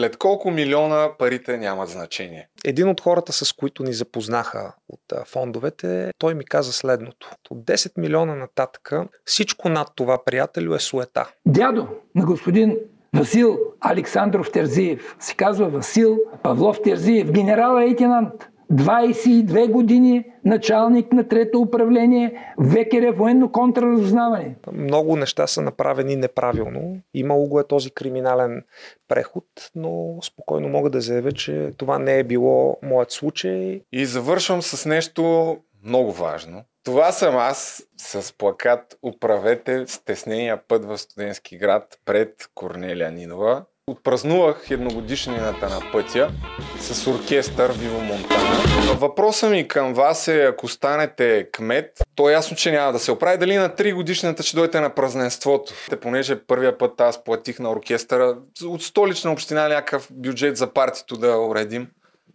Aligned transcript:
След 0.00 0.16
колко 0.16 0.50
милиона 0.50 1.08
парите 1.18 1.56
нямат 1.56 1.88
значение? 1.88 2.48
Един 2.64 2.88
от 2.88 3.00
хората, 3.00 3.32
с 3.32 3.52
които 3.52 3.82
ни 3.82 3.92
запознаха 3.92 4.72
от 4.88 5.28
фондовете, 5.28 6.10
той 6.18 6.34
ми 6.34 6.44
каза 6.44 6.72
следното. 6.72 7.30
От 7.50 7.58
10 7.58 7.92
милиона 7.96 8.34
нататък 8.34 8.92
всичко 9.24 9.68
над 9.68 9.88
това, 9.94 10.24
приятелю, 10.24 10.74
е 10.74 10.78
суета. 10.78 11.30
Дядо 11.46 11.88
на 12.14 12.24
господин 12.24 12.76
Васил 13.16 13.58
Александров 13.80 14.52
Терзиев. 14.52 15.16
Се 15.18 15.34
казва 15.34 15.68
Васил 15.68 16.18
Павлов 16.42 16.82
Терзиев, 16.82 17.32
генерал-лейтенант. 17.32 18.49
22 18.72 19.70
години 19.70 20.24
началник 20.44 21.12
на 21.12 21.28
трето 21.28 21.60
управление, 21.60 22.54
ВКР 22.70 23.12
военно 23.16 23.52
контраразузнаване. 23.52 24.54
Много 24.72 25.16
неща 25.16 25.46
са 25.46 25.62
направени 25.62 26.16
неправилно. 26.16 26.96
Имало 27.14 27.48
го 27.48 27.60
е 27.60 27.66
този 27.66 27.90
криминален 27.90 28.64
преход, 29.08 29.44
но 29.74 30.18
спокойно 30.22 30.68
мога 30.68 30.90
да 30.90 31.00
заявя, 31.00 31.32
че 31.32 31.70
това 31.76 31.98
не 31.98 32.18
е 32.18 32.24
било 32.24 32.76
моят 32.82 33.10
случай. 33.10 33.82
И 33.92 34.06
завършвам 34.06 34.62
с 34.62 34.86
нещо 34.86 35.56
много 35.84 36.12
важно. 36.12 36.64
Това 36.84 37.12
съм 37.12 37.36
аз 37.36 37.82
с 37.96 38.36
плакат 38.38 38.98
Управете 39.02 39.86
стеснения 39.86 40.60
път 40.68 40.84
в 40.84 40.98
студентски 40.98 41.58
град 41.58 41.98
пред 42.04 42.48
Корнелия 42.54 43.10
Нинова. 43.10 43.64
Отпразнувах 43.90 44.70
едногодишнината 44.70 45.68
на 45.68 45.80
пътя 45.92 46.30
с 46.80 47.06
оркестър 47.06 47.72
Виво 47.72 48.00
Монтана. 48.00 48.94
Въпросът 48.98 49.50
ми 49.50 49.68
към 49.68 49.94
вас 49.94 50.28
е, 50.28 50.44
ако 50.44 50.68
станете 50.68 51.48
кмет, 51.52 52.02
то 52.14 52.30
е 52.30 52.32
ясно, 52.32 52.56
че 52.56 52.72
няма 52.72 52.92
да 52.92 52.98
се 52.98 53.12
оправи. 53.12 53.38
Дали 53.38 53.56
на 53.56 53.68
3 53.68 53.94
годишната 53.94 54.42
ще 54.42 54.56
дойдете 54.56 54.80
на 54.80 54.94
празненството? 54.94 55.72
Понеже 56.00 56.44
първия 56.46 56.78
път 56.78 57.00
аз 57.00 57.24
платих 57.24 57.58
на 57.58 57.70
оркестъра 57.70 58.36
от 58.64 58.82
столична 58.82 59.32
община 59.32 59.68
някакъв 59.68 60.08
бюджет 60.10 60.56
за 60.56 60.66
партито 60.66 61.16
да 61.16 61.38
уредим. 61.38 61.88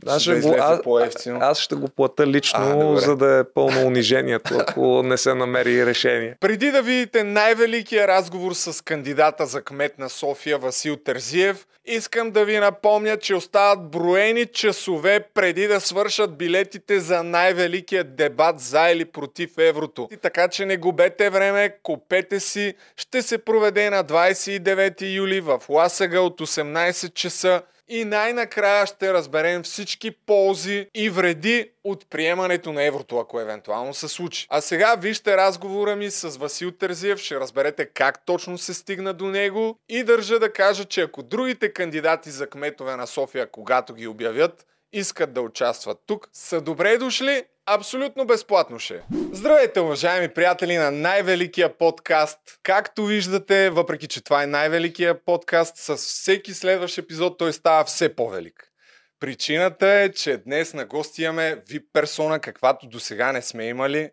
Аз 0.07 0.21
ще, 0.21 0.35
да 0.35 0.47
го, 0.47 0.97
аз, 0.97 1.27
аз 1.27 1.59
ще 1.59 1.75
го 1.75 1.87
плата 1.87 2.27
лично, 2.27 2.93
а, 2.93 2.97
за 2.97 3.15
да 3.15 3.39
е 3.39 3.43
пълно 3.43 3.87
унижението, 3.87 4.57
ако 4.59 5.03
не 5.05 5.17
се 5.17 5.33
намери 5.33 5.85
решение. 5.85 6.35
Преди 6.39 6.71
да 6.71 6.81
видите 6.81 7.23
най-великия 7.23 8.07
разговор 8.07 8.53
с 8.53 8.83
кандидата 8.83 9.45
за 9.45 9.61
кмет 9.61 9.99
на 9.99 10.09
София 10.09 10.57
Васил 10.57 10.95
Терзиев, 10.95 11.67
искам 11.85 12.31
да 12.31 12.45
ви 12.45 12.57
напомня, 12.57 13.17
че 13.17 13.35
остават 13.35 13.89
броени 13.89 14.45
часове 14.45 15.19
преди 15.33 15.67
да 15.67 15.79
свършат 15.81 16.37
билетите 16.37 16.99
за 16.99 17.23
най-великия 17.23 18.03
дебат 18.03 18.59
за 18.59 18.89
или 18.89 19.05
против 19.05 19.57
еврото. 19.57 20.07
И 20.11 20.17
така 20.17 20.47
че 20.47 20.65
не 20.65 20.77
губете 20.77 21.29
време, 21.29 21.75
купете 21.83 22.39
си. 22.39 22.73
Ще 22.97 23.21
се 23.21 23.37
проведе 23.37 23.89
на 23.89 24.03
29 24.03 25.15
юли 25.15 25.41
в 25.41 25.61
Ласага 25.69 26.21
от 26.21 26.41
18 26.41 27.13
часа 27.13 27.61
и 27.87 28.05
най-накрая 28.05 28.85
ще 28.85 29.13
разберем 29.13 29.63
всички 29.63 30.11
ползи 30.11 30.87
и 30.95 31.09
вреди 31.09 31.71
от 31.83 32.09
приемането 32.09 32.73
на 32.73 32.83
еврото, 32.83 33.17
ако 33.17 33.39
евентуално 33.39 33.93
се 33.93 34.07
случи. 34.07 34.47
А 34.49 34.61
сега 34.61 34.95
вижте 34.95 35.37
разговора 35.37 35.95
ми 35.95 36.11
с 36.11 36.37
Васил 36.37 36.71
Терзиев, 36.71 37.19
ще 37.19 37.39
разберете 37.39 37.85
как 37.85 38.25
точно 38.25 38.57
се 38.57 38.73
стигна 38.73 39.13
до 39.13 39.25
него 39.25 39.79
и 39.89 40.03
държа 40.03 40.39
да 40.39 40.53
кажа, 40.53 40.85
че 40.85 41.01
ако 41.01 41.23
другите 41.23 41.73
кандидати 41.73 42.29
за 42.29 42.47
кметове 42.47 42.95
на 42.95 43.07
София, 43.07 43.51
когато 43.51 43.93
ги 43.93 44.07
обявят, 44.07 44.65
искат 44.93 45.33
да 45.33 45.41
участват 45.41 45.97
тук, 46.05 46.29
са 46.33 46.61
добре 46.61 46.97
дошли 46.97 47.43
Абсолютно 47.67 48.25
безплатно 48.25 48.79
ще. 48.79 49.03
Здравейте, 49.31 49.79
уважаеми 49.79 50.33
приятели 50.33 50.77
на 50.77 50.91
най-великия 50.91 51.77
подкаст. 51.77 52.39
Както 52.63 53.05
виждате, 53.05 53.69
въпреки 53.69 54.07
че 54.07 54.23
това 54.23 54.43
е 54.43 54.47
най-великия 54.47 55.25
подкаст, 55.25 55.77
с 55.77 55.95
всеки 55.95 56.53
следващ 56.53 56.97
епизод 56.97 57.37
той 57.37 57.53
става 57.53 57.83
все 57.85 58.15
по-велик. 58.15 58.71
Причината 59.19 59.87
е, 59.87 60.11
че 60.11 60.37
днес 60.37 60.73
на 60.73 60.85
гости 60.85 61.23
имаме 61.23 61.63
VIP 61.69 61.83
персона, 61.93 62.39
каквато 62.39 62.87
до 62.87 62.99
сега 62.99 63.31
не 63.31 63.41
сме 63.41 63.67
имали, 63.67 64.09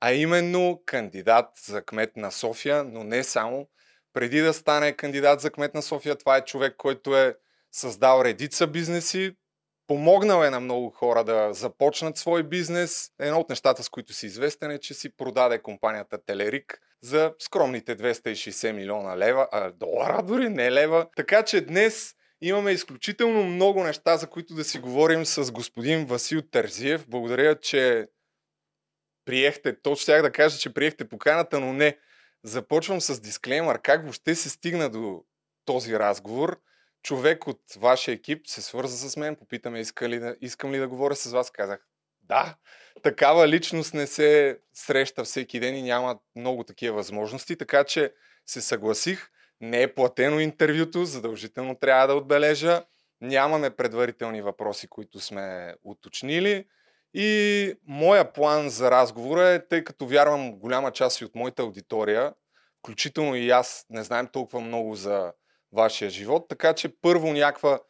а 0.00 0.12
именно 0.12 0.82
кандидат 0.86 1.46
за 1.66 1.82
кмет 1.82 2.16
на 2.16 2.30
София, 2.32 2.84
но 2.84 3.04
не 3.04 3.24
само. 3.24 3.68
Преди 4.12 4.40
да 4.40 4.52
стане 4.54 4.92
кандидат 4.92 5.40
за 5.40 5.50
кмет 5.50 5.74
на 5.74 5.82
София, 5.82 6.16
това 6.16 6.36
е 6.36 6.44
човек, 6.44 6.74
който 6.76 7.16
е 7.16 7.34
създал 7.72 8.22
редица 8.24 8.66
бизнеси, 8.66 9.32
Помогнал 9.86 10.44
е 10.44 10.50
на 10.50 10.60
много 10.60 10.90
хора 10.90 11.24
да 11.24 11.54
започнат 11.54 12.16
свой 12.16 12.42
бизнес. 12.42 13.10
Едно 13.18 13.40
от 13.40 13.48
нещата, 13.48 13.82
с 13.82 13.88
които 13.88 14.12
си 14.12 14.26
известен 14.26 14.70
е, 14.70 14.78
че 14.78 14.94
си 14.94 15.16
продаде 15.16 15.62
компанията 15.62 16.24
Телерик 16.24 16.80
за 17.02 17.34
скромните 17.38 17.96
260 17.96 18.72
милиона 18.72 19.18
лева, 19.18 19.48
а, 19.52 19.70
долара 19.70 20.22
дори, 20.22 20.48
не 20.48 20.72
лева. 20.72 21.06
Така 21.16 21.42
че 21.42 21.60
днес 21.60 22.14
имаме 22.40 22.70
изключително 22.70 23.44
много 23.44 23.84
неща, 23.84 24.16
за 24.16 24.26
които 24.26 24.54
да 24.54 24.64
си 24.64 24.78
говорим 24.78 25.26
с 25.26 25.52
господин 25.52 26.06
Васил 26.06 26.42
Терзиев. 26.42 27.04
Благодаря, 27.08 27.60
че 27.60 28.08
приехте, 29.24 29.82
точно 29.82 30.02
щях 30.02 30.22
да 30.22 30.32
кажа, 30.32 30.58
че 30.58 30.74
приехте 30.74 31.08
поканата, 31.08 31.60
но 31.60 31.72
не. 31.72 31.98
Започвам 32.44 33.00
с 33.00 33.20
дисклеймър. 33.20 33.78
Как 33.82 34.02
въобще 34.02 34.34
се 34.34 34.50
стигна 34.50 34.90
до 34.90 35.24
този 35.64 35.98
разговор? 35.98 36.60
Човек 37.06 37.46
от 37.46 37.60
вашия 37.76 38.12
екип 38.12 38.46
се 38.46 38.62
свърза 38.62 39.10
с 39.10 39.16
мен, 39.16 39.36
попитаме 39.36 39.80
иска 39.80 40.08
ли 40.08 40.18
да, 40.18 40.36
искам 40.40 40.72
ли 40.72 40.78
да 40.78 40.88
говоря 40.88 41.16
с 41.16 41.32
вас. 41.32 41.50
Казах, 41.50 41.86
да, 42.22 42.56
такава 43.02 43.48
личност 43.48 43.94
не 43.94 44.06
се 44.06 44.58
среща 44.74 45.24
всеки 45.24 45.60
ден 45.60 45.76
и 45.76 45.82
няма 45.82 46.18
много 46.36 46.64
такива 46.64 46.96
възможности, 46.96 47.56
така 47.56 47.84
че 47.84 48.12
се 48.46 48.60
съгласих. 48.60 49.28
Не 49.60 49.82
е 49.82 49.94
платено 49.94 50.40
интервюто, 50.40 51.04
задължително 51.04 51.74
трябва 51.74 52.06
да 52.06 52.14
отбележа. 52.14 52.84
Нямаме 53.20 53.70
предварителни 53.70 54.42
въпроси, 54.42 54.88
които 54.88 55.20
сме 55.20 55.74
уточнили. 55.84 56.64
И 57.14 57.72
моя 57.86 58.32
план 58.32 58.68
за 58.68 58.90
разговора 58.90 59.48
е, 59.48 59.68
тъй 59.68 59.84
като 59.84 60.06
вярвам 60.06 60.58
голяма 60.58 60.90
част 60.92 61.20
и 61.20 61.24
от 61.24 61.34
моята 61.34 61.62
аудитория, 61.62 62.34
включително 62.78 63.36
и 63.36 63.50
аз 63.50 63.86
не 63.90 64.02
знаем 64.02 64.28
толкова 64.32 64.60
много 64.60 64.94
за 64.94 65.32
вашия 65.76 66.10
живот. 66.10 66.48
Така 66.48 66.74
че 66.74 67.00
първо 67.00 67.32
някаква 67.32 67.80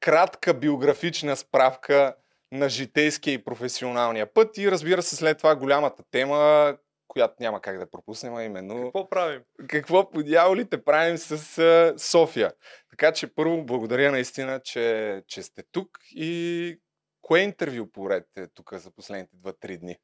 кратка 0.00 0.54
биографична 0.54 1.36
справка 1.36 2.14
на 2.52 2.68
житейския 2.68 3.34
и 3.34 3.44
професионалния 3.44 4.32
път 4.34 4.58
и 4.58 4.70
разбира 4.70 5.02
се 5.02 5.16
след 5.16 5.38
това 5.38 5.56
голямата 5.56 6.02
тема, 6.10 6.76
която 7.08 7.34
няма 7.40 7.60
как 7.60 7.78
да 7.78 7.90
пропуснем, 7.90 8.34
а 8.34 8.44
именно... 8.44 8.82
Какво 8.84 9.08
правим? 9.08 9.42
Какво 9.68 10.10
по 10.10 10.22
дяволите 10.22 10.84
правим 10.84 11.18
с 11.18 11.94
София. 11.98 12.52
Така 12.90 13.12
че 13.12 13.34
първо 13.34 13.64
благодаря 13.64 14.10
наистина, 14.10 14.60
че, 14.64 15.22
че 15.26 15.42
сте 15.42 15.62
тук 15.72 15.98
и 16.10 16.78
кое 17.22 17.40
интервю 17.40 17.86
поред 17.92 18.26
е 18.36 18.46
тук 18.46 18.74
за 18.74 18.90
последните 18.90 19.36
2-3 19.36 19.78
дни? 19.78 19.96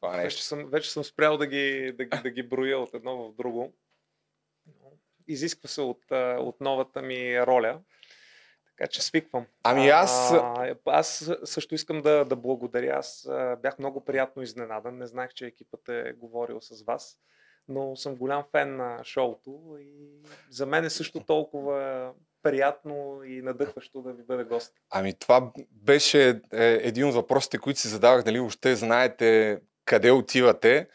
Това 0.00 0.16
нещо. 0.16 0.24
Вече 0.24 0.44
съм, 0.44 0.66
вече 0.70 0.90
съм 0.90 1.04
спрял 1.04 1.36
да 1.36 1.46
ги, 1.46 1.92
да, 1.98 2.22
да 2.22 2.30
ги 2.30 2.42
броя 2.42 2.78
от 2.78 2.94
едно 2.94 3.16
в 3.16 3.34
друго 3.34 3.74
изисква 5.28 5.68
се 5.68 5.80
от, 5.80 6.04
от 6.38 6.60
новата 6.60 7.02
ми 7.02 7.46
роля. 7.46 7.80
Така 8.66 8.88
че 8.88 9.02
свиквам. 9.02 9.46
Ами 9.62 9.88
аз... 9.88 10.32
А, 10.32 10.74
аз 10.86 11.30
също 11.44 11.74
искам 11.74 12.02
да, 12.02 12.24
да 12.24 12.36
благодаря. 12.36 12.98
Аз 12.98 13.28
бях 13.62 13.78
много 13.78 14.04
приятно 14.04 14.42
изненадан. 14.42 14.98
Не 14.98 15.06
знаех, 15.06 15.30
че 15.34 15.46
екипът 15.46 15.88
е 15.88 16.12
говорил 16.12 16.60
с 16.60 16.84
вас. 16.84 17.18
Но 17.68 17.96
съм 17.96 18.16
голям 18.16 18.44
фен 18.50 18.76
на 18.76 19.04
шоуто 19.04 19.76
и 19.80 19.92
за 20.50 20.66
мен 20.66 20.84
е 20.84 20.90
също 20.90 21.20
толкова 21.20 22.12
приятно 22.42 23.24
и 23.24 23.42
надъхващо 23.42 24.02
да 24.02 24.12
ви 24.12 24.22
бъде 24.22 24.44
гост. 24.44 24.74
Ами 24.90 25.14
това 25.14 25.52
беше 25.70 26.28
е, 26.28 26.64
един 26.82 27.08
от 27.08 27.14
въпросите, 27.14 27.58
които 27.58 27.80
си 27.80 27.88
задавах, 27.88 28.22
дали 28.22 28.38
въобще 28.38 28.76
знаете 28.76 29.60
къде 29.84 30.10
отивате. 30.10 30.88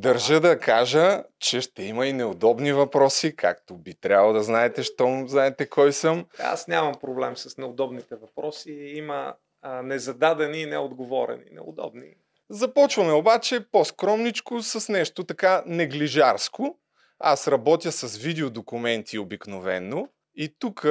Държа 0.00 0.40
да 0.40 0.58
кажа, 0.58 1.24
че 1.38 1.60
ще 1.60 1.82
има 1.82 2.06
и 2.06 2.12
неудобни 2.12 2.72
въпроси, 2.72 3.36
както 3.36 3.76
би 3.76 3.94
трябвало 3.94 4.32
да 4.32 4.42
знаете, 4.42 4.82
щом 4.82 5.28
знаете 5.28 5.66
кой 5.66 5.92
съм. 5.92 6.26
Аз 6.38 6.68
нямам 6.68 6.94
проблем 7.00 7.36
с 7.36 7.58
неудобните 7.58 8.16
въпроси. 8.16 8.72
Има 8.72 9.34
а, 9.62 9.82
незададени 9.82 10.60
и 10.60 10.66
неотговорени. 10.66 11.44
Неудобни. 11.52 12.14
Започваме 12.50 13.12
обаче 13.12 13.66
по-скромничко 13.72 14.62
с 14.62 14.88
нещо 14.88 15.24
така 15.24 15.62
неглижарско. 15.66 16.78
Аз 17.18 17.48
работя 17.48 17.92
с 17.92 18.16
видеодокументи 18.16 19.18
обикновенно 19.18 20.08
и 20.34 20.54
тук 20.58 20.86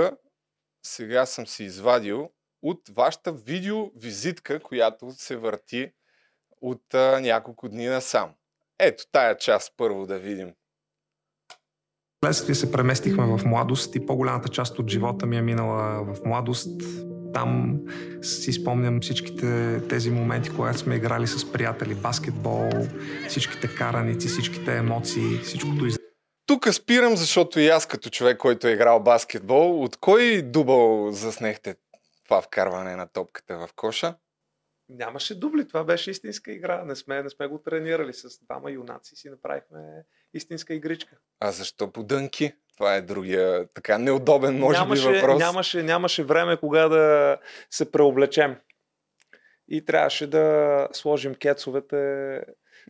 сега 0.85 1.25
съм 1.25 1.47
си 1.47 1.63
извадил 1.63 2.29
от 2.61 2.81
вашата 2.89 3.31
видеовизитка, 3.31 4.59
която 4.59 5.11
се 5.11 5.35
върти 5.35 5.91
от 6.61 6.94
а, 6.94 7.19
няколко 7.21 7.69
дни 7.69 7.88
насам. 7.88 8.33
Ето 8.79 9.03
тая 9.11 9.37
част 9.37 9.73
първо 9.77 10.05
да 10.05 10.19
видим. 10.19 10.53
Следствие 12.25 12.55
се 12.55 12.71
преместихме 12.71 13.37
в 13.37 13.45
младост 13.45 13.95
и 13.95 14.05
по-голямата 14.05 14.49
част 14.49 14.79
от 14.79 14.89
живота 14.89 15.25
ми 15.25 15.37
е 15.37 15.41
минала 15.41 16.03
в 16.03 16.25
младост. 16.25 16.81
Там 17.33 17.79
си 18.21 18.53
спомням 18.53 19.01
всичките 19.01 19.81
тези 19.89 20.11
моменти, 20.11 20.49
когато 20.55 20.79
сме 20.79 20.95
играли 20.95 21.27
с 21.27 21.51
приятели, 21.51 21.95
баскетбол, 21.95 22.69
всичките 23.29 23.75
караници, 23.75 24.27
всичките 24.27 24.77
емоции, 24.77 25.37
всичкото 25.43 25.85
из... 25.85 25.97
тук 26.45 26.73
спирам, 26.73 27.15
защото 27.15 27.59
и 27.59 27.67
аз 27.67 27.85
като 27.85 28.09
човек, 28.09 28.37
който 28.37 28.67
е 28.67 28.71
играл 28.71 28.99
баскетбол, 28.99 29.83
от 29.83 29.97
кой 29.97 30.41
дубъл 30.41 31.11
заснехте 31.11 31.75
това 32.25 32.41
вкарване 32.41 32.95
на 32.95 33.07
топката 33.07 33.57
в 33.57 33.69
коша? 33.75 34.15
Нямаше 34.89 35.39
дубли, 35.39 35.68
това 35.68 35.83
беше 35.83 36.12
истинска 36.12 36.51
игра. 36.51 36.86
Не 36.86 36.95
сме, 36.95 37.24
не 37.24 37.30
сме 37.30 37.47
го 37.47 37.57
тренирали 37.57 38.13
с 38.13 38.44
двама 38.44 38.71
юнаци, 38.71 39.15
си 39.15 39.30
направихме 39.30 39.80
истинска 40.33 40.74
игричка. 40.74 41.15
А 41.39 41.51
защо 41.51 41.91
по 41.91 42.03
дънки? 42.03 42.53
Това 42.77 42.95
е 42.95 43.01
другия 43.01 43.68
така 43.74 43.97
неудобен, 43.97 44.59
може 44.59 44.80
нямаше, 44.80 45.12
би, 45.12 45.15
въпрос. 45.15 45.39
Нямаше, 45.39 45.83
нямаше 45.83 46.24
време 46.24 46.57
кога 46.57 46.88
да 46.88 47.38
се 47.69 47.91
преоблечем. 47.91 48.56
И 49.68 49.86
трябваше 49.86 50.27
да 50.27 50.88
сложим 50.92 51.35
кецовете 51.35 52.42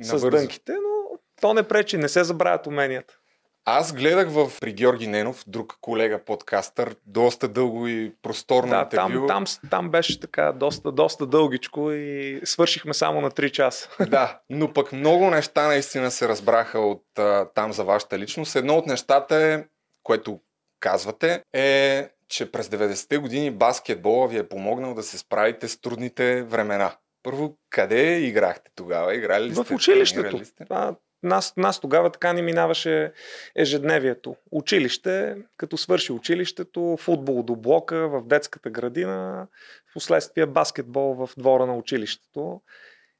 с 0.02 0.08
Набързо. 0.08 0.30
дънките, 0.30 0.72
но 0.72 1.20
то 1.42 1.54
не 1.54 1.68
пречи, 1.68 1.98
не 1.98 2.10
се 2.10 2.24
забравят 2.24 2.68
уменията. 2.68 3.18
Аз 3.66 3.94
гледах 3.94 4.30
в 4.30 4.52
при 4.62 4.74
Георги 4.74 5.08
Ненов, 5.08 5.44
друг 5.48 5.78
колега 5.82 6.20
подкастър, 6.26 6.96
доста 7.06 7.48
дълго 7.48 7.88
и 7.88 8.14
просторно 8.22 8.70
Да, 8.70 8.82
интервю. 8.82 9.28
там, 9.28 9.46
там, 9.46 9.70
там 9.70 9.90
беше 9.90 10.20
така 10.20 10.52
доста, 10.52 10.92
доста 10.92 11.26
дългичко 11.26 11.92
и 11.92 12.42
свършихме 12.44 12.94
само 12.94 13.22
на 13.22 13.32
3 13.32 13.52
часа. 13.52 13.90
Да, 14.10 14.40
но 14.50 14.74
пък 14.74 14.92
много 14.94 15.30
неща 15.30 15.68
наистина 15.68 16.12
се 16.12 16.28
разбраха 16.28 16.80
от 16.80 17.04
а, 17.20 17.46
там 17.56 17.74
за 17.74 17.84
вашата 17.84 18.20
личност. 18.20 18.56
Едно 18.56 18.76
от 18.78 18.86
нещата 18.86 19.36
е, 19.36 19.64
което 20.04 20.40
казвате, 20.80 21.42
е, 21.54 22.10
че 22.28 22.52
през 22.52 22.68
90-те 22.68 23.18
години 23.18 23.52
баскетбола 23.52 24.28
ви 24.28 24.38
е 24.38 24.48
помогнал 24.50 24.94
да 24.94 25.04
се 25.04 25.18
справите 25.18 25.68
с 25.68 25.82
трудните 25.82 26.44
времена. 26.44 26.92
Първо, 27.24 27.58
къде 27.70 28.18
играхте 28.20 28.72
тогава? 28.76 29.16
Играли 29.16 29.44
ли 29.44 29.56
сте? 29.56 29.64
В 29.64 29.72
училището. 29.72 30.22
Тренирали 30.22 30.46
сте? 30.46 30.66
А, 30.70 30.96
нас, 31.24 31.54
нас 31.58 31.80
тогава 31.80 32.10
така 32.10 32.34
ни 32.34 32.42
минаваше 32.42 33.14
ежедневието. 33.56 34.36
Училище, 34.52 35.36
като 35.58 35.78
свърши 35.78 36.12
училището, 36.12 36.98
футбол 37.00 37.44
до 37.44 37.56
блока, 37.56 38.08
в 38.10 38.24
детската 38.26 38.70
градина, 38.70 39.48
в 39.90 39.94
последствие 39.94 40.46
баскетбол 40.46 41.14
в 41.14 41.30
двора 41.38 41.66
на 41.66 41.76
училището. 41.76 42.62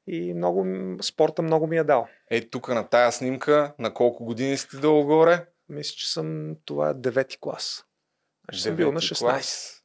И 0.06 0.34
много, 0.34 0.66
спорта 1.02 1.42
много 1.42 1.66
ми 1.66 1.78
е 1.78 1.84
дал. 1.84 2.08
Е, 2.30 2.48
тук 2.48 2.68
на 2.68 2.88
тая 2.88 3.12
снимка, 3.12 3.72
на 3.78 3.94
колко 3.94 4.24
години 4.24 4.56
сте 4.56 4.76
долу-горе? 4.76 5.46
Мисля, 5.68 5.94
че 5.96 6.12
съм 6.12 6.56
това 6.64 6.90
е 6.90 6.94
девети 6.94 7.38
клас. 7.40 7.84
Значи 8.44 8.62
съм 8.62 8.76
бил 8.76 8.86
на 8.86 8.92
Девети 9.00 9.14
16. 9.14 9.18
клас. 9.20 9.76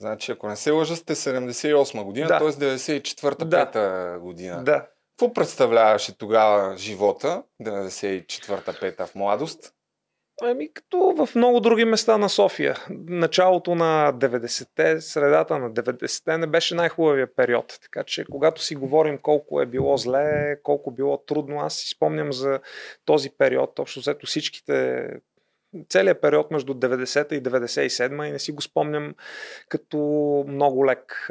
Значи, 0.00 0.32
ако 0.32 0.48
не 0.48 0.56
се 0.56 0.70
лъжа, 0.70 0.96
сте 0.96 1.14
78 1.14 2.04
година, 2.04 2.26
Да. 2.26 2.38
т.е. 2.38 2.48
94-та, 2.48 3.44
Да. 3.44 3.66
5-та 3.66 4.18
година. 4.18 4.64
Да. 4.64 4.86
Какво 5.12 5.32
представляваше 5.32 6.18
тогава 6.18 6.76
живота, 6.76 7.42
94-та, 7.62 8.72
5-та 8.72 9.06
в 9.06 9.14
младост? 9.14 9.74
Ами 10.42 10.72
като 10.72 11.14
в 11.16 11.34
много 11.34 11.60
други 11.60 11.84
места 11.84 12.18
на 12.18 12.28
София. 12.28 12.76
Началото 12.90 13.74
на 13.74 14.12
90-те, 14.14 15.00
средата 15.00 15.58
на 15.58 15.70
90-те 15.70 16.38
не 16.38 16.46
беше 16.46 16.74
най-хубавия 16.74 17.34
период. 17.34 17.78
Така 17.82 18.04
че 18.04 18.24
когато 18.24 18.62
си 18.62 18.74
говорим 18.74 19.18
колко 19.18 19.60
е 19.60 19.66
било 19.66 19.96
зле, 19.96 20.56
колко 20.62 20.90
било 20.90 21.16
трудно, 21.16 21.60
аз 21.60 21.74
си 21.74 21.88
спомням 21.88 22.32
за 22.32 22.60
този 23.04 23.30
период, 23.38 23.78
общо 23.78 24.00
взето 24.00 24.26
всичките 24.26 25.06
целият 25.88 26.20
период 26.20 26.50
между 26.50 26.74
90-та 26.74 27.34
и 27.34 27.42
97-та 27.42 28.26
и 28.26 28.32
не 28.32 28.38
си 28.38 28.52
го 28.52 28.62
спомням 28.62 29.14
като 29.68 29.98
много 30.48 30.86
лек. 30.86 31.30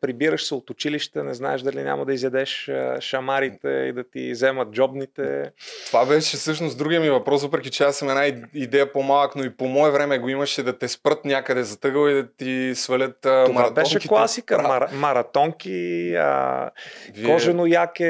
Прибираш 0.00 0.44
се 0.44 0.54
от 0.54 0.70
училище, 0.70 1.22
не 1.22 1.34
знаеш 1.34 1.60
дали 1.62 1.82
няма 1.82 2.04
да 2.04 2.12
изядеш 2.14 2.70
шамарите 3.00 3.68
и 3.68 3.92
да 3.92 4.04
ти 4.04 4.30
вземат 4.32 4.70
джобните. 4.70 5.50
Това 5.86 6.06
беше 6.06 6.36
всъщност 6.36 6.78
другия 6.78 7.00
ми 7.00 7.10
въпрос, 7.10 7.42
въпреки 7.42 7.70
че 7.70 7.84
аз 7.84 7.96
съм 7.96 8.08
една 8.08 8.26
идея 8.54 8.92
по-малък, 8.92 9.36
но 9.36 9.44
и 9.44 9.56
по 9.56 9.64
мое 9.66 9.90
време 9.90 10.18
го 10.18 10.28
имаше 10.28 10.62
да 10.62 10.78
те 10.78 10.88
спрат 10.88 11.24
някъде 11.24 11.62
за 11.62 11.80
тъгъл 11.80 12.08
и 12.08 12.14
да 12.14 12.28
ти 12.32 12.72
свалят 12.74 13.16
Това 13.20 13.48
маратонките. 13.48 13.96
беше 13.96 14.08
класика. 14.08 14.62
Мара, 14.62 14.88
маратонки, 14.92 16.14
а, 16.14 16.70
Вие, 17.14 17.24
кожено 17.26 17.66
яке. 17.66 18.08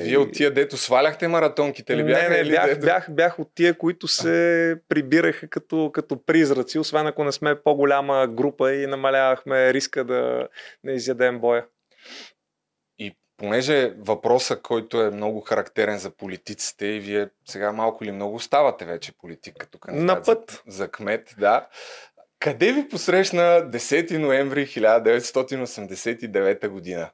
вие 0.00 0.18
от 0.18 0.32
тия, 0.32 0.50
дето 0.54 0.76
сваляхте 0.76 1.28
маратонките 1.28 1.96
ли 1.96 2.04
бяха? 2.04 2.30
не, 2.30 2.42
не, 2.42 2.48
бях, 2.50 2.80
бях, 2.80 3.06
бях 3.10 3.38
от 3.38 3.48
тия, 3.54 3.74
които 3.78 4.08
се 4.08 4.76
прибираха 5.20 5.48
като, 5.48 5.90
като 5.94 6.24
призраци, 6.24 6.78
освен 6.78 7.06
ако 7.06 7.24
не 7.24 7.32
сме 7.32 7.62
по-голяма 7.62 8.26
група 8.26 8.74
и 8.74 8.86
намалявахме 8.86 9.72
риска 9.72 10.04
да 10.04 10.48
не 10.84 10.92
изядем 10.92 11.40
боя. 11.40 11.66
И 12.98 13.16
понеже 13.36 13.94
въпросът, 13.98 14.62
който 14.62 15.02
е 15.02 15.10
много 15.10 15.40
характерен 15.40 15.98
за 15.98 16.10
политиците 16.10 16.86
и 16.86 17.00
вие 17.00 17.28
сега 17.48 17.72
малко 17.72 18.04
или 18.04 18.12
много 18.12 18.40
ставате 18.40 18.84
вече 18.84 19.18
политик 19.18 19.54
като 19.58 19.78
кандидат 19.78 20.06
На 20.06 20.22
път. 20.22 20.62
За, 20.66 20.76
за 20.76 20.90
кмет, 20.90 21.34
да. 21.38 21.68
Къде 22.38 22.72
ви 22.72 22.88
посрещна 22.88 23.42
10 23.42 24.18
ноември 24.18 24.66
1989 24.66 26.68
година? 26.68 27.10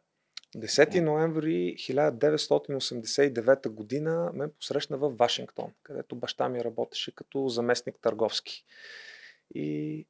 10 0.56 1.00
ноември 1.00 1.76
1989 1.78 3.68
година 3.68 4.30
ме 4.34 4.48
посрещна 4.48 4.98
в 4.98 5.10
Вашингтон, 5.10 5.72
където 5.82 6.16
баща 6.16 6.48
ми 6.48 6.64
работеше 6.64 7.14
като 7.14 7.48
заместник 7.48 7.96
търговски. 8.02 8.64
И 9.54 10.06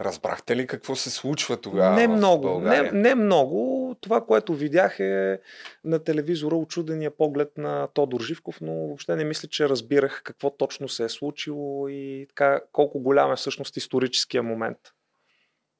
Разбрахте 0.00 0.56
ли 0.56 0.66
какво 0.66 0.96
се 0.96 1.10
случва 1.10 1.56
тогава 1.56 1.96
не 1.96 2.08
много, 2.08 2.60
не, 2.60 2.90
не 2.92 3.14
много. 3.14 3.96
Това, 4.00 4.26
което 4.26 4.54
видях 4.54 5.00
е 5.00 5.40
на 5.84 5.98
телевизора 5.98 6.54
очудения 6.54 7.10
поглед 7.10 7.58
на 7.58 7.88
Тодор 7.94 8.20
Живков, 8.20 8.60
но 8.60 8.72
въобще 8.72 9.16
не 9.16 9.24
мисля, 9.24 9.48
че 9.48 9.68
разбирах 9.68 10.22
какво 10.24 10.50
точно 10.50 10.88
се 10.88 11.04
е 11.04 11.08
случило 11.08 11.88
и 11.88 12.26
така 12.28 12.60
колко 12.72 13.00
голям 13.00 13.32
е 13.32 13.36
всъщност 13.36 13.76
историческия 13.76 14.42
момент. 14.42 14.78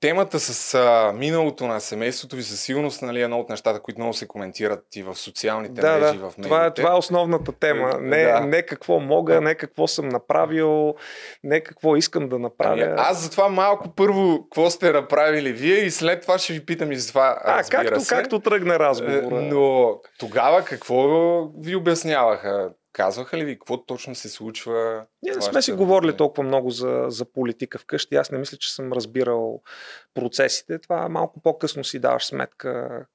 Темата 0.00 0.40
с 0.40 0.74
а, 0.74 1.12
миналото 1.12 1.66
на 1.66 1.80
семейството 1.80 2.36
ви 2.36 2.42
със 2.42 2.60
сигурност 2.60 3.02
нали, 3.02 3.20
е 3.20 3.24
едно 3.24 3.40
от 3.40 3.48
нещата, 3.48 3.80
които 3.80 4.00
много 4.00 4.14
се 4.14 4.26
коментират 4.26 4.84
и 4.96 5.02
в 5.02 5.14
социалните 5.14 5.80
Да, 5.80 5.98
мрежи, 5.98 6.18
да. 6.18 6.30
в 6.30 6.38
медиите. 6.38 6.42
Това 6.42 6.66
е, 6.66 6.74
това 6.74 6.90
е 6.90 6.96
основната 6.96 7.52
тема. 7.52 7.92
Не, 8.00 8.22
Да. 8.22 8.40
не 8.40 8.62
какво 8.62 9.00
мога, 9.00 9.40
не 9.40 9.54
какво 9.54 9.86
съм 9.86 10.08
направил, 10.08 10.94
не 11.44 11.60
какво 11.60 11.96
искам 11.96 12.28
да 12.28 12.38
направя. 12.38 12.82
Ами, 12.82 12.94
аз 12.96 13.22
затова 13.22 13.48
малко 13.48 13.88
първо, 13.88 14.42
какво 14.42 14.70
сте 14.70 14.92
направили 14.92 15.52
вие 15.52 15.76
и 15.76 15.90
след 15.90 16.22
това 16.22 16.38
ще 16.38 16.52
ви 16.52 16.66
питам 16.66 16.92
и 16.92 16.96
за 16.96 17.08
това, 17.08 17.38
а, 17.44 17.62
както, 17.62 18.00
се. 18.00 18.14
както 18.14 18.40
тръгне 18.40 18.74
Е, 18.74 18.78
разговора. 18.78 19.40
Но 19.42 19.94
тогава 20.18 20.64
какво 20.64 21.08
ви 21.58 21.76
обясняваха? 21.76 22.70
Казваха 22.92 23.38
ли 23.38 23.44
ви 23.44 23.54
какво 23.54 23.84
точно 23.84 24.14
се 24.14 24.28
случва? 24.28 25.06
Ние 25.22 25.34
не 25.34 25.42
сме 25.42 25.62
си 25.62 25.70
е 25.70 25.74
говорили 25.74 26.10
добре. 26.10 26.16
толкова 26.16 26.42
много 26.42 26.70
за, 26.70 27.04
за 27.08 27.24
политика 27.24 27.78
вкъщи. 27.78 28.14
Аз 28.14 28.30
не 28.30 28.38
мисля, 28.38 28.56
че 28.56 28.74
съм 28.74 28.92
разбирал 28.92 29.62
процесите. 30.14 30.78
Това 30.78 31.08
малко 31.08 31.40
по-късно 31.40 31.84
си 31.84 31.98
даваш 31.98 32.26
сметка 32.26 33.06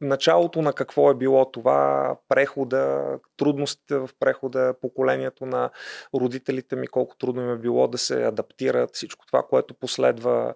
началото 0.00 0.62
на 0.62 0.72
какво 0.72 1.10
е 1.10 1.14
било 1.14 1.50
това, 1.50 2.16
прехода, 2.28 3.14
трудностите 3.36 3.96
в 3.96 4.10
прехода, 4.20 4.74
поколението 4.80 5.46
на 5.46 5.70
родителите 6.14 6.76
ми, 6.76 6.86
колко 6.86 7.16
трудно 7.16 7.42
им 7.42 7.50
е 7.50 7.58
било 7.58 7.88
да 7.88 7.98
се 7.98 8.24
адаптират, 8.24 8.94
всичко 8.94 9.26
това, 9.26 9.42
което 9.42 9.74
последва, 9.74 10.54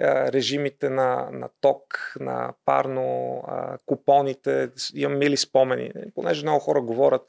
режимите 0.00 0.90
на, 0.90 1.28
на 1.32 1.48
ток, 1.60 2.14
на 2.20 2.54
парно, 2.64 3.42
купоните, 3.86 4.70
имам 4.94 5.18
мили 5.18 5.36
спомени. 5.36 5.92
Понеже 6.14 6.42
много 6.42 6.60
хора 6.60 6.80
говорят 6.80 7.22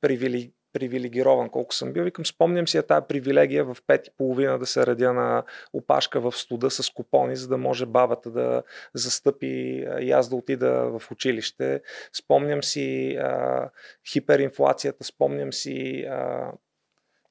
привили, 0.00 0.52
привилегирован 0.72 1.48
колко 1.48 1.74
съм 1.74 1.92
бил. 1.92 2.04
Викам, 2.04 2.26
спомням 2.26 2.68
си 2.68 2.76
я 2.76 2.82
тази 2.82 3.06
привилегия 3.08 3.64
в 3.64 3.76
пет 3.86 4.06
и 4.06 4.10
половина 4.18 4.58
да 4.58 4.66
се 4.66 4.86
редя 4.86 5.12
на 5.12 5.42
опашка 5.72 6.20
в 6.20 6.32
студа 6.32 6.70
с 6.70 6.90
купони, 6.90 7.36
за 7.36 7.48
да 7.48 7.58
може 7.58 7.86
бабата 7.86 8.30
да 8.30 8.62
застъпи 8.94 9.86
и 10.00 10.12
аз 10.12 10.28
да 10.28 10.36
отида 10.36 10.98
в 10.98 11.10
училище. 11.10 11.80
Спомням 12.12 12.62
си 12.62 13.16
а, 13.16 13.70
хиперинфлацията, 14.12 15.04
спомням 15.04 15.52
си 15.52 16.02
а, 16.10 16.52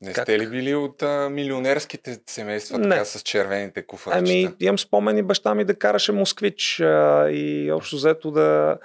Не 0.02 0.14
Как? 0.14 0.24
сте 0.24 0.40
ли 0.40 0.48
били 0.50 0.76
от 0.76 1.04
а, 1.04 1.30
милионерските 1.30 2.20
семейства, 2.26 2.78
Не. 2.78 2.90
така 2.90 3.06
с 3.06 3.22
червените 3.22 3.82
куфарчета? 3.82 4.20
Ами, 4.20 4.54
имам 4.60 4.80
спомени 4.80 5.24
баща 5.24 5.56
ми 5.56 5.66
да 5.66 5.76
караше 5.76 6.12
москвич 6.12 6.80
а, 6.80 7.30
и 7.30 7.72
общо 7.72 7.96
взето 7.96 8.32
да 8.32 8.78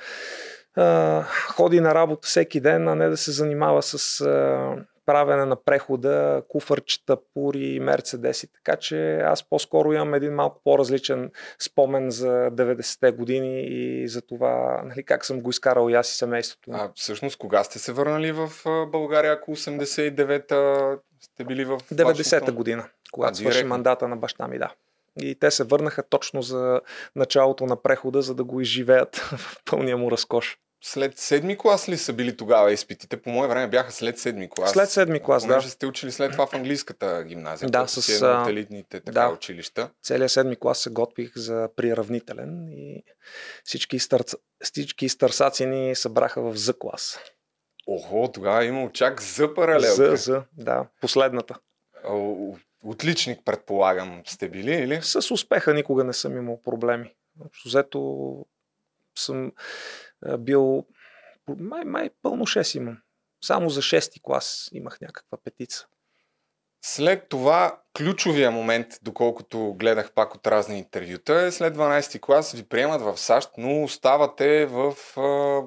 а, 0.76 1.22
ходи 1.56 1.80
на 1.80 1.94
работа 1.94 2.28
всеки 2.28 2.60
ден, 2.60 2.88
а 2.88 2.94
не 2.94 3.08
да 3.08 3.16
се 3.16 3.32
занимава 3.32 3.82
с 3.82 4.20
а, 4.20 4.76
правене 5.06 5.44
на 5.44 5.56
прехода, 5.56 6.42
куфарчета, 6.48 7.16
пури, 7.34 7.80
мерцедеси. 7.80 8.52
Така 8.52 8.76
че 8.76 9.16
аз 9.16 9.48
по-скоро 9.48 9.92
имам 9.92 10.14
един 10.14 10.34
малко 10.34 10.60
по-различен 10.64 11.30
спомен 11.58 12.10
за 12.10 12.28
90-те 12.28 13.12
години 13.12 13.62
и 13.62 14.08
за 14.08 14.22
това 14.22 14.82
нали, 14.84 15.02
как 15.02 15.24
съм 15.24 15.40
го 15.40 15.50
изкарал 15.50 15.90
и 15.90 15.94
аз 15.94 16.12
и 16.12 16.16
семейството. 16.16 16.70
А 16.72 16.90
всъщност 16.94 17.38
кога 17.38 17.64
сте 17.64 17.78
се 17.78 17.92
върнали 17.92 18.32
в 18.32 18.50
България, 18.92 19.32
ако 19.32 19.56
89-та 19.56 20.90
сте 21.20 21.44
били 21.44 21.64
в 21.64 21.78
90-та 21.78 22.04
Вашингтон? 22.04 22.54
година, 22.54 22.88
когато 23.12 23.36
свърши 23.38 23.64
мандата 23.64 24.08
на 24.08 24.16
баща 24.16 24.48
ми, 24.48 24.58
да. 24.58 24.72
И 25.20 25.34
те 25.34 25.50
се 25.50 25.64
върнаха 25.64 26.02
точно 26.02 26.42
за 26.42 26.80
началото 27.16 27.66
на 27.66 27.82
прехода, 27.82 28.22
за 28.22 28.34
да 28.34 28.44
го 28.44 28.60
изживеят 28.60 29.16
в 29.36 29.62
пълния 29.70 29.96
му 29.96 30.10
разкош. 30.10 30.58
След 30.82 31.18
седми 31.18 31.58
клас 31.58 31.88
ли 31.88 31.98
са 31.98 32.12
били 32.12 32.36
тогава 32.36 32.72
изпитите? 32.72 33.16
По 33.16 33.30
мое 33.30 33.48
време 33.48 33.68
бяха 33.68 33.92
след 33.92 34.18
седми 34.18 34.50
клас. 34.50 34.70
След 34.70 34.90
седми 34.90 35.20
клас, 35.20 35.46
да. 35.46 35.62
сте 35.62 35.86
учили 35.86 36.12
след 36.12 36.32
това 36.32 36.46
в 36.46 36.54
английската 36.54 37.24
гимназия. 37.24 37.68
Да, 37.68 37.86
с 37.86 38.02
с, 38.02 38.16
от 38.16 38.22
а, 38.22 38.46
елитните 38.50 39.00
така, 39.00 39.20
да. 39.20 39.28
училища. 39.28 39.90
Целият 40.02 40.30
седми 40.30 40.56
клас 40.56 40.78
се 40.78 40.90
готвих 40.90 41.32
за 41.36 41.68
приравнителен 41.76 42.68
и 42.68 43.04
всички, 43.64 43.96
изтърц... 43.96 44.34
всички 44.64 45.04
изтърсаци 45.04 45.66
ни 45.66 45.94
събраха 45.94 46.42
в 46.42 46.56
З 46.56 46.72
клас. 46.72 47.18
Охо, 47.86 48.30
тогава 48.34 48.64
е 48.64 48.66
имал 48.66 48.90
чак 48.92 49.22
за 49.22 49.54
паралелка. 49.54 49.94
За, 49.94 50.16
за, 50.16 50.42
да, 50.52 50.86
последната. 51.00 51.58
Отличник, 52.84 53.40
предполагам, 53.44 54.22
сте 54.26 54.48
били 54.48 54.72
или? 54.72 55.02
С 55.02 55.30
успеха 55.30 55.74
никога 55.74 56.04
не 56.04 56.12
съм 56.12 56.36
имал 56.36 56.62
проблеми. 56.62 57.14
Общо 57.46 57.68
взето 57.68 58.46
съм 59.18 59.52
бил 60.38 60.86
май, 61.58 61.84
май 61.84 62.10
пълно 62.22 62.46
6 62.46 62.76
имам. 62.76 62.98
Само 63.44 63.70
за 63.70 63.82
6 63.82 64.22
клас 64.22 64.68
имах 64.72 65.00
някаква 65.00 65.38
петица. 65.44 65.86
След 66.84 67.28
това 67.28 67.80
ключовия 67.96 68.50
момент, 68.50 68.86
доколкото 69.02 69.74
гледах 69.74 70.12
пак 70.12 70.34
от 70.34 70.46
разни 70.46 70.78
интервюта, 70.78 71.40
е 71.40 71.52
след 71.52 71.76
12 71.76 72.20
клас 72.20 72.52
ви 72.52 72.62
приемат 72.62 73.02
в 73.02 73.16
САЩ, 73.16 73.50
но 73.58 73.82
оставате 73.82 74.66
в 74.66 74.94
а, 75.16 75.62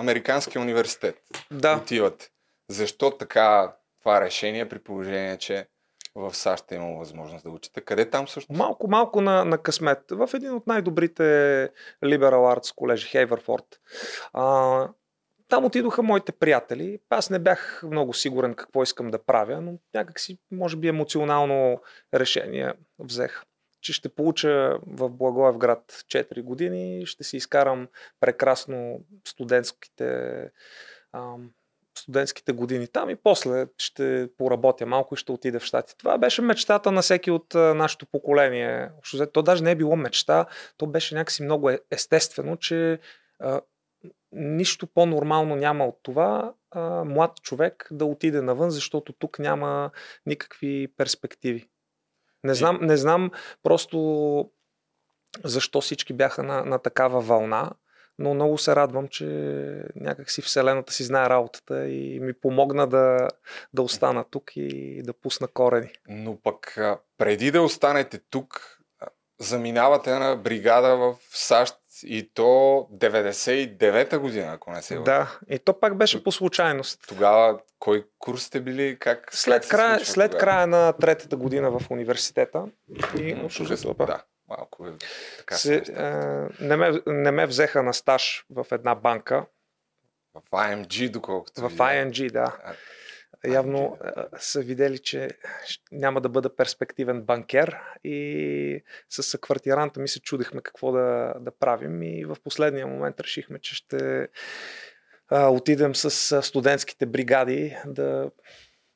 Американския 0.00 0.62
университет. 0.62 1.16
Да, 1.50 1.76
Отивате. 1.76 2.28
Защо 2.70 3.10
така 3.10 3.76
това 4.00 4.20
решение 4.20 4.68
при 4.68 4.78
положение, 4.78 5.38
че 5.38 5.66
в 6.14 6.34
САЩ 6.34 6.72
е 6.72 6.74
имало 6.74 6.98
възможност 6.98 7.44
да 7.44 7.50
учите? 7.50 7.80
Къде 7.80 8.10
там 8.10 8.26
всъщност? 8.26 8.58
малко, 8.58 8.88
малко 8.88 9.20
на, 9.20 9.44
на 9.44 9.58
късмет. 9.58 9.98
В 10.10 10.30
един 10.34 10.54
от 10.54 10.66
най-добрите 10.66 11.22
liberal 12.04 12.58
arts 12.58 12.74
колежи, 12.74 13.08
Хейвърфорд. 13.08 13.80
А, 14.32 14.88
там 15.48 15.64
отидоха 15.64 16.02
моите 16.02 16.32
приятели. 16.32 16.98
Аз 17.10 17.30
не 17.30 17.38
бях 17.38 17.82
много 17.90 18.14
сигурен 18.14 18.54
какво 18.54 18.82
искам 18.82 19.10
да 19.10 19.24
правя, 19.24 19.60
но 19.60 19.72
някакси, 19.94 20.38
може 20.50 20.76
би, 20.76 20.88
емоционално 20.88 21.80
решение 22.14 22.72
взех 22.98 23.44
че 23.84 23.92
ще 23.92 24.08
получа 24.08 24.78
в 24.86 25.10
Благоевград 25.10 25.84
4 25.92 26.42
години, 26.42 27.06
ще 27.06 27.24
си 27.24 27.36
изкарам 27.36 27.88
прекрасно 28.20 29.00
студентските, 29.28 30.50
студентските 31.98 32.52
години 32.52 32.88
там 32.88 33.10
и 33.10 33.16
после 33.16 33.66
ще 33.78 34.28
поработя 34.38 34.86
малко 34.86 35.14
и 35.14 35.16
ще 35.16 35.32
отида 35.32 35.60
в 35.60 35.64
Штати. 35.64 35.94
Това 35.98 36.18
беше 36.18 36.42
мечтата 36.42 36.92
на 36.92 37.02
всеки 37.02 37.30
от 37.30 37.54
нашето 37.54 38.06
поколение. 38.06 38.90
То 39.32 39.42
даже 39.42 39.64
не 39.64 39.70
е 39.70 39.76
било 39.76 39.96
мечта, 39.96 40.46
то 40.76 40.86
беше 40.86 41.14
някакси 41.14 41.42
много 41.42 41.70
е- 41.70 41.80
естествено, 41.90 42.56
че 42.56 42.98
а, 43.40 43.60
нищо 44.32 44.86
по-нормално 44.86 45.56
няма 45.56 45.86
от 45.86 45.98
това 46.02 46.54
а, 46.70 47.04
млад 47.04 47.42
човек 47.42 47.88
да 47.90 48.04
отиде 48.04 48.42
навън, 48.42 48.70
защото 48.70 49.12
тук 49.12 49.38
няма 49.38 49.90
никакви 50.26 50.88
перспективи. 50.96 51.68
Не 52.44 52.54
знам, 52.54 52.78
не 52.82 52.96
знам 52.96 53.30
просто 53.62 54.50
защо 55.44 55.80
всички 55.80 56.12
бяха 56.12 56.42
на, 56.42 56.64
на 56.64 56.78
такава 56.78 57.20
вълна, 57.20 57.70
но 58.18 58.34
много 58.34 58.58
се 58.58 58.76
радвам, 58.76 59.08
че 59.08 59.24
някакси 59.96 60.42
Вселената 60.42 60.92
си 60.92 61.02
знае 61.04 61.28
работата 61.28 61.88
и 61.88 62.20
ми 62.20 62.32
помогна 62.32 62.86
да, 62.86 63.28
да 63.74 63.82
остана 63.82 64.24
тук 64.30 64.52
и 64.56 65.02
да 65.02 65.12
пусна 65.12 65.48
корени. 65.48 65.90
Но 66.08 66.36
пък 66.42 66.78
преди 67.18 67.50
да 67.50 67.62
останете 67.62 68.18
тук, 68.30 68.78
заминавате 69.38 70.10
на 70.10 70.36
бригада 70.36 70.96
в 70.96 71.16
САЩ 71.30 71.76
и 72.02 72.30
то 72.34 72.42
99-та 72.92 74.18
година, 74.18 74.52
ако 74.52 74.70
не 74.70 74.82
се. 74.82 74.98
Да, 74.98 75.38
и 75.48 75.58
то 75.58 75.80
пак 75.80 75.96
беше 75.96 76.24
по 76.24 76.32
случайност. 76.32 77.04
Тогава 77.08 77.60
кой 77.78 78.06
курс 78.18 78.42
сте 78.42 78.60
били? 78.60 78.96
Как, 79.00 79.28
След, 79.34 79.62
как 79.62 79.70
края, 79.70 80.04
след 80.04 80.30
тогава? 80.30 80.40
края 80.40 80.66
на 80.66 80.92
третата 80.92 81.36
година 81.36 81.70
в 81.70 81.90
университета 81.90 82.64
и 83.18 83.34
М, 83.34 83.48
Да, 84.06 84.22
малко 84.48 84.86
е 84.86 84.92
така 85.38 85.54
се, 85.54 85.76
а, 85.76 86.48
не, 86.60 86.76
ме, 86.76 87.02
не 87.06 87.30
ме 87.30 87.46
взеха 87.46 87.82
на 87.82 87.94
стаж 87.94 88.46
в 88.50 88.66
една 88.72 88.94
банка, 88.94 89.46
В 90.34 90.50
IMG, 90.50 91.10
доколкото 91.10 91.60
в. 91.60 91.70
ING, 91.70 92.30
да. 92.32 92.56
А, 92.64 92.74
Явно 93.46 93.98
а, 94.00 94.26
са 94.38 94.60
видели, 94.60 94.98
че 94.98 95.30
няма 95.92 96.20
да 96.20 96.28
бъда 96.28 96.56
перспективен 96.56 97.22
банкер 97.22 97.76
и 98.04 98.82
с 99.08 99.22
съквартиранта 99.22 100.00
ми 100.00 100.08
се 100.08 100.20
чудихме 100.20 100.60
какво 100.62 100.92
да, 100.92 101.34
да 101.40 101.50
правим 101.50 102.02
и 102.02 102.24
в 102.24 102.36
последния 102.44 102.86
момент 102.86 103.20
решихме, 103.20 103.58
че 103.58 103.74
ще 103.74 104.28
а, 105.28 105.48
отидем 105.48 105.94
с 105.94 106.42
студентските 106.42 107.06
бригади 107.06 107.76
да 107.86 108.30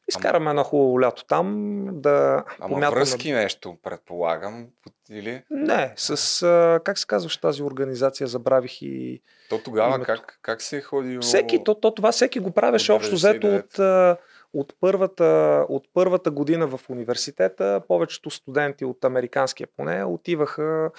изкараме 0.08 0.50
едно 0.50 0.64
хубаво 0.64 1.00
лято 1.00 1.24
там, 1.24 1.66
да 1.92 2.44
Ама 2.60 2.74
помятаме- 2.74 2.94
връзки 2.94 3.32
нещо, 3.32 3.76
предполагам, 3.82 4.66
или? 5.10 5.42
Не, 5.50 5.92
с, 5.96 6.42
а, 6.42 6.80
как 6.84 6.98
се 6.98 7.06
казваш 7.06 7.36
тази 7.36 7.62
организация, 7.62 8.26
забравих 8.26 8.82
и 8.82 9.22
То 9.50 9.58
тогава 9.58 9.88
Името. 9.88 10.04
как, 10.06 10.38
как 10.42 10.62
се 10.62 10.76
е 10.76 10.80
ходило? 10.80 11.22
Всеки, 11.22 11.64
то, 11.64 11.74
то 11.74 11.94
това 11.94 12.12
всеки 12.12 12.40
го 12.40 12.50
правеше 12.50 12.92
общо 12.92 13.14
взето 13.14 13.46
99. 13.46 14.12
от, 14.12 14.18
от, 14.54 14.74
първата, 14.80 15.24
от 15.68 15.84
първата 15.94 16.30
година 16.30 16.66
в 16.66 16.80
университета. 16.88 17.82
Повечето 17.88 18.30
студенти 18.30 18.84
от 18.84 19.04
американския 19.04 19.68
поне 19.76 20.04
отиваха 20.04 20.90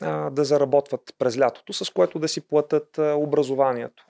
а, 0.00 0.30
да 0.30 0.44
заработват 0.44 1.00
през 1.18 1.38
лятото, 1.38 1.72
с 1.72 1.90
което 1.90 2.18
да 2.18 2.28
си 2.28 2.40
платят 2.40 2.98
а, 2.98 3.14
образованието. 3.14 4.06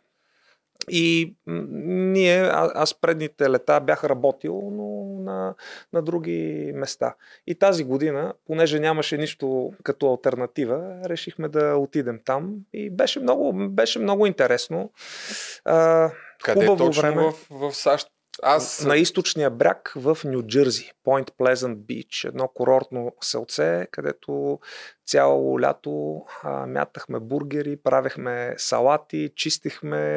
И 0.91 1.35
ние, 1.47 2.41
а, 2.41 2.73
аз 2.75 2.95
предните 2.95 3.51
лета 3.51 3.81
бях 3.81 4.05
работил, 4.05 4.71
но 4.73 5.05
на, 5.23 5.55
на 5.93 6.03
други 6.03 6.73
места. 6.75 7.15
И 7.47 7.55
тази 7.55 7.85
година, 7.85 8.33
понеже 8.47 8.81
нямаше 8.81 9.17
нищо 9.17 9.73
като 9.83 10.11
альтернатива, 10.11 10.99
решихме 11.07 11.49
да 11.49 11.77
отидем 11.77 12.21
там 12.25 12.57
и 12.73 12.91
беше 12.91 13.21
много, 13.21 13.53
беше 13.69 13.99
много 13.99 14.27
интересно. 14.27 14.91
А, 15.65 16.11
Къде 16.43 16.67
хубаво 16.67 16.87
точно 16.87 17.03
време. 17.03 17.23
в, 17.23 17.35
в 17.51 17.75
САЩ? 17.75 18.09
Аз 18.43 18.85
На 18.85 18.97
източния 18.97 19.51
бряг 19.51 19.93
в 19.97 20.19
Нью 20.25 20.43
Джерси, 20.43 20.93
Point 21.07 21.31
Pleasant 21.31 21.77
Beach, 21.77 22.29
едно 22.29 22.49
курортно 22.49 23.13
селце, 23.21 23.87
където 23.91 24.61
цяло 25.07 25.61
лято 25.61 26.25
а, 26.43 26.67
мятахме 26.67 27.21
бургери, 27.21 27.77
правехме 27.77 28.55
салати, 28.57 29.33
чистихме 29.37 30.15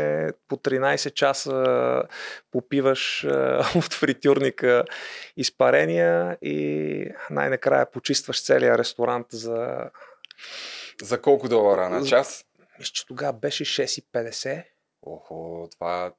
по 0.48 0.58
13 0.58 1.14
часа, 1.14 2.04
попиваш 2.52 3.24
а, 3.24 3.66
от 3.78 3.94
фритюрника 3.94 4.84
изпарения 5.38 6.38
и 6.42 7.10
най-накрая 7.30 7.92
почистваш 7.92 8.44
целия 8.44 8.78
ресторант 8.78 9.28
за... 9.30 9.90
за 11.02 11.22
колко 11.22 11.50
долара 11.50 11.90
на 11.90 12.06
час? 12.06 12.46
Мисля, 12.80 12.92
че 12.94 13.06
тогава 13.06 13.34
беше 13.34 13.66
6,50. 13.66 14.64
Охо, 15.02 15.68
това... 15.72 16.12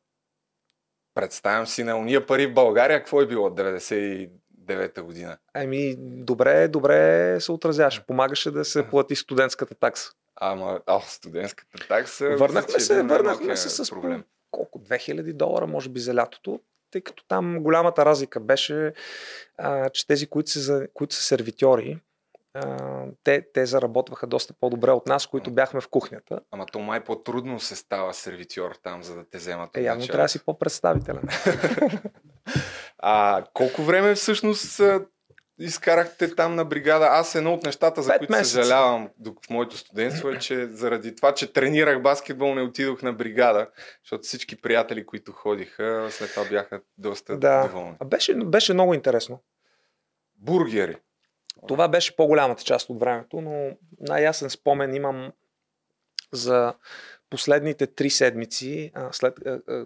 Представям 1.18 1.66
си 1.66 1.84
на 1.84 1.96
уния 1.96 2.26
пари 2.26 2.46
в 2.46 2.54
България, 2.54 2.98
какво 2.98 3.20
е 3.20 3.26
било 3.26 3.50
99-та 3.50 5.02
година? 5.02 5.38
Ами, 5.54 5.94
добре, 5.98 6.68
добре 6.68 7.36
се 7.40 7.52
отразяваше. 7.52 8.06
Помагаше 8.06 8.50
да 8.50 8.64
се 8.64 8.88
плати 8.90 9.16
студентската 9.16 9.74
такса. 9.74 10.10
Ама, 10.36 10.80
а, 10.86 11.00
студентската 11.00 11.88
такса... 11.88 12.36
Върнахме 12.36 12.80
се, 12.80 12.92
е 12.92 12.96
върнахме 12.96 13.22
най-малкият 13.22 13.58
се 13.58 13.84
с 13.84 13.90
проблем. 13.90 14.24
колко? 14.50 14.78
2000 14.78 15.32
долара, 15.32 15.66
може 15.66 15.88
би, 15.88 16.00
за 16.00 16.14
лятото. 16.14 16.60
Тъй 16.90 17.00
като 17.00 17.24
там 17.28 17.62
голямата 17.62 18.04
разлика 18.04 18.40
беше, 18.40 18.92
а, 19.58 19.90
че 19.90 20.06
тези, 20.06 20.26
които 20.26 20.50
са, 20.50 20.86
които 20.94 21.14
са 21.14 21.22
сервитьори, 21.22 21.98
те, 23.24 23.46
те 23.54 23.66
заработваха 23.66 24.26
доста 24.26 24.54
по-добре 24.60 24.90
от 24.90 25.06
нас, 25.06 25.26
които 25.26 25.50
бяхме 25.50 25.80
в 25.80 25.88
кухнята. 25.88 26.40
Ама 26.50 26.66
то 26.66 26.78
май 26.78 27.04
по-трудно 27.04 27.60
се 27.60 27.76
става 27.76 28.14
сервитьор 28.14 28.74
там, 28.82 29.02
за 29.02 29.14
да 29.14 29.28
те 29.28 29.38
вземат. 29.38 29.76
Е, 29.76 29.82
явно 29.82 30.06
трябва 30.06 30.22
да 30.24 30.28
си 30.28 30.44
по-представителен. 30.44 31.22
А 32.98 33.44
колко 33.54 33.82
време 33.82 34.14
всъщност 34.14 34.80
изкарахте 35.58 36.34
там 36.34 36.54
на 36.54 36.64
бригада? 36.64 37.06
Аз 37.06 37.34
едно 37.34 37.54
от 37.54 37.62
нещата, 37.62 38.02
за 38.02 38.18
които 38.18 38.32
месеца. 38.32 38.50
съжалявам 38.50 39.08
в 39.26 39.50
моето 39.50 39.76
студентство 39.76 40.30
е, 40.30 40.38
че 40.38 40.66
заради 40.66 41.16
това, 41.16 41.34
че 41.34 41.52
тренирах 41.52 42.02
баскетбол, 42.02 42.54
не 42.54 42.62
отидох 42.62 43.02
на 43.02 43.12
бригада, 43.12 43.68
защото 44.04 44.22
всички 44.22 44.60
приятели, 44.60 45.06
които 45.06 45.32
ходиха, 45.32 46.08
след 46.10 46.30
това 46.34 46.48
бяха 46.48 46.80
доста 46.98 47.38
да. 47.38 47.62
доволни. 47.62 47.96
А 48.00 48.04
беше, 48.04 48.34
беше 48.34 48.74
много 48.74 48.94
интересно. 48.94 49.42
Бургери. 50.36 50.96
Това 51.66 51.88
беше 51.88 52.16
по-голямата 52.16 52.62
част 52.62 52.90
от 52.90 53.00
времето, 53.00 53.40
но 53.40 53.70
най-ясен 54.00 54.50
спомен 54.50 54.94
имам 54.94 55.32
за 56.32 56.74
последните 57.30 57.86
три 57.86 58.10
седмици, 58.10 58.92
след 59.12 59.34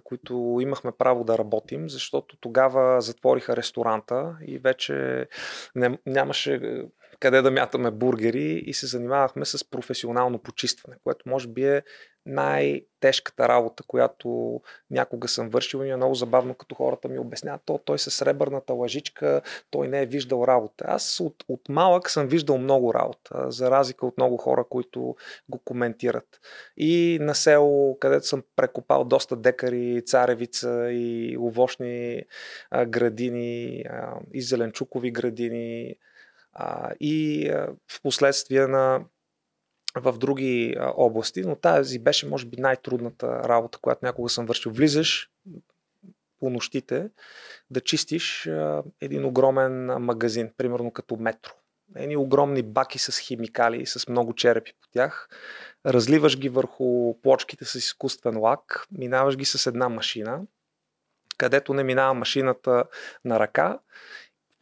които 0.04 0.58
имахме 0.60 0.92
право 0.98 1.24
да 1.24 1.38
работим, 1.38 1.88
защото 1.88 2.36
тогава 2.36 3.00
затвориха 3.00 3.56
ресторанта 3.56 4.36
и 4.46 4.58
вече 4.58 5.26
не, 5.74 5.98
нямаше 6.06 6.82
къде 7.22 7.42
да 7.42 7.50
мятаме 7.50 7.90
бургери 7.90 8.62
и 8.66 8.74
се 8.74 8.86
занимавахме 8.86 9.44
с 9.44 9.70
професионално 9.70 10.38
почистване, 10.38 10.96
което 11.04 11.28
може 11.28 11.48
би 11.48 11.66
е 11.66 11.82
най-тежката 12.26 13.48
работа, 13.48 13.82
която 13.86 14.60
някога 14.90 15.28
съм 15.28 15.48
вършил 15.48 15.78
и 15.78 15.90
е 15.90 15.96
много 15.96 16.14
забавно, 16.14 16.54
като 16.54 16.74
хората 16.74 17.08
ми 17.08 17.18
обясняват, 17.18 17.62
то 17.64 17.78
той 17.84 17.98
с 17.98 18.10
сребърната 18.10 18.72
лъжичка, 18.72 19.42
той 19.70 19.88
не 19.88 20.02
е 20.02 20.06
виждал 20.06 20.44
работа. 20.48 20.84
Аз 20.88 21.20
от, 21.20 21.44
от 21.48 21.68
малък 21.68 22.10
съм 22.10 22.26
виждал 22.26 22.58
много 22.58 22.94
работа, 22.94 23.50
за 23.50 23.70
разлика 23.70 24.06
от 24.06 24.16
много 24.16 24.36
хора, 24.36 24.64
които 24.70 25.16
го 25.48 25.58
коментират. 25.64 26.40
И 26.76 27.18
на 27.20 27.34
село, 27.34 27.98
където 27.98 28.26
съм 28.26 28.42
прекопал 28.56 29.04
доста 29.04 29.36
декари, 29.36 30.02
царевица 30.06 30.88
и 30.92 31.36
овощни 31.40 32.22
а, 32.70 32.86
градини, 32.86 33.84
а, 33.88 34.14
и 34.32 34.42
зеленчукови 34.42 35.10
градини, 35.10 35.96
а, 36.52 36.92
и 37.00 37.48
а, 37.48 37.68
в 37.88 38.02
последствие 38.02 38.66
на 38.66 39.04
в 39.96 40.18
други 40.18 40.74
а, 40.78 40.92
области, 40.96 41.42
но 41.42 41.56
тази 41.56 41.98
беше, 41.98 42.28
може 42.28 42.46
би, 42.46 42.60
най-трудната 42.60 43.48
работа, 43.48 43.78
която 43.78 44.04
някога 44.04 44.28
съм 44.28 44.46
вършил. 44.46 44.72
Влизаш 44.72 45.30
по 46.40 46.50
нощите 46.50 47.10
да 47.70 47.80
чистиш 47.80 48.46
а, 48.46 48.82
един 49.00 49.24
огромен 49.24 49.84
магазин, 49.86 50.50
примерно 50.56 50.90
като 50.90 51.16
метро. 51.16 51.52
Едни 51.96 52.16
огромни 52.16 52.62
баки 52.62 52.98
с 52.98 53.18
химикали, 53.18 53.86
с 53.86 54.08
много 54.08 54.34
черепи 54.34 54.72
по 54.80 54.88
тях. 54.88 55.28
Разливаш 55.86 56.38
ги 56.38 56.48
върху 56.48 57.14
плочките 57.22 57.64
с 57.64 57.74
изкуствен 57.74 58.38
лак, 58.38 58.86
минаваш 58.92 59.36
ги 59.36 59.44
с 59.44 59.66
една 59.66 59.88
машина, 59.88 60.40
където 61.38 61.74
не 61.74 61.84
минава 61.84 62.14
машината 62.14 62.84
на 63.24 63.40
ръка 63.40 63.78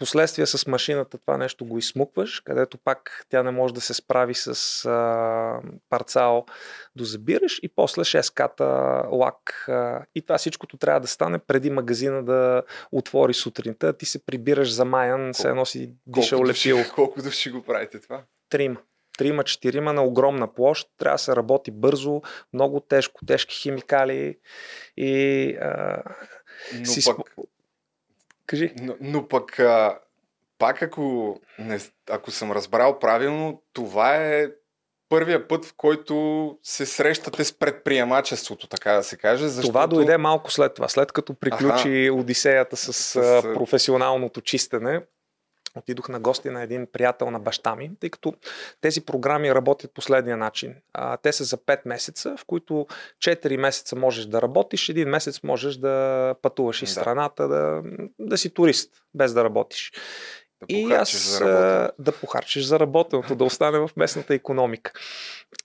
Последствие 0.01 0.47
с 0.47 0.67
машината 0.67 1.19
това 1.19 1.37
нещо 1.37 1.65
го 1.65 1.79
изсмукваш, 1.79 2.41
където 2.41 2.79
пак 2.79 3.27
тя 3.29 3.43
не 3.43 3.51
може 3.51 3.75
да 3.75 3.81
се 3.81 3.95
справи 3.95 4.35
с 4.35 4.85
а, 4.85 5.61
парцал 5.89 6.47
до 6.97 7.05
забираш 7.05 7.61
и 7.63 7.69
после 7.69 8.03
6 8.03 8.35
ката 8.35 8.65
лак. 9.11 9.65
А, 9.69 10.05
и 10.15 10.23
това 10.23 10.39
всичкото 10.39 10.77
трябва 10.77 11.01
да 11.01 11.07
стане 11.07 11.39
преди 11.39 11.71
магазина 11.71 12.25
да 12.25 12.63
отвори 12.93 13.35
сутринта. 13.35 13.93
Ти 13.93 14.07
се 14.07 14.25
прибираш 14.25 14.73
замаян, 14.73 15.35
се 15.35 15.49
едно 15.49 15.67
си 15.67 15.95
дишал 16.07 16.45
лепил. 16.45 16.79
Колко 16.95 17.23
души 17.23 17.51
го 17.51 17.63
правите 17.63 18.01
това? 18.01 18.23
Трима 18.51 18.81
трима, 19.21 19.45
четирима 19.45 19.93
на 19.93 20.05
огромна 20.05 20.55
площ, 20.55 20.89
трябва 20.99 21.15
да 21.15 21.19
се 21.19 21.37
работи 21.37 21.71
бързо, 21.71 22.23
много 22.53 22.81
тежко, 22.81 23.27
тежки 23.27 23.57
химикали 23.57 24.39
и 24.97 25.57
а, 25.61 26.03
Но 26.79 26.85
си 26.85 27.05
пък, 27.05 27.17
Кажи. 28.51 28.73
Но, 28.81 28.95
но 29.01 29.29
пък, 29.29 29.59
а, 29.59 29.99
пак 30.59 30.83
ако, 30.83 31.37
не, 31.59 31.79
ако 32.11 32.31
съм 32.31 32.53
разбрал 32.53 32.99
правилно, 32.99 33.63
това 33.73 34.17
е 34.17 34.49
първия 35.09 35.49
път, 35.49 35.65
в 35.65 35.75
който 35.77 36.59
се 36.63 36.87
срещате 36.87 37.45
с 37.45 37.59
предприемачеството, 37.59 38.67
така 38.67 38.93
да 38.93 39.03
се 39.03 39.17
каже. 39.17 39.49
Защото... 39.49 39.69
Това 39.69 39.87
дойде 39.87 40.17
малко 40.17 40.53
след 40.53 40.75
това, 40.75 40.89
след 40.89 41.13
като 41.13 41.35
приключи 41.35 42.07
Аха. 42.07 42.15
Одисеята 42.15 42.77
с, 42.77 42.93
с 42.93 43.43
професионалното 43.55 44.41
чистене 44.41 45.01
отидох 45.77 46.09
на 46.09 46.21
гости 46.21 46.51
на 46.51 46.63
един 46.63 46.87
приятел 46.93 47.31
на 47.31 47.41
баща 47.41 47.77
ми, 47.77 47.91
тъй 48.01 48.11
като 48.11 48.35
тези 48.81 49.01
програми 49.01 49.55
работят 49.55 49.95
последния 49.95 50.37
начин. 50.37 50.75
А, 50.93 51.17
те 51.17 51.33
са 51.33 51.45
за 51.45 51.57
5 51.57 51.81
месеца, 51.85 52.37
в 52.37 52.45
които 52.45 52.87
4 53.19 53.57
месеца 53.57 53.97
можеш 53.97 54.27
да 54.27 54.43
работиш, 54.43 54.89
един 54.89 55.09
месец 55.09 55.43
можеш 55.43 55.77
да 55.77 56.35
пътуваш 56.43 56.83
из 56.83 56.93
страната, 56.93 57.49
да, 57.49 57.83
да 58.19 58.39
си 58.39 58.55
турист, 58.55 58.93
без 59.15 59.35
да 59.35 59.45
работиш. 59.45 59.93
Да 60.69 60.77
и 60.77 60.93
аз 60.93 61.39
да 61.99 62.13
похарчиш 62.21 62.65
за 62.65 62.81
работеното, 62.81 63.35
да 63.35 63.45
остане 63.45 63.79
в 63.79 63.91
местната 63.97 64.35
економика. 64.35 64.93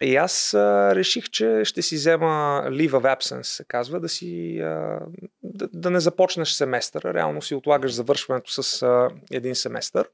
И 0.02 0.16
аз 0.16 0.54
а, 0.54 0.96
реших, 0.96 1.30
че 1.30 1.62
ще 1.64 1.82
си 1.82 1.96
взема 1.96 2.64
leave 2.68 2.92
of 2.92 3.18
absence, 3.18 3.44
се 3.44 3.64
казва, 3.64 4.00
да, 4.00 4.10
си, 4.10 4.60
а, 4.60 5.00
да, 5.44 5.68
да 5.74 5.90
не 5.90 6.00
започнеш 6.00 6.50
семестър. 6.50 7.14
Реално 7.14 7.42
си 7.42 7.56
отлагаш 7.56 7.94
завършването 7.94 8.64
с 8.64 8.82
а, 8.82 9.10
един 9.32 9.56
семестър, 9.56 10.10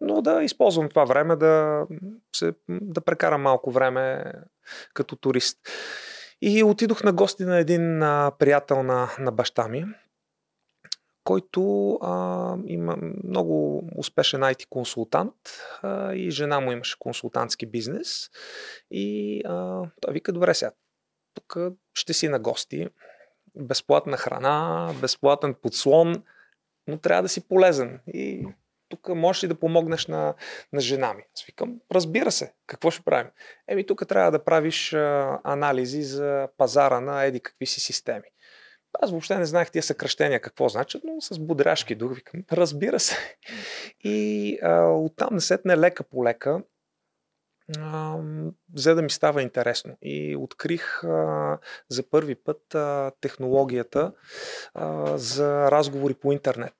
но 0.00 0.22
да 0.22 0.42
използвам 0.42 0.88
това 0.88 1.04
време 1.04 1.36
да, 1.36 1.84
се, 2.36 2.52
да 2.68 3.00
прекарам 3.00 3.42
малко 3.42 3.70
време 3.70 4.24
като 4.94 5.16
турист. 5.16 5.58
И 6.42 6.64
отидох 6.64 7.02
на 7.02 7.12
гости 7.12 7.44
на 7.44 7.58
един 7.58 8.02
а, 8.02 8.32
приятел 8.38 8.82
на, 8.82 9.10
на 9.18 9.32
баща 9.32 9.68
ми, 9.68 9.84
който 11.24 11.92
а, 12.02 12.56
има 12.66 12.96
много 13.24 13.82
успешен 13.96 14.40
IT 14.40 14.68
консултант 14.68 15.34
а, 15.82 16.14
и 16.14 16.30
жена 16.30 16.60
му 16.60 16.72
имаше 16.72 16.98
консултантски 16.98 17.66
бизнес. 17.66 18.30
И 18.90 19.40
а, 19.44 19.82
той 20.00 20.12
вика, 20.12 20.32
добре 20.32 20.54
сега, 20.54 20.72
тук 21.34 21.56
ще 21.94 22.12
си 22.12 22.28
на 22.28 22.38
гости, 22.38 22.88
безплатна 23.54 24.16
храна, 24.16 24.90
безплатен 25.00 25.54
подслон, 25.54 26.22
но 26.86 26.98
трябва 26.98 27.22
да 27.22 27.28
си 27.28 27.48
полезен. 27.48 28.00
И 28.06 28.46
тук 28.88 29.08
можеш 29.08 29.44
ли 29.44 29.48
да 29.48 29.54
помогнеш 29.54 30.06
на, 30.06 30.34
на 30.72 30.80
жена 30.80 31.14
ми? 31.14 31.22
Аз 31.36 31.44
викам, 31.44 31.80
разбира 31.92 32.30
се, 32.30 32.52
какво 32.66 32.90
ще 32.90 33.02
правим? 33.02 33.30
Еми, 33.68 33.86
тук 33.86 34.08
трябва 34.08 34.30
да 34.30 34.44
правиш 34.44 34.92
а, 34.92 35.40
анализи 35.44 36.02
за 36.02 36.48
пазара 36.56 37.00
на 37.00 37.24
еди 37.24 37.40
какви 37.40 37.66
си 37.66 37.80
системи. 37.80 38.26
Аз 38.98 39.10
въобще 39.10 39.38
не 39.38 39.46
знаех 39.46 39.70
тия 39.70 39.82
съкръщения 39.82 40.40
какво 40.40 40.68
значат, 40.68 41.02
но 41.04 41.20
с 41.20 41.38
бодряшки 41.38 41.94
дух 41.94 42.14
викам, 42.14 42.44
разбира 42.52 43.00
се. 43.00 43.16
И 44.04 44.58
а, 44.62 44.82
оттам 44.84 45.34
насетне 45.34 45.76
лека 45.76 46.04
по 46.04 46.24
лека 46.24 46.62
а, 47.78 48.16
взе 48.74 48.94
да 48.94 49.02
ми 49.02 49.10
става 49.10 49.42
интересно. 49.42 49.96
И 50.02 50.36
открих 50.36 51.04
а, 51.04 51.58
за 51.88 52.10
първи 52.10 52.34
път 52.34 52.74
а, 52.74 53.12
технологията 53.20 54.12
а, 54.74 55.18
за 55.18 55.70
разговори 55.70 56.14
по 56.14 56.32
интернет 56.32 56.74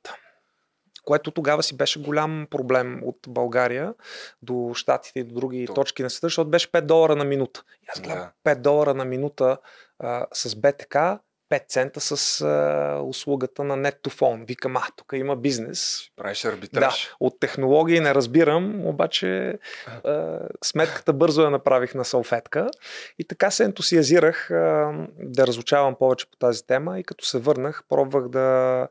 което 1.05 1.31
тогава 1.31 1.63
си 1.63 1.77
беше 1.77 2.03
голям 2.03 2.47
проблем 2.51 3.01
от 3.05 3.17
България 3.29 3.95
до 4.43 4.73
Штатите 4.75 5.21
и 5.21 5.25
до 5.25 5.35
други 5.35 5.67
То. 5.67 5.75
точки 5.75 6.03
на 6.03 6.11
света, 6.11 6.27
защото 6.27 6.51
беше 6.51 6.73
5 6.73 6.81
долара 6.81 7.17
на 7.17 7.25
минута. 7.25 7.63
И 7.83 7.87
аз 7.89 8.01
гледам 8.01 8.29
да. 8.45 8.55
5 8.55 8.61
долара 8.61 8.95
на 8.95 9.05
минута 9.05 9.59
а, 9.99 10.27
с 10.33 10.57
БТК 10.57 11.19
5 11.51 11.69
цента 11.69 12.01
с 12.01 12.41
а, 12.41 13.01
услугата 13.03 13.65
на 13.65 13.77
net 13.77 14.01
to 14.03 14.21
phone. 14.21 14.47
Викам, 14.47 14.77
а, 14.77 14.83
тук 14.97 15.13
има 15.15 15.37
бизнес. 15.37 16.01
Правиш 16.17 16.45
арбитраж. 16.45 17.09
Да, 17.11 17.17
от 17.21 17.41
технологии 17.41 18.01
не 18.01 18.15
разбирам, 18.15 18.87
обаче 18.87 19.59
а, 20.05 20.39
сметката 20.65 21.13
бързо 21.13 21.43
я 21.43 21.51
направих 21.51 21.95
на 21.95 22.05
салфетка 22.05 22.71
и 23.19 23.25
така 23.25 23.51
се 23.51 23.65
ентусиазирах 23.65 24.51
а, 24.51 24.93
да 25.19 25.47
разучавам 25.47 25.95
повече 25.95 26.27
по 26.31 26.37
тази 26.37 26.67
тема 26.67 26.99
и 26.99 27.05
като 27.05 27.25
се 27.25 27.39
върнах, 27.39 27.83
пробвах 27.89 28.29
да 28.29 28.89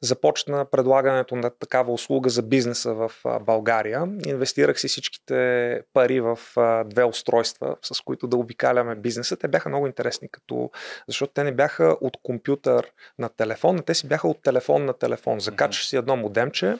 започна 0.00 0.64
предлагането 0.64 1.36
на 1.36 1.50
такава 1.50 1.92
услуга 1.92 2.30
за 2.30 2.42
бизнеса 2.42 2.94
в 2.94 3.12
а, 3.24 3.38
България. 3.38 4.02
Инвестирах 4.26 4.80
си 4.80 4.88
всичките 4.88 5.80
пари 5.92 6.20
в 6.20 6.38
а, 6.56 6.84
две 6.84 7.04
устройства, 7.04 7.76
с 7.82 8.00
които 8.00 8.26
да 8.26 8.36
обикаляме 8.36 8.94
бизнеса. 8.94 9.36
Те 9.36 9.48
бяха 9.48 9.68
много 9.68 9.86
интересни, 9.86 10.28
като, 10.28 10.70
защото 11.08 11.32
те 11.32 11.44
не 11.44 11.52
бяха 11.52 11.95
от 12.00 12.16
компютър 12.22 12.92
на 13.18 13.28
телефон, 13.28 13.78
а 13.78 13.82
те 13.82 13.94
си 13.94 14.08
бяха 14.08 14.28
от 14.28 14.42
телефон 14.42 14.84
на 14.84 14.92
телефон. 14.92 15.40
Закачаш 15.40 15.88
си 15.88 15.96
едно 15.96 16.16
модемче, 16.16 16.78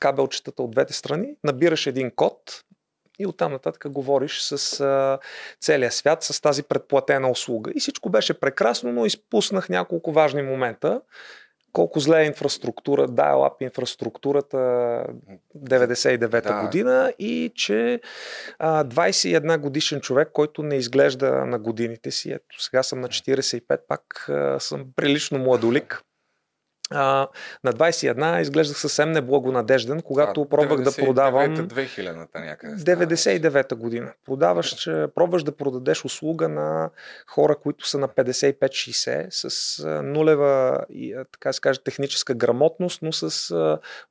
кабелчетата 0.00 0.62
от 0.62 0.70
двете 0.70 0.92
страни, 0.92 1.28
набираш 1.44 1.86
един 1.86 2.10
код 2.10 2.64
и 3.18 3.26
оттам 3.26 3.52
нататък 3.52 3.92
говориш 3.92 4.40
с 4.40 4.80
а, 4.80 5.18
целия 5.60 5.92
свят, 5.92 6.22
с 6.22 6.40
тази 6.40 6.62
предплатена 6.62 7.30
услуга. 7.30 7.72
И 7.74 7.80
всичко 7.80 8.10
беше 8.10 8.40
прекрасно, 8.40 8.92
но 8.92 9.06
изпуснах 9.06 9.68
няколко 9.68 10.12
важни 10.12 10.42
момента 10.42 11.00
колко 11.78 12.00
зле 12.00 12.22
е 12.22 12.26
инфраструктура, 12.26 13.08
dial-up 13.08 13.62
инфраструктурата 13.62 14.56
99-та 15.56 16.54
да. 16.54 16.62
година 16.62 17.12
и 17.18 17.52
че 17.54 18.00
а, 18.58 18.84
21 18.84 19.58
годишен 19.58 20.00
човек, 20.00 20.28
който 20.32 20.62
не 20.62 20.76
изглежда 20.76 21.46
на 21.46 21.58
годините 21.58 22.10
си, 22.10 22.30
ето 22.32 22.62
сега 22.62 22.82
съм 22.82 23.00
на 23.00 23.08
45, 23.08 23.80
пак 23.88 24.28
а, 24.28 24.60
съм 24.60 24.86
прилично 24.96 25.38
младолик, 25.38 26.02
а, 26.90 27.28
на 27.64 27.72
21 27.72 28.40
изглеждах 28.40 28.78
съвсем 28.78 29.12
неблагонадежден, 29.12 30.02
когато 30.02 30.42
а, 30.42 30.48
пробвах 30.48 30.80
да 30.80 30.92
продавам... 30.92 31.56
2000-та 31.56 32.40
някъде. 32.40 32.74
99-та 32.76 33.76
година. 33.76 34.12
Продаваш, 34.26 34.74
че 34.74 35.06
пробваш 35.14 35.42
да 35.42 35.56
продадеш 35.56 36.04
услуга 36.04 36.48
на 36.48 36.90
хора, 37.26 37.56
които 37.56 37.88
са 37.88 37.98
на 37.98 38.08
55-60 38.08 39.26
с 39.30 39.84
нулева, 40.04 40.84
така 41.32 41.52
се 41.52 41.60
каже, 41.60 41.80
техническа 41.84 42.34
грамотност, 42.34 43.02
но 43.02 43.12
с 43.12 43.54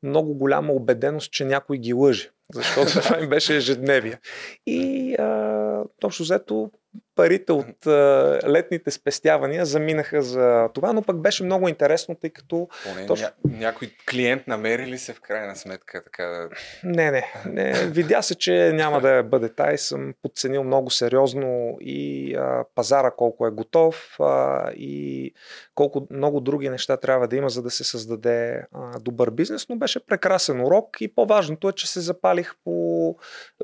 много 0.03 0.33
голяма 0.33 0.73
убеденост, 0.73 1.31
че 1.31 1.45
някой 1.45 1.77
ги 1.77 1.93
лъже. 1.93 2.31
Защото 2.53 2.91
това 3.01 3.19
им 3.19 3.29
беше 3.29 3.55
ежедневие. 3.55 4.19
И 4.65 5.15
а, 5.15 5.83
точно 5.99 6.23
взето 6.23 6.71
парите 7.15 7.51
от 7.51 7.87
а, 7.87 8.39
летните 8.47 8.91
спестявания 8.91 9.65
заминаха 9.65 10.21
за 10.21 10.69
това, 10.73 10.93
но 10.93 11.01
пък 11.01 11.21
беше 11.21 11.43
много 11.43 11.67
интересно, 11.67 12.15
тъй 12.15 12.29
като... 12.29 12.67
Поне 12.83 13.05
точно... 13.05 13.27
ня, 13.45 13.57
някой 13.57 13.91
клиент 14.11 14.47
намери 14.47 14.85
ли 14.85 14.97
се 14.97 15.13
в 15.13 15.21
крайна 15.21 15.55
сметка? 15.55 16.01
Така 16.03 16.23
да... 16.23 16.49
Не, 16.83 17.11
не, 17.11 17.33
не. 17.45 17.73
Видя 17.73 18.21
се, 18.21 18.35
че 18.35 18.71
няма 18.73 19.01
да 19.01 19.23
бъде 19.23 19.49
тай. 19.49 19.77
Съм 19.77 20.13
подценил 20.21 20.63
много 20.63 20.89
сериозно 20.89 21.77
и 21.81 22.35
а, 22.35 22.63
пазара 22.75 23.11
колко 23.11 23.47
е 23.47 23.51
готов 23.51 24.15
а, 24.19 24.71
и 24.71 25.33
колко 25.75 26.07
много 26.11 26.39
други 26.39 26.69
неща 26.69 26.97
трябва 26.97 27.27
да 27.27 27.35
има, 27.35 27.49
за 27.49 27.61
да 27.61 27.69
се 27.69 27.83
създаде 27.83 28.63
а, 28.73 28.99
добър 28.99 29.31
бизнес, 29.31 29.69
но 29.69 29.75
беше 29.75 30.05
прекрасен 30.05 30.61
урок 30.61 30.97
и 31.01 31.15
по-важното 31.15 31.69
е, 31.69 31.73
че 31.73 31.87
се 31.87 32.01
запалих 32.01 32.53
по, 32.63 33.15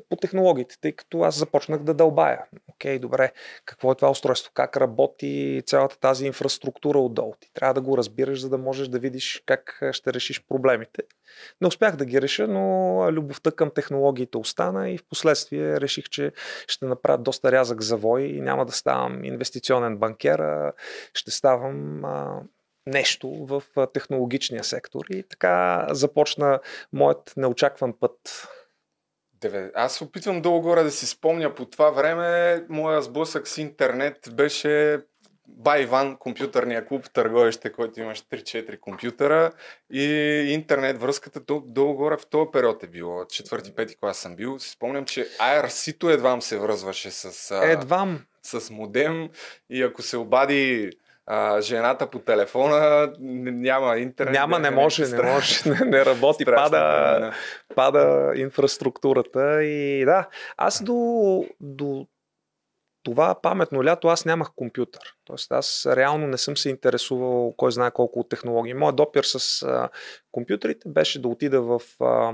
по 0.10 0.16
технологиите, 0.16 0.76
тъй 0.82 0.92
като 0.92 1.22
аз 1.22 1.36
започнах 1.36 1.84
да 1.84 1.94
дълбая. 1.94 2.46
Окей, 2.68 3.00
добре, 3.00 3.23
какво 3.66 3.92
е 3.92 3.96
това 3.96 4.10
устройство, 4.10 4.52
как 4.54 4.78
работи 4.78 5.62
цялата 5.66 6.00
тази 6.00 6.26
инфраструктура 6.26 7.00
отдолу. 7.00 7.34
Ти 7.40 7.54
трябва 7.54 7.74
да 7.74 7.82
го 7.82 7.98
разбираш, 7.98 8.42
за 8.42 8.50
да 8.50 8.58
можеш 8.58 8.88
да 8.88 9.00
видиш 9.00 9.44
как 9.46 9.84
ще 9.92 10.14
решиш 10.14 10.44
проблемите. 10.50 11.02
Не 11.62 11.68
успях 11.68 11.96
да 11.96 12.06
ги 12.06 12.22
реша, 12.22 12.48
но 12.48 13.08
любовта 13.12 13.52
към 13.52 13.72
технологиите 13.72 14.38
остана 14.38 14.90
и 14.90 14.98
в 14.98 15.04
последствие 15.10 15.82
реших, 15.82 16.06
че 16.06 16.32
ще 16.68 16.86
направя 16.86 17.18
доста 17.18 17.52
рязък 17.52 17.82
завой 17.82 18.22
и 18.22 18.42
няма 18.42 18.66
да 18.66 18.72
ставам 18.72 19.24
инвестиционен 19.24 19.98
банкер, 19.98 20.40
а 20.40 20.74
ще 21.14 21.32
ставам 21.32 22.02
нещо 22.86 23.30
в 23.30 23.64
технологичния 23.94 24.64
сектор. 24.64 25.06
И 25.10 25.24
така 25.24 25.88
започна 25.92 26.60
моят 26.94 27.34
неочакван 27.38 27.94
път 28.00 28.48
аз 29.76 29.96
се 29.96 30.04
опитвам 30.04 30.42
долу 30.42 30.62
горе 30.62 30.84
да 30.84 30.92
си 30.92 31.08
спомня 31.08 31.56
по 31.56 31.66
това 31.66 31.90
време. 31.90 32.64
Моя 32.70 33.02
сблъсък 33.02 33.48
с 33.48 33.58
интернет 33.58 34.30
беше 34.34 35.00
Бай 35.48 35.82
Иван, 35.82 36.18
компютърния 36.18 36.86
клуб 36.86 37.06
в 37.06 37.10
Търговище, 37.10 37.72
който 37.72 38.00
имаш 38.00 38.22
3-4 38.22 38.80
компютъра 38.80 39.52
и 39.92 40.04
интернет 40.50 41.02
връзката 41.02 41.40
долу 41.66 41.94
горе 41.94 42.18
в 42.18 42.26
този 42.26 42.50
период 42.54 42.84
е 42.84 42.88
било. 42.88 43.26
Четвърти-пети 43.26 43.96
клас 43.96 44.18
съм 44.18 44.36
бил. 44.36 44.60
Си 44.60 44.70
спомням, 44.70 45.06
че 45.06 45.28
IRC-то 45.40 46.10
едвам 46.10 46.42
се 46.42 46.58
връзваше 46.58 47.12
с, 47.12 47.56
едвам. 47.64 48.22
с 48.44 48.70
модем 48.70 49.30
и 49.70 49.84
ако 49.84 50.02
се 50.02 50.18
обади 50.18 50.92
а, 51.26 51.62
жената 51.62 52.10
по 52.10 52.20
телефона, 52.20 53.14
няма 53.20 53.98
интернет. 53.98 54.34
Няма, 54.34 54.60
не 54.60 54.72
може, 54.72 55.08
не 55.08 55.24
може, 55.24 55.70
не, 55.70 55.86
не 55.86 56.06
работи, 56.06 56.46
пада, 56.46 56.70
да. 56.70 57.34
пада 57.76 58.34
инфраструктурата 58.36 59.64
и 59.64 60.06
да, 60.06 60.28
аз 60.58 60.84
до, 60.84 61.46
до 61.60 62.08
това 63.04 63.42
паметно 63.42 63.84
лято 63.84 64.08
аз 64.08 64.26
нямах 64.26 64.52
компютър. 64.56 65.02
Тоест 65.26 65.52
аз 65.52 65.86
реално 65.86 66.28
не 66.28 66.38
съм 66.38 66.58
се 66.58 66.70
интересувал 66.70 67.54
кой 67.58 67.72
знае 67.72 67.92
колко 67.92 68.20
от 68.20 68.30
технологии. 68.30 68.74
Моят 68.74 68.96
допир 68.96 69.24
с 69.24 69.64
а, 69.64 69.90
компютрите 70.32 70.90
беше 70.90 71.22
да 71.22 71.28
отида 71.28 71.62
в 71.62 71.82
а, 72.02 72.34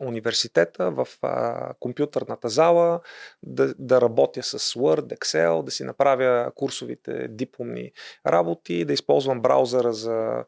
университета, 0.00 0.90
в 0.90 1.08
а, 1.22 1.72
компютърната 1.80 2.48
зала, 2.48 3.00
да, 3.42 3.74
да 3.78 4.00
работя 4.00 4.42
с 4.42 4.58
Word, 4.58 5.18
Excel, 5.18 5.62
да 5.62 5.70
си 5.70 5.84
направя 5.84 6.52
курсовите 6.54 7.28
дипломни 7.28 7.92
работи, 8.26 8.84
да 8.84 8.92
използвам 8.92 9.40
браузъра 9.40 9.92
за 9.92 10.44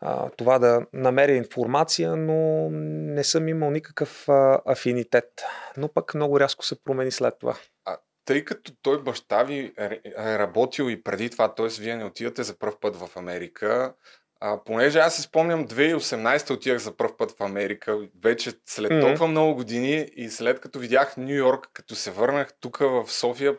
а, 0.00 0.30
това 0.30 0.58
да 0.58 0.86
намеря 0.92 1.32
информация, 1.32 2.16
но 2.16 2.68
не 3.14 3.24
съм 3.24 3.48
имал 3.48 3.70
никакъв 3.70 4.28
а, 4.28 4.60
афинитет. 4.66 5.42
Но 5.76 5.88
пък 5.88 6.14
много 6.14 6.40
рязко 6.40 6.64
се 6.64 6.82
промени 6.84 7.10
след 7.10 7.34
това. 7.38 7.56
А 7.84 7.96
тъй 8.24 8.44
като 8.44 8.72
той 8.82 9.02
баща 9.02 9.42
ви 9.42 9.72
е, 9.78 10.00
е 10.16 10.38
работил 10.38 10.90
и 10.90 11.02
преди 11.02 11.30
това, 11.30 11.54
т.е. 11.54 11.66
вие 11.80 11.96
не 11.96 12.04
отивате 12.04 12.42
за 12.42 12.58
първ 12.58 12.74
път 12.80 12.96
в 12.96 13.16
Америка, 13.16 13.94
а, 14.40 14.64
понеже 14.64 14.98
аз 14.98 15.16
си 15.16 15.22
спомням 15.22 15.68
2018 15.68 16.50
отивах 16.50 16.78
за 16.78 16.96
първ 16.96 17.16
път 17.16 17.32
в 17.38 17.40
Америка, 17.40 17.98
вече 18.22 18.52
след 18.66 18.92
mm-hmm. 18.92 19.00
толкова 19.00 19.28
много 19.28 19.54
години 19.54 20.08
и 20.16 20.28
след 20.28 20.60
като 20.60 20.78
видях 20.78 21.16
Нью 21.16 21.34
Йорк, 21.34 21.70
като 21.72 21.94
се 21.94 22.10
върнах 22.10 22.48
тук 22.60 22.78
в 22.78 23.04
София, 23.08 23.56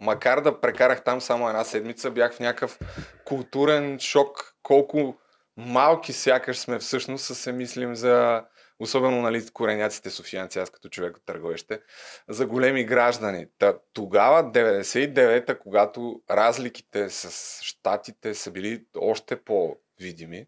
макар 0.00 0.40
да 0.40 0.60
прекарах 0.60 1.04
там 1.04 1.20
само 1.20 1.48
една 1.48 1.64
седмица, 1.64 2.10
бях 2.10 2.34
в 2.34 2.40
някакъв 2.40 2.78
културен 3.24 3.98
шок, 3.98 4.54
колко 4.62 5.16
малки 5.56 6.12
сякаш 6.12 6.58
сме 6.58 6.78
всъщност, 6.78 7.36
се 7.36 7.52
мислим 7.52 7.94
за, 7.94 8.44
особено 8.78 9.22
нали, 9.22 9.50
кореняците 9.52 10.10
софиянци, 10.10 10.58
аз 10.58 10.70
като 10.70 10.88
човек 10.88 11.16
от 11.16 11.24
търговище, 11.26 11.80
за 12.28 12.46
големи 12.46 12.84
граждани. 12.84 13.46
Та, 13.58 13.78
тогава, 13.92 14.52
99-та, 14.52 15.58
когато 15.58 16.22
разликите 16.30 17.10
с 17.10 17.58
щатите 17.62 18.34
са 18.34 18.50
били 18.50 18.84
още 18.96 19.36
по 19.36 19.76
видими. 20.02 20.46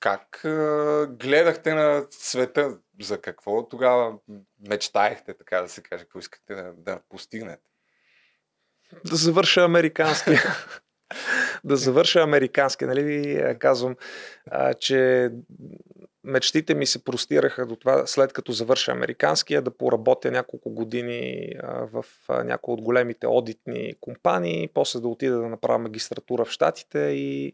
Как 0.00 0.40
гледахте 1.10 1.74
на 1.74 2.06
света? 2.10 2.78
За 3.00 3.20
какво 3.20 3.68
тогава 3.68 4.18
мечтаехте, 4.68 5.34
така 5.34 5.60
да 5.60 5.68
се 5.68 5.82
каже? 5.82 6.04
Какво 6.04 6.18
искате 6.18 6.54
да, 6.54 6.72
да 6.76 7.00
постигнете? 7.08 7.70
Да 9.04 9.16
завърша 9.16 9.64
американски. 9.64 10.30
да 11.64 11.76
завърша 11.76 12.22
американски. 12.22 12.84
Нали 12.84 13.02
ви 13.02 13.44
казвам, 13.58 13.96
че 14.80 15.30
мечтите 16.24 16.74
ми 16.74 16.86
се 16.86 17.04
простираха 17.04 17.66
до 17.66 17.76
това, 17.76 18.06
след 18.06 18.32
като 18.32 18.52
завърша 18.52 18.92
американския, 18.92 19.62
да 19.62 19.76
поработя 19.76 20.30
няколко 20.30 20.70
години 20.70 21.52
в 21.62 22.04
някои 22.44 22.74
от 22.74 22.82
големите 22.82 23.26
одитни 23.26 23.94
компании, 24.00 24.68
после 24.74 25.00
да 25.00 25.08
отида 25.08 25.36
да 25.36 25.48
направя 25.48 25.78
магистратура 25.78 26.44
в 26.44 26.50
Штатите 26.50 26.98
и 26.98 27.52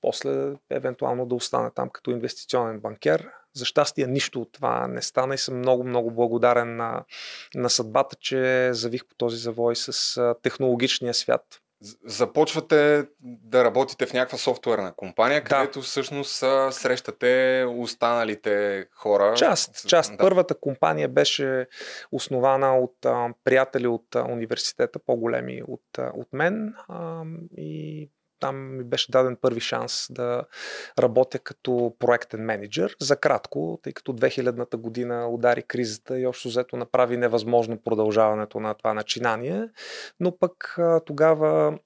после 0.00 0.52
евентуално 0.70 1.26
да 1.26 1.34
остана 1.34 1.70
там 1.70 1.90
като 1.90 2.10
инвестиционен 2.10 2.80
банкер. 2.80 3.28
За 3.54 3.64
щастие 3.64 4.06
нищо 4.06 4.40
от 4.40 4.52
това 4.52 4.86
не 4.86 5.02
стана 5.02 5.34
и 5.34 5.38
съм 5.38 5.58
много, 5.58 5.84
много 5.84 6.10
благодарен 6.10 6.76
на, 6.76 7.04
на 7.54 7.70
съдбата, 7.70 8.16
че 8.20 8.70
завих 8.72 9.06
по 9.06 9.14
този 9.14 9.36
завой 9.36 9.76
с 9.76 10.34
технологичния 10.42 11.14
свят 11.14 11.60
започвате 12.04 13.06
да 13.22 13.64
работите 13.64 14.06
в 14.06 14.12
някаква 14.12 14.38
софтуерна 14.38 14.92
компания, 14.96 15.44
където 15.44 15.78
да. 15.78 15.84
всъщност 15.84 16.44
срещате 16.70 17.64
останалите 17.68 18.86
хора. 18.94 19.34
Част, 19.36 19.88
част. 19.88 20.10
Да. 20.12 20.18
Първата 20.18 20.54
компания 20.54 21.08
беше 21.08 21.66
основана 22.12 22.78
от 22.78 23.06
а, 23.06 23.28
приятели 23.44 23.86
от 23.86 24.14
а, 24.14 24.24
университета, 24.24 24.98
по-големи 24.98 25.62
от, 25.68 25.98
а, 25.98 26.12
от 26.14 26.28
мен 26.32 26.74
а, 26.88 27.22
и 27.56 28.08
там 28.40 28.76
ми 28.76 28.84
беше 28.84 29.10
даден 29.10 29.36
първи 29.36 29.60
шанс 29.60 30.06
да 30.10 30.44
работя 30.98 31.38
като 31.38 31.96
проектен 31.98 32.44
менеджер. 32.44 32.96
За 33.00 33.16
кратко, 33.16 33.80
тъй 33.82 33.92
като 33.92 34.12
2000-та 34.12 34.76
година 34.76 35.28
удари 35.28 35.62
кризата 35.62 36.18
и 36.18 36.26
общо 36.26 36.48
взето 36.48 36.76
направи 36.76 37.16
невъзможно 37.16 37.82
продължаването 37.82 38.60
на 38.60 38.74
това 38.74 38.94
начинание. 38.94 39.68
Но 40.20 40.38
пък 40.38 40.78
тогава 41.06 41.78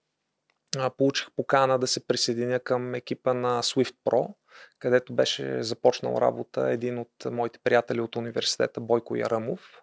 получих 0.97 1.29
покана 1.37 1.79
да 1.79 1.87
се 1.87 2.07
присъединя 2.07 2.61
към 2.61 2.95
екипа 2.95 3.35
на 3.35 3.63
Swift 3.63 3.95
Pro, 4.07 4.35
където 4.79 5.15
беше 5.15 5.63
започнал 5.63 6.19
работа 6.21 6.71
един 6.71 6.99
от 6.99 7.25
моите 7.31 7.59
приятели 7.65 8.01
от 8.01 8.17
университета 8.17 8.81
Бойко 8.81 9.17
Ярамов. 9.17 9.83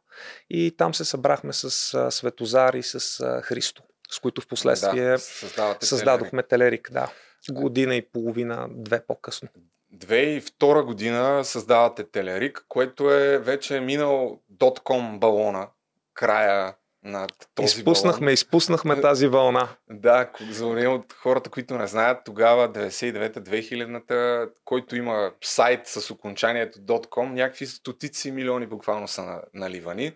И 0.50 0.76
там 0.78 0.94
се 0.94 1.06
събрахме 1.06 1.54
с 1.54 1.72
Светозар 2.12 2.74
и 2.74 2.84
с 2.84 3.24
Христо 3.44 3.84
с 4.12 4.20
които 4.20 4.42
в 4.42 4.48
последствие 4.48 5.10
да, 5.56 5.78
създадохме 5.82 6.44
Телерик. 6.44 6.92
Да. 6.92 7.12
Година 7.52 7.96
и 7.96 8.10
половина, 8.10 8.68
две 8.70 9.06
по-късно. 9.06 9.50
2002 9.96 10.84
година 10.84 11.46
създавате 11.46 12.04
Телерик, 12.04 12.66
което 12.68 13.12
е 13.12 13.40
вече 13.40 13.80
минал 13.80 14.40
дотком 14.50 15.20
балона, 15.20 15.68
края 16.14 16.76
на 17.04 17.28
този 17.56 17.66
изпуснахме, 17.66 18.26
балон. 18.26 18.34
Изпуснахме 18.34 19.02
тази 19.02 19.28
вълна. 19.28 19.68
Да, 19.90 20.32
за 20.50 20.66
от 20.66 21.14
хората, 21.14 21.50
които 21.50 21.78
не 21.78 21.88
знаят, 21.88 22.22
тогава 22.26 22.70
99-2000-та, 22.74 24.50
който 24.66 24.96
има 24.96 25.32
сайт 25.44 25.88
с 25.88 26.12
окончанието 26.12 26.80
.com, 26.80 27.34
някакви 27.34 27.66
стотици 27.66 28.32
милиони 28.32 28.66
буквално 28.66 29.08
са 29.08 29.42
наливани. 29.54 30.14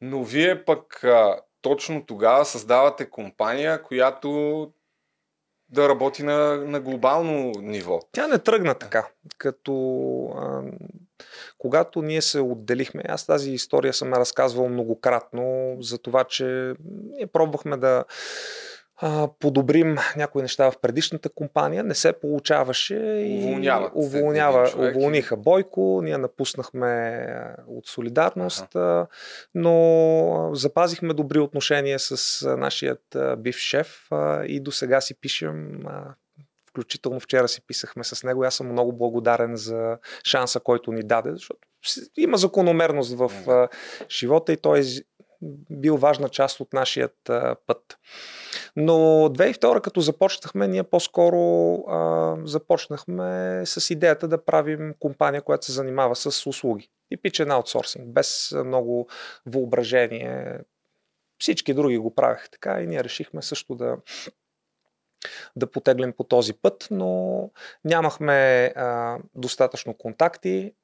Но 0.00 0.24
вие 0.24 0.64
пък 0.64 1.04
точно 1.62 2.06
тогава 2.06 2.44
създавате 2.44 3.10
компания, 3.10 3.82
която 3.82 4.72
да 5.68 5.88
работи 5.88 6.22
на, 6.22 6.56
на 6.56 6.80
глобално 6.80 7.52
ниво. 7.60 8.00
Тя 8.12 8.26
не 8.26 8.38
тръгна 8.38 8.74
така. 8.74 9.06
Като 9.38 9.74
а, 10.36 10.62
когато 11.58 12.02
ние 12.02 12.22
се 12.22 12.40
отделихме, 12.40 13.02
аз 13.08 13.26
тази 13.26 13.50
история 13.52 13.92
съм 13.92 14.14
разказвал 14.14 14.68
многократно 14.68 15.76
за 15.80 15.98
това, 15.98 16.24
че 16.24 16.74
ние 16.84 17.26
пробвахме 17.26 17.76
да 17.76 18.04
а, 19.00 19.28
подобрим 19.38 19.96
някои 20.16 20.42
неща 20.42 20.70
в 20.70 20.78
предишната 20.80 21.28
компания. 21.28 21.84
Не 21.84 21.94
се 21.94 22.12
получаваше 22.12 22.94
и 22.94 23.38
Уволняват 23.38 23.92
уволнява, 23.94 24.72
уволниха 24.78 25.36
Бойко, 25.36 26.00
ние 26.04 26.18
напуснахме 26.18 27.26
от 27.66 27.86
солидарност, 27.86 28.76
а, 28.76 29.06
но 29.54 30.50
запазихме 30.52 31.14
добри 31.14 31.38
отношения 31.38 31.98
с 31.98 32.42
нашият 32.56 33.16
бив 33.38 33.56
шеф 33.56 34.08
и 34.46 34.60
до 34.60 34.72
сега 34.72 35.00
си 35.00 35.14
пишем 35.14 35.84
Включително 36.68 37.20
вчера 37.20 37.48
си 37.48 37.60
писахме 37.66 38.04
с 38.04 38.24
него. 38.24 38.44
Аз 38.44 38.54
съм 38.54 38.72
много 38.72 38.92
благодарен 38.92 39.56
за 39.56 39.98
шанса, 40.24 40.60
който 40.60 40.92
ни 40.92 41.02
даде, 41.02 41.30
защото 41.32 41.60
има 42.16 42.36
закономерност 42.36 43.14
в 43.18 43.30
живота 44.10 44.52
и 44.52 44.56
той 44.56 44.80
е 44.80 44.82
бил 45.70 45.96
важна 45.96 46.28
част 46.28 46.60
от 46.60 46.72
нашият 46.72 47.30
път. 47.66 47.98
Но 48.76 48.92
2002, 49.28 49.80
като 49.80 50.00
започнахме, 50.00 50.68
ние 50.68 50.82
по-скоро 50.82 51.74
а, 51.88 52.36
започнахме 52.44 53.62
с 53.64 53.90
идеята 53.90 54.28
да 54.28 54.44
правим 54.44 54.94
компания, 54.98 55.42
която 55.42 55.66
се 55.66 55.72
занимава 55.72 56.16
с 56.16 56.46
услуги. 56.46 56.90
Типичен 57.08 57.50
аутсорсинг, 57.50 58.08
без 58.08 58.54
много 58.64 59.08
въображение. 59.46 60.58
Всички 61.40 61.74
други 61.74 61.98
го 61.98 62.14
правеха 62.14 62.50
така 62.50 62.80
и 62.80 62.86
ние 62.86 63.04
решихме 63.04 63.42
също 63.42 63.74
да 63.74 63.96
да 65.56 65.70
потеглим 65.70 66.12
по 66.12 66.24
този 66.24 66.54
път, 66.54 66.88
но 66.90 67.50
нямахме 67.84 68.72
а, 68.76 69.18
достатъчно 69.34 69.94
контакти, 69.94 70.74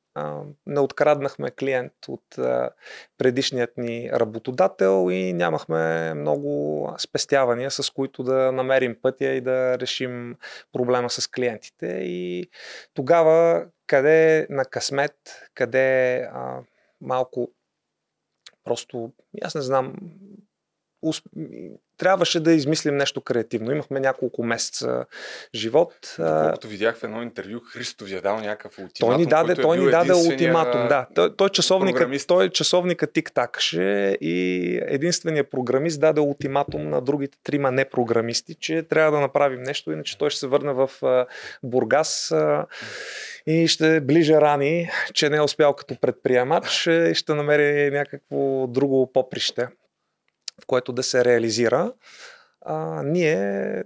не 0.66 0.80
откраднахме 0.80 1.50
клиент 1.50 1.92
от 2.08 2.24
предишният 3.18 3.76
ни 3.76 4.10
работодател 4.12 5.10
и 5.10 5.32
нямахме 5.32 6.14
много 6.14 6.94
спестявания, 6.98 7.70
с 7.70 7.90
които 7.90 8.22
да 8.22 8.52
намерим 8.52 8.96
пътя 9.02 9.24
и 9.24 9.40
да 9.40 9.78
решим 9.78 10.36
проблема 10.72 11.10
с 11.10 11.28
клиентите. 11.28 11.86
И 11.86 12.50
тогава 12.94 13.66
къде 13.86 14.46
на 14.50 14.64
късмет, 14.64 15.16
къде 15.54 16.16
а, 16.22 16.60
малко 17.00 17.50
просто, 18.64 19.12
аз 19.42 19.54
не 19.54 19.60
знам, 19.60 19.94
усп- 21.04 21.78
трябваше 21.96 22.40
да 22.40 22.52
измислим 22.52 22.96
нещо 22.96 23.20
креативно. 23.20 23.72
Имахме 23.72 24.00
няколко 24.00 24.42
месеца 24.42 25.04
живот. 25.54 26.14
Доколкото 26.18 26.68
видях 26.68 26.96
в 26.96 27.04
едно 27.04 27.22
интервю, 27.22 27.60
Христо 27.72 28.04
ви 28.04 28.14
е 28.14 28.20
дал 28.20 28.40
някакъв 28.40 28.78
ултиматум. 28.78 29.08
той 29.08 29.18
ни 29.18 29.26
даде, 29.26 29.52
е 29.52 29.56
той 29.56 29.76
бил 29.76 29.84
ни 29.84 29.90
даде 29.90 30.12
ултиматум. 30.12 30.88
Да. 30.88 31.06
Той, 31.14 31.36
той, 31.36 31.48
часовника, 31.48 32.10
той 32.26 32.50
часовника 32.50 33.06
тик-такше 33.06 34.16
и 34.20 34.78
единственият 34.82 35.50
програмист 35.50 36.00
даде 36.00 36.20
ултиматум 36.20 36.88
на 36.88 37.00
другите 37.00 37.38
трима 37.44 37.70
непрограмисти, 37.70 38.54
че 38.54 38.82
трябва 38.82 39.10
да 39.10 39.20
направим 39.20 39.62
нещо, 39.62 39.92
иначе 39.92 40.18
той 40.18 40.30
ще 40.30 40.40
се 40.40 40.46
върне 40.46 40.72
в 40.72 40.90
Бургас 41.62 42.34
и 43.46 43.68
ще 43.68 44.00
ближе 44.00 44.40
рани, 44.40 44.90
че 45.14 45.28
не 45.28 45.36
е 45.36 45.40
успял 45.40 45.72
като 45.72 45.96
предприемач 46.00 46.86
е, 46.86 47.08
и 47.10 47.14
ще 47.14 47.34
намери 47.34 47.90
някакво 47.90 48.66
друго 48.66 49.12
поприще, 49.12 49.68
в 50.62 50.66
което 50.66 50.92
да 50.92 51.02
се 51.02 51.24
реализира. 51.24 51.92
А, 52.60 53.02
ние 53.02 53.82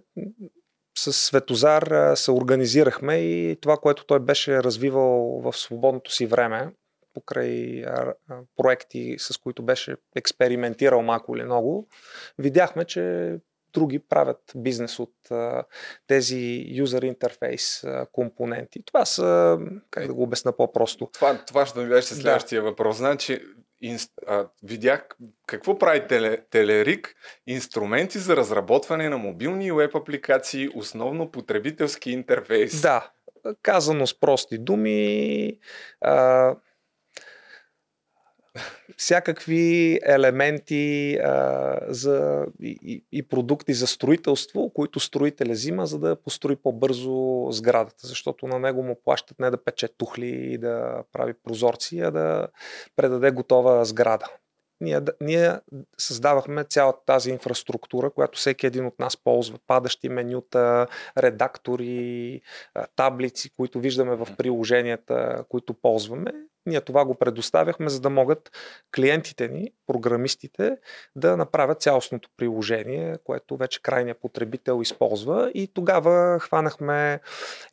с 0.99 1.13
Светозар 1.13 2.15
се 2.15 2.31
организирахме 2.31 3.17
и 3.17 3.57
това, 3.61 3.77
което 3.77 4.07
той 4.07 4.21
беше 4.21 4.63
развивал 4.63 5.41
в 5.41 5.53
свободното 5.57 6.13
си 6.13 6.27
време, 6.27 6.73
покрай 7.15 7.85
проекти, 8.57 9.17
с 9.19 9.37
които 9.37 9.63
беше 9.63 9.97
експериментирал 10.17 11.03
малко 11.03 11.37
или 11.37 11.45
много, 11.45 11.89
видяхме, 12.39 12.85
че 12.85 13.35
други 13.73 13.99
правят 13.99 14.53
бизнес 14.57 14.99
от 14.99 15.15
а, 15.31 15.65
тези 16.07 16.67
interface 16.77 17.89
а, 17.89 18.07
компоненти. 18.07 18.83
Това 18.85 19.05
са, 19.05 19.59
как 19.91 20.07
да 20.07 20.15
го 20.15 20.23
обясна 20.23 20.57
по-просто, 20.57 21.11
Това, 21.13 21.45
това 21.47 21.67
ще 21.67 21.81
ми 21.81 21.89
беше 21.89 22.15
Да. 22.15 22.21
следващия 22.21 22.63
въпрос. 22.63 22.97
Значи, 22.97 23.41
инст, 23.81 24.13
а, 24.27 24.49
видях 24.63 25.07
какво 25.47 25.79
прави 25.79 26.07
теле, 26.09 26.39
Телерик. 26.51 27.15
Инструменти 27.47 28.19
за 28.19 28.37
разработване 28.37 29.09
на 29.09 29.19
мобилни 29.19 29.67
и 29.67 29.73
веб 29.73 29.95
апликации, 29.95 30.69
основно 30.75 31.31
потребителски 31.31 32.11
интерфейс. 32.11 32.81
Да, 32.81 33.11
казано 33.63 34.07
с 34.07 34.21
прости 34.21 34.59
думи, 34.59 35.59
а, 36.01 36.57
всякакви 38.97 39.99
елементи 40.03 41.17
а, 41.17 41.79
за, 41.89 42.47
и, 42.63 43.03
и- 43.13 43.23
продукти 43.23 43.75
за 43.75 43.87
строителство, 43.87 44.71
които 44.75 45.01
строителя 45.01 45.53
взима, 45.53 45.87
за 45.87 45.99
да 45.99 46.17
построи 46.17 46.57
по-бързо 46.57 47.47
сградата, 47.51 48.07
защото 48.07 48.47
на 48.47 48.59
него 48.59 48.83
му 48.83 49.01
плащат 49.05 49.39
не 49.39 49.51
да 49.51 49.65
пече 49.65 49.89
тухли 49.89 50.29
и 50.29 50.59
да 50.59 51.03
прави 51.13 51.35
прозорци, 51.45 52.01
а 52.01 52.11
да 52.11 52.49
предаде 52.97 53.31
готова 53.31 53.85
сграда. 53.85 54.27
Ние, 54.81 55.01
ние 55.21 55.53
създавахме 55.99 56.65
цялата 56.65 56.99
тази 57.07 57.31
инфраструктура, 57.31 58.11
която 58.11 58.39
всеки 58.39 58.67
един 58.67 58.87
от 58.87 58.99
нас 58.99 59.17
ползва. 59.17 59.59
Падащи 59.67 60.09
менюта, 60.09 60.87
редактори, 61.19 62.41
таблици, 62.97 63.51
които 63.57 63.81
виждаме 63.81 64.17
в 64.17 64.29
приложенията, 64.37 65.45
които 65.49 65.75
ползваме. 65.75 66.33
Ние 66.69 66.81
това 66.81 67.05
го 67.05 67.15
предоставяхме, 67.15 67.89
за 67.89 68.01
да 68.01 68.11
могат 68.11 68.51
клиентите 68.95 69.49
ни, 69.49 69.73
програмистите, 69.87 70.77
да 71.17 71.37
направят 71.37 71.81
цялостното 71.81 72.29
приложение, 72.37 73.17
което 73.25 73.57
вече 73.57 73.83
крайният 73.83 74.21
потребител 74.21 74.83
използва. 74.83 75.51
И 75.55 75.69
тогава 75.75 76.39
хванахме 76.41 77.21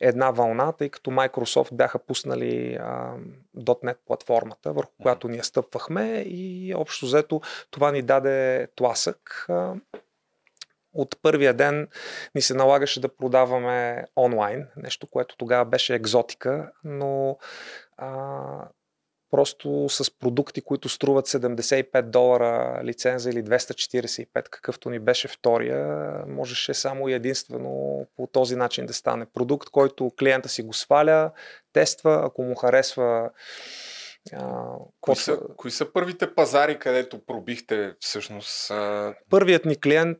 една 0.00 0.30
вълна, 0.30 0.72
тъй 0.72 0.88
като 0.88 1.10
Microsoft 1.10 1.74
бяха 1.74 1.98
пуснали 1.98 2.74
а, 2.74 3.14
.NET 3.56 3.96
платформата, 4.06 4.72
върху 4.72 4.92
която 5.02 5.28
ние 5.28 5.42
стъпвахме 5.42 6.24
и 6.26 6.74
общо 6.74 7.06
взето 7.06 7.40
това 7.70 7.92
ни 7.92 8.02
даде 8.02 8.68
тласък. 8.76 9.46
А, 9.48 9.74
от 10.96 11.16
първия 11.22 11.54
ден 11.54 11.88
ни 12.34 12.42
се 12.42 12.54
налагаше 12.54 13.00
да 13.00 13.16
продаваме 13.16 14.04
онлайн, 14.16 14.66
нещо, 14.76 15.06
което 15.06 15.36
тогава 15.36 15.64
беше 15.64 15.94
екзотика, 15.94 16.72
но 16.84 17.38
а, 17.96 18.68
просто 19.30 19.88
с 19.88 20.18
продукти, 20.18 20.60
които 20.60 20.88
струват 20.88 21.26
75 21.26 22.02
долара 22.02 22.80
лиценза 22.84 23.30
или 23.30 23.42
245, 23.42 24.26
какъвто 24.34 24.90
ни 24.90 24.98
беше 24.98 25.28
втория, 25.28 26.08
можеше 26.28 26.74
само 26.74 27.08
и 27.08 27.12
единствено 27.12 28.06
по 28.16 28.26
този 28.26 28.56
начин 28.56 28.86
да 28.86 28.94
стане 28.94 29.26
продукт, 29.34 29.70
който 29.70 30.12
клиента 30.18 30.48
си 30.48 30.62
го 30.62 30.72
сваля, 30.72 31.30
тества, 31.72 32.22
ако 32.24 32.42
му 32.42 32.54
харесва 32.54 33.30
а, 34.32 34.64
Кои 35.00 35.16
са, 35.16 35.38
кои 35.56 35.70
са 35.70 35.92
първите 35.92 36.34
пазари, 36.34 36.78
където 36.78 37.20
пробихте 37.26 37.94
всъщност? 38.00 38.70
А, 38.70 39.14
Първият 39.30 39.64
ни 39.64 39.80
клиент, 39.80 40.18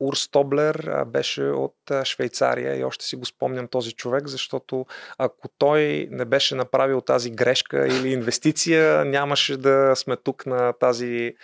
Урс 0.00 0.28
Тоблер, 0.28 1.04
беше 1.06 1.42
от 1.42 1.76
Швейцария 2.04 2.76
и 2.76 2.84
още 2.84 3.04
си 3.04 3.16
го 3.16 3.24
спомням 3.24 3.68
този 3.68 3.92
човек, 3.92 4.28
защото 4.28 4.86
ако 5.18 5.48
той 5.58 6.08
не 6.10 6.24
беше 6.24 6.54
направил 6.54 7.00
тази 7.00 7.30
грешка 7.30 7.86
или 7.86 8.12
инвестиция, 8.12 9.04
нямаше 9.04 9.56
да 9.56 9.96
сме 9.96 10.16
тук 10.16 10.46
на 10.46 10.72
тази 10.72 11.34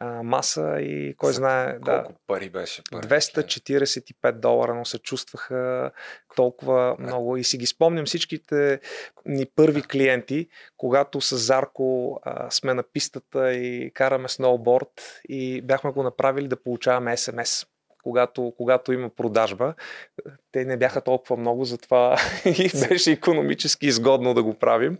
а, 0.00 0.22
маса 0.22 0.76
и 0.80 1.14
кой 1.16 1.32
За 1.32 1.36
знае. 1.36 1.78
Да, 1.78 2.02
колко 2.04 2.20
пари 2.26 2.50
беше? 2.50 2.82
клиент? 2.92 3.04
245 3.04 4.32
долара, 4.32 4.74
но 4.74 4.84
се 4.84 4.98
чувстваха 4.98 5.90
толкова 6.36 6.96
много. 6.98 7.36
И 7.36 7.44
си 7.44 7.58
ги 7.58 7.66
спомням 7.66 8.06
всичките 8.06 8.80
ни 9.26 9.46
първи 9.56 9.82
клиенти, 9.82 10.48
когато 10.76 11.20
с 11.24 11.36
Зарко 11.36 12.20
а, 12.22 12.50
сме 12.50 12.74
на 12.74 12.82
пистата 12.82 13.52
и 13.52 13.90
караме 13.94 14.28
сноуборд 14.28 15.20
и 15.28 15.62
бяхме 15.62 15.92
го 15.92 16.02
направили 16.02 16.48
да 16.48 16.62
получаваме 16.62 17.16
СМС. 17.16 17.66
Когато, 18.02 18.52
когато 18.56 18.92
има 18.92 19.08
продажба, 19.08 19.74
те 20.52 20.64
не 20.64 20.76
бяха 20.76 21.00
толкова 21.00 21.36
много, 21.36 21.64
затова 21.64 22.16
и 22.44 22.70
беше 22.88 23.12
економически 23.12 23.86
изгодно 23.86 24.34
да 24.34 24.42
го 24.42 24.54
правим. 24.54 24.98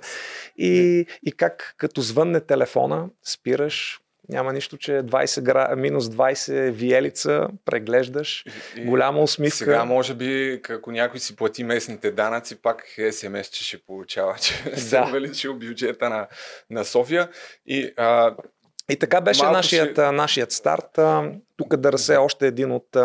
И, 0.57 1.07
и 1.27 1.33
как 1.33 1.75
като 1.77 2.01
звънне 2.01 2.41
телефона, 2.41 3.09
спираш, 3.23 4.01
няма 4.29 4.53
нищо, 4.53 4.77
че 4.77 4.93
20 4.93 5.41
гра... 5.41 5.77
минус 5.77 6.05
20 6.05 6.71
виелица, 6.71 7.49
преглеждаш, 7.65 8.45
И- 8.77 8.85
голяма 8.85 9.21
усмивка. 9.21 9.57
Сега, 9.57 9.85
може 9.85 10.15
би, 10.15 10.61
ако 10.71 10.91
някой 10.93 11.21
си 11.21 11.37
плати 11.37 11.65
местните 11.65 12.11
данъци, 12.11 12.63
пак 12.63 12.85
СМС, 13.11 13.47
че 13.49 13.65
ще 13.65 13.79
получава, 13.79 14.35
че 14.35 14.53
се 14.77 14.97
Да. 14.97 15.05
увеличил 15.05 15.55
бюджета 15.55 16.09
на, 16.11 16.27
на 16.71 16.85
София. 16.85 17.29
И 17.67 17.93
а, 17.97 18.35
И 18.91 18.97
така 18.97 19.21
беше 19.21 19.43
нашият, 19.43 19.99
а, 19.99 20.13
нашият 20.13 20.53
старт. 20.53 20.99
Тук 21.57 21.77
да 21.77 21.93
разсе 21.93 22.17
още 22.17 22.47
един 22.47 22.73
от 22.73 22.97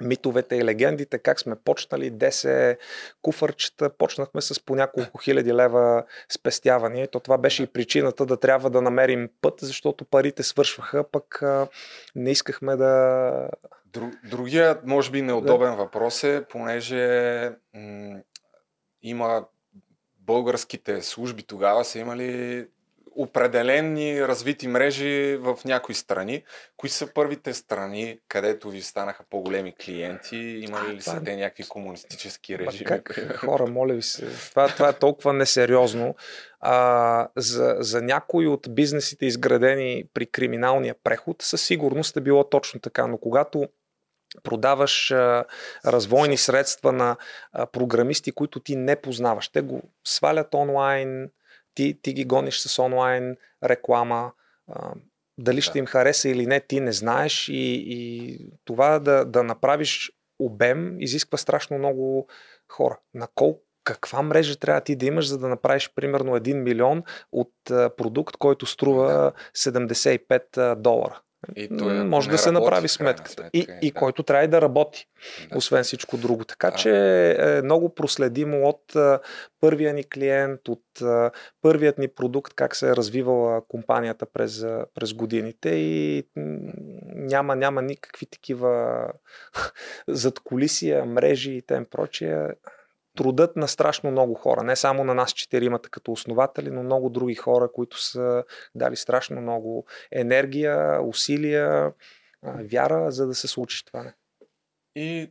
митовете 0.00 0.56
и 0.56 0.64
легендите, 0.64 1.18
как 1.18 1.40
сме 1.40 1.56
почнали, 1.56 2.10
десе 2.10 2.78
куфърчета, 3.22 3.90
почнахме 3.90 4.40
с 4.40 4.64
по 4.64 4.74
няколко 4.74 5.18
хиляди 5.18 5.54
лева 5.54 6.04
спестявания. 6.28 7.08
То 7.08 7.20
това 7.20 7.38
беше 7.38 7.62
и 7.62 7.66
причината 7.66 8.26
да 8.26 8.36
трябва 8.36 8.70
да 8.70 8.82
намерим 8.82 9.28
път, 9.40 9.54
защото 9.60 10.04
парите 10.04 10.42
свършваха, 10.42 11.04
пък 11.10 11.42
а, 11.42 11.68
не 12.14 12.30
искахме 12.30 12.76
да, 12.76 13.48
Друг, 13.92 14.14
другия, 14.24 14.80
може 14.84 15.10
би, 15.10 15.22
неудобен 15.22 15.70
да. 15.70 15.76
въпрос 15.76 16.24
е, 16.24 16.44
понеже 16.50 17.44
м- 17.74 18.20
има 19.02 19.44
българските 20.18 21.02
служби 21.02 21.42
тогава 21.42 21.84
са 21.84 21.98
имали 21.98 22.66
определени 23.16 24.28
развити 24.28 24.68
мрежи 24.68 25.36
в 25.36 25.58
някои 25.64 25.94
страни. 25.94 26.44
Кои 26.76 26.88
са 26.90 27.14
първите 27.14 27.54
страни, 27.54 28.18
където 28.28 28.70
ви 28.70 28.82
станаха 28.82 29.24
по-големи 29.30 29.74
клиенти? 29.84 30.36
Имали 30.36 30.94
ли 30.94 31.02
са 31.02 31.22
те 31.24 31.36
някакви 31.36 31.68
комунистически 31.68 32.58
режими? 32.58 32.84
Как, 32.84 33.36
хора, 33.36 33.66
моля 33.66 33.94
ви 33.94 34.02
се. 34.02 34.26
Това, 34.50 34.68
това 34.68 34.88
е 34.88 34.92
толкова 34.92 35.32
несериозно. 35.32 36.14
А, 36.60 37.28
за, 37.36 37.76
за 37.78 38.02
някои 38.02 38.46
от 38.46 38.66
бизнесите, 38.74 39.26
изградени 39.26 40.04
при 40.14 40.26
криминалния 40.26 40.94
преход, 41.04 41.42
със 41.42 41.62
сигурност 41.62 42.16
е 42.16 42.20
било 42.20 42.48
точно 42.48 42.80
така. 42.80 43.06
Но 43.06 43.18
когато 43.18 43.68
продаваш 44.42 45.10
а, 45.10 45.44
развойни 45.86 46.36
средства 46.36 46.92
на 46.92 47.16
а, 47.52 47.66
програмисти, 47.66 48.32
които 48.32 48.60
ти 48.60 48.76
не 48.76 48.96
познаваш. 48.96 49.48
Те 49.48 49.60
го 49.60 49.82
свалят 50.04 50.54
онлайн, 50.54 51.30
ти, 51.74 51.98
ти 52.02 52.12
ги 52.12 52.24
гониш 52.24 52.58
с 52.58 52.82
онлайн 52.82 53.36
реклама. 53.64 54.32
А, 54.68 54.92
дали 55.38 55.56
да. 55.56 55.62
ще 55.62 55.78
им 55.78 55.86
хареса 55.86 56.28
или 56.28 56.46
не, 56.46 56.60
ти 56.60 56.80
не 56.80 56.92
знаеш 56.92 57.48
и, 57.48 57.84
и 57.86 58.38
това 58.64 58.98
да, 58.98 59.24
да 59.24 59.42
направиш 59.42 60.12
обем 60.38 61.00
изисква 61.00 61.38
страшно 61.38 61.78
много 61.78 62.28
хора. 62.68 62.98
На 63.14 63.28
колко 63.34 63.62
каква 63.84 64.22
мрежа 64.22 64.56
трябва 64.56 64.80
ти 64.80 64.96
да 64.96 65.06
имаш, 65.06 65.28
за 65.28 65.38
да 65.38 65.48
направиш 65.48 65.90
примерно 65.94 66.36
1 66.36 66.54
милион 66.54 67.02
от 67.32 67.52
продукт, 67.96 68.36
който 68.36 68.66
струва 68.66 69.32
75 69.56 70.74
долара. 70.74 71.20
И 71.56 71.68
той 71.78 72.04
може 72.04 72.30
да 72.30 72.38
се 72.38 72.52
направи 72.52 72.88
сметката. 72.88 73.30
Сметка, 73.30 73.50
и, 73.52 73.66
и 73.82 73.90
да. 73.90 73.98
който 73.98 74.22
трябва 74.22 74.44
и 74.44 74.48
да 74.48 74.60
работи, 74.60 75.06
да. 75.50 75.58
освен 75.58 75.84
всичко 75.84 76.16
друго. 76.16 76.44
Така 76.44 76.70
да. 76.70 76.76
че 76.76 76.90
е 77.38 77.62
много 77.62 77.94
проследимо 77.94 78.68
от 78.68 78.96
а, 78.96 79.20
първия 79.60 79.94
ни 79.94 80.04
клиент, 80.04 80.68
от 80.68 81.02
а, 81.02 81.30
първият 81.62 81.98
ни 81.98 82.08
продукт, 82.08 82.54
как 82.54 82.76
се 82.76 82.88
е 82.88 82.96
развивала 82.96 83.62
компанията 83.68 84.26
през, 84.26 84.66
през 84.94 85.14
годините 85.14 85.70
и 85.70 86.24
няма, 87.14 87.56
няма 87.56 87.82
никакви 87.82 88.26
такива 88.26 89.04
задколисия, 90.08 91.04
мрежи 91.04 91.52
и 91.52 91.62
тем 91.62 91.86
прочие 91.90 92.48
трудът 93.20 93.56
на 93.56 93.68
страшно 93.68 94.10
много 94.10 94.34
хора. 94.34 94.62
Не 94.62 94.76
само 94.76 95.04
на 95.04 95.14
нас 95.14 95.32
четиримата 95.32 95.90
като 95.90 96.12
основатели, 96.12 96.70
но 96.70 96.82
много 96.82 97.10
други 97.10 97.34
хора, 97.34 97.68
които 97.72 98.02
са 98.02 98.44
дали 98.74 98.96
страшно 98.96 99.40
много 99.40 99.86
енергия, 100.12 101.02
усилия, 101.02 101.92
вяра, 102.42 103.10
за 103.10 103.26
да 103.26 103.34
се 103.34 103.48
случи 103.48 103.84
това. 103.84 104.12
И 104.96 105.30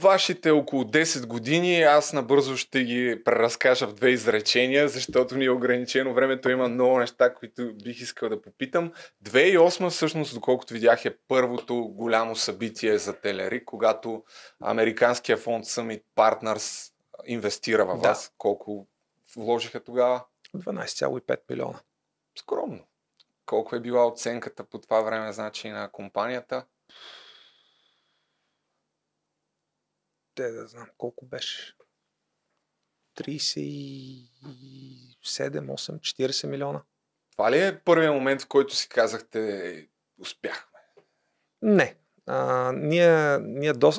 вашите 0.00 0.50
около 0.50 0.84
10 0.84 1.26
години 1.26 1.82
аз 1.82 2.12
набързо 2.12 2.56
ще 2.56 2.84
ги 2.84 3.22
преразкажа 3.24 3.86
в 3.86 3.94
две 3.94 4.10
изречения, 4.10 4.88
защото 4.88 5.36
ни 5.36 5.44
е 5.44 5.50
ограничено 5.50 6.14
времето. 6.14 6.50
Има 6.50 6.68
много 6.68 6.98
неща, 6.98 7.34
които 7.34 7.74
бих 7.84 8.00
искал 8.00 8.28
да 8.28 8.42
попитам. 8.42 8.92
2008 9.24 9.90
всъщност, 9.90 10.34
доколкото 10.34 10.74
видях, 10.74 11.04
е 11.04 11.16
първото 11.28 11.88
голямо 11.88 12.36
събитие 12.36 12.98
за 12.98 13.20
Телерик, 13.20 13.64
когато 13.64 14.24
Американския 14.60 15.36
фонд 15.36 15.64
Summit 15.64 16.02
Partners 16.16 16.92
инвестира 17.26 17.84
във 17.84 18.00
да. 18.00 18.08
вас. 18.08 18.32
Колко 18.38 18.86
вложиха 19.36 19.80
тогава? 19.80 20.24
12,5 20.56 21.38
милиона. 21.50 21.80
Скромно. 22.38 22.84
Колко 23.46 23.76
е 23.76 23.80
била 23.80 24.06
оценката 24.06 24.64
по 24.64 24.78
това 24.78 25.00
време 25.00 25.32
значи 25.32 25.68
на 25.68 25.88
компанията? 25.92 26.64
Те 30.38 30.50
да 30.50 30.68
знам 30.68 30.88
колко 30.98 31.26
беше. 31.26 31.74
37, 33.18 34.28
8, 35.24 35.98
40 35.98 36.46
милиона. 36.46 36.82
Това 37.32 37.50
ли 37.52 37.58
е 37.58 37.80
първият 37.84 38.14
момент, 38.14 38.42
в 38.42 38.48
който 38.48 38.74
си 38.74 38.88
казахте 38.88 39.88
успяхме? 40.18 40.78
Не. 41.62 41.96
А, 42.26 42.72
ние, 42.72 43.38
ние 43.38 43.72
до... 43.72 43.92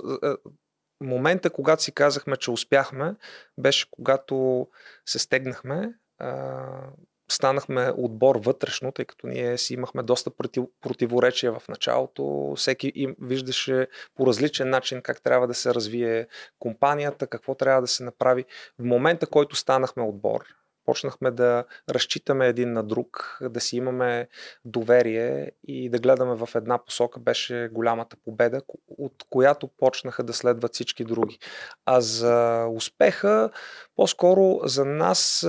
момента, 1.02 1.50
когато 1.50 1.84
си 1.84 1.92
казахме, 1.92 2.38
че 2.38 2.52
успяхме, 2.52 3.16
беше 3.58 3.88
когато 3.92 4.68
се 5.06 5.20
стегнахме. 5.20 5.94
А, 6.18 6.90
станахме 7.32 7.92
отбор 7.98 8.36
вътрешно, 8.36 8.92
тъй 8.92 9.06
като 9.06 9.28
ние 9.28 9.58
си 9.58 9.74
имахме 9.74 10.04
доста 10.04 10.32
против, 10.32 10.64
противоречия 10.82 11.60
в 11.60 11.68
началото. 11.68 12.54
Всеки 12.56 12.92
им 12.96 13.16
виждаше 13.22 13.88
по 14.16 14.28
различен 14.28 14.70
начин 14.70 15.02
как 15.02 15.22
трябва 15.22 15.48
да 15.48 15.54
се 15.54 15.74
развие 15.74 16.28
компанията, 16.60 17.28
какво 17.28 17.56
трябва 17.56 17.82
да 17.82 17.88
се 17.88 18.04
направи. 18.04 18.46
В 18.80 18.84
момента, 18.84 19.28
който 19.28 19.56
станахме 19.56 20.04
отбор, 20.04 20.46
почнахме 20.86 21.32
да 21.32 21.64
разчитаме 21.90 22.48
един 22.48 22.74
на 22.74 22.84
друг, 22.84 23.40
да 23.42 23.60
си 23.60 23.78
имаме 23.78 24.28
доверие 24.66 25.52
и 25.68 25.90
да 25.90 26.00
гледаме 26.00 26.36
в 26.36 26.50
една 26.56 26.86
посока, 26.86 27.20
беше 27.20 27.70
голямата 27.72 28.18
победа, 28.26 28.62
от 28.88 29.14
която 29.30 29.68
почнаха 29.68 30.24
да 30.24 30.34
следват 30.34 30.74
всички 30.74 31.04
други. 31.04 31.40
А 31.86 32.02
за 32.02 32.66
успеха, 32.76 33.50
по-скоро 33.96 34.60
за 34.64 34.86
нас 34.86 35.48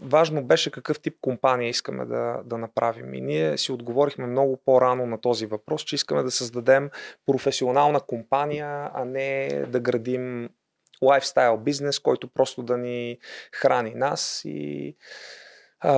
важно 0.00 0.44
беше 0.44 0.70
какъв 0.70 1.00
тип 1.00 1.16
компания 1.20 1.68
искаме 1.68 2.04
да, 2.04 2.40
да 2.44 2.58
направим. 2.58 3.14
И 3.14 3.20
ние 3.20 3.58
си 3.58 3.72
отговорихме 3.72 4.26
много 4.26 4.56
по-рано 4.64 5.06
на 5.06 5.20
този 5.20 5.46
въпрос, 5.46 5.82
че 5.82 5.94
искаме 5.94 6.22
да 6.22 6.30
създадем 6.30 6.90
професионална 7.26 8.00
компания, 8.00 8.90
а 8.94 9.04
не 9.04 9.48
да 9.68 9.80
градим 9.80 10.50
лайфстайл 11.02 11.56
бизнес, 11.56 11.98
който 11.98 12.28
просто 12.28 12.62
да 12.62 12.78
ни 12.78 13.18
храни 13.52 13.94
нас 13.94 14.42
и 14.44 14.96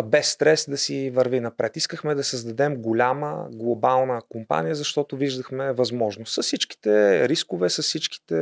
без 0.05 0.29
стрес 0.29 0.71
да 0.71 0.79
си 0.79 1.11
върви 1.11 1.41
напред. 1.41 1.77
Искахме 1.77 2.15
да 2.15 2.25
създадем 2.25 2.77
голяма 2.77 3.49
глобална 3.53 4.23
компания, 4.29 4.75
защото 4.75 5.17
виждахме 5.17 5.73
възможност. 5.73 6.35
С 6.35 6.43
всичките 6.43 7.29
рискове, 7.29 7.71
с, 7.71 7.83
всичките, 7.83 8.35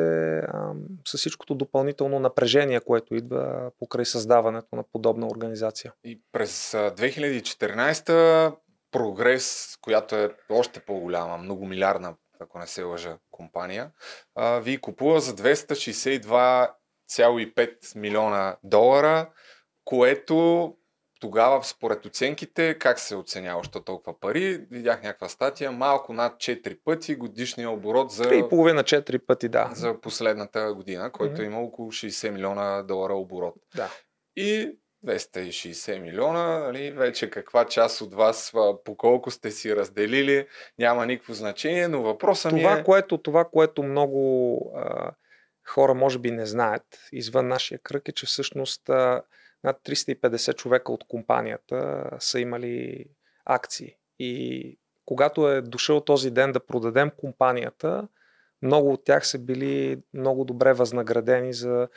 с 1.06 1.18
всичкото 1.18 1.54
допълнително 1.54 2.18
напрежение, 2.18 2.80
което 2.80 3.14
идва 3.14 3.70
покрай 3.78 4.04
създаването 4.04 4.76
на 4.76 4.84
подобна 4.92 5.26
организация. 5.26 5.92
И 6.04 6.20
през 6.32 6.72
2014 6.72 8.56
прогрес, 8.90 9.76
която 9.80 10.16
е 10.16 10.30
още 10.50 10.80
по-голяма, 10.80 11.38
многомилиардна 11.38 12.14
ако 12.40 12.58
не 12.58 12.66
се 12.66 12.82
лъжа, 12.82 13.18
компания, 13.30 13.90
ви 14.62 14.78
купува 14.78 15.20
за 15.20 15.36
262,5 15.36 17.96
милиона 17.96 18.56
долара, 18.62 19.30
което 19.84 20.74
тогава, 21.26 21.64
според 21.64 22.06
оценките, 22.06 22.78
как 22.78 22.98
се 22.98 23.16
оценява 23.16 23.60
още 23.60 23.80
толкова 23.84 24.20
пари? 24.20 24.66
Видях 24.70 25.02
някаква 25.02 25.28
статия, 25.28 25.72
малко 25.72 26.12
над 26.12 26.36
4 26.36 26.78
пъти 26.84 27.14
годишния 27.14 27.70
оборот 27.70 28.10
за... 28.10 28.24
3,5-4 28.24 29.26
пъти, 29.26 29.48
да. 29.48 29.70
За 29.74 30.00
последната 30.00 30.74
година, 30.74 31.12
който 31.12 31.34
mm-hmm. 31.40 31.46
има 31.46 31.60
около 31.60 31.92
60 31.92 32.30
милиона 32.30 32.82
долара 32.82 33.14
оборот. 33.14 33.54
Да. 33.76 33.90
И 34.36 34.78
260 35.06 35.98
милиона, 35.98 36.58
нали, 36.58 36.90
вече 36.90 37.30
каква 37.30 37.64
част 37.64 38.00
от 38.00 38.14
вас 38.14 38.52
по 38.84 38.96
колко 38.96 39.30
сте 39.30 39.50
си 39.50 39.76
разделили, 39.76 40.46
няма 40.78 41.06
никакво 41.06 41.32
значение, 41.32 41.88
но 41.88 42.02
въпросът 42.02 42.50
това, 42.50 42.74
ми 42.74 42.80
е... 42.80 42.84
Което, 42.84 43.18
това, 43.18 43.44
което 43.44 43.82
много 43.82 44.58
а, 44.76 45.10
хора 45.68 45.94
може 45.94 46.18
би 46.18 46.30
не 46.30 46.46
знаят 46.46 46.86
извън 47.12 47.48
нашия 47.48 47.78
кръг 47.82 48.08
е, 48.08 48.12
че 48.12 48.26
всъщност 48.26 48.88
а, 48.88 49.22
над 49.66 49.80
350 49.84 50.54
човека 50.54 50.92
от 50.92 51.04
компанията 51.08 52.10
са 52.18 52.40
имали 52.40 53.04
акции. 53.44 53.94
И 54.18 54.78
когато 55.04 55.50
е 55.50 55.62
дошъл 55.62 56.00
този 56.00 56.30
ден 56.30 56.52
да 56.52 56.66
продадем 56.66 57.10
компанията, 57.16 58.08
много 58.62 58.92
от 58.92 59.04
тях 59.04 59.26
са 59.26 59.38
били 59.38 60.02
много 60.14 60.44
добре 60.44 60.72
възнаградени 60.72 61.52
за 61.52 61.88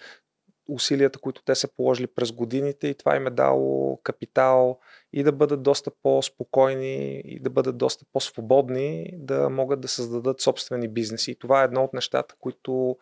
усилията, 0.69 1.19
които 1.19 1.43
те 1.43 1.55
са 1.55 1.67
положили 1.75 2.07
през 2.07 2.31
годините 2.31 2.87
и 2.87 2.95
това 2.95 3.15
им 3.15 3.27
е 3.27 3.29
дало 3.29 3.97
капитал 4.03 4.79
и 5.13 5.23
да 5.23 5.31
бъдат 5.31 5.63
доста 5.63 5.91
по-спокойни 6.03 7.21
и 7.25 7.39
да 7.39 7.49
бъдат 7.49 7.77
доста 7.77 8.05
по-свободни, 8.13 9.09
да 9.13 9.49
могат 9.49 9.81
да 9.81 9.87
създадат 9.87 10.41
собствени 10.41 10.87
бизнеси. 10.87 11.31
И 11.31 11.39
това 11.39 11.61
е 11.61 11.65
едно 11.65 11.83
от 11.83 11.93
нещата, 11.93 12.35
които 12.39 12.97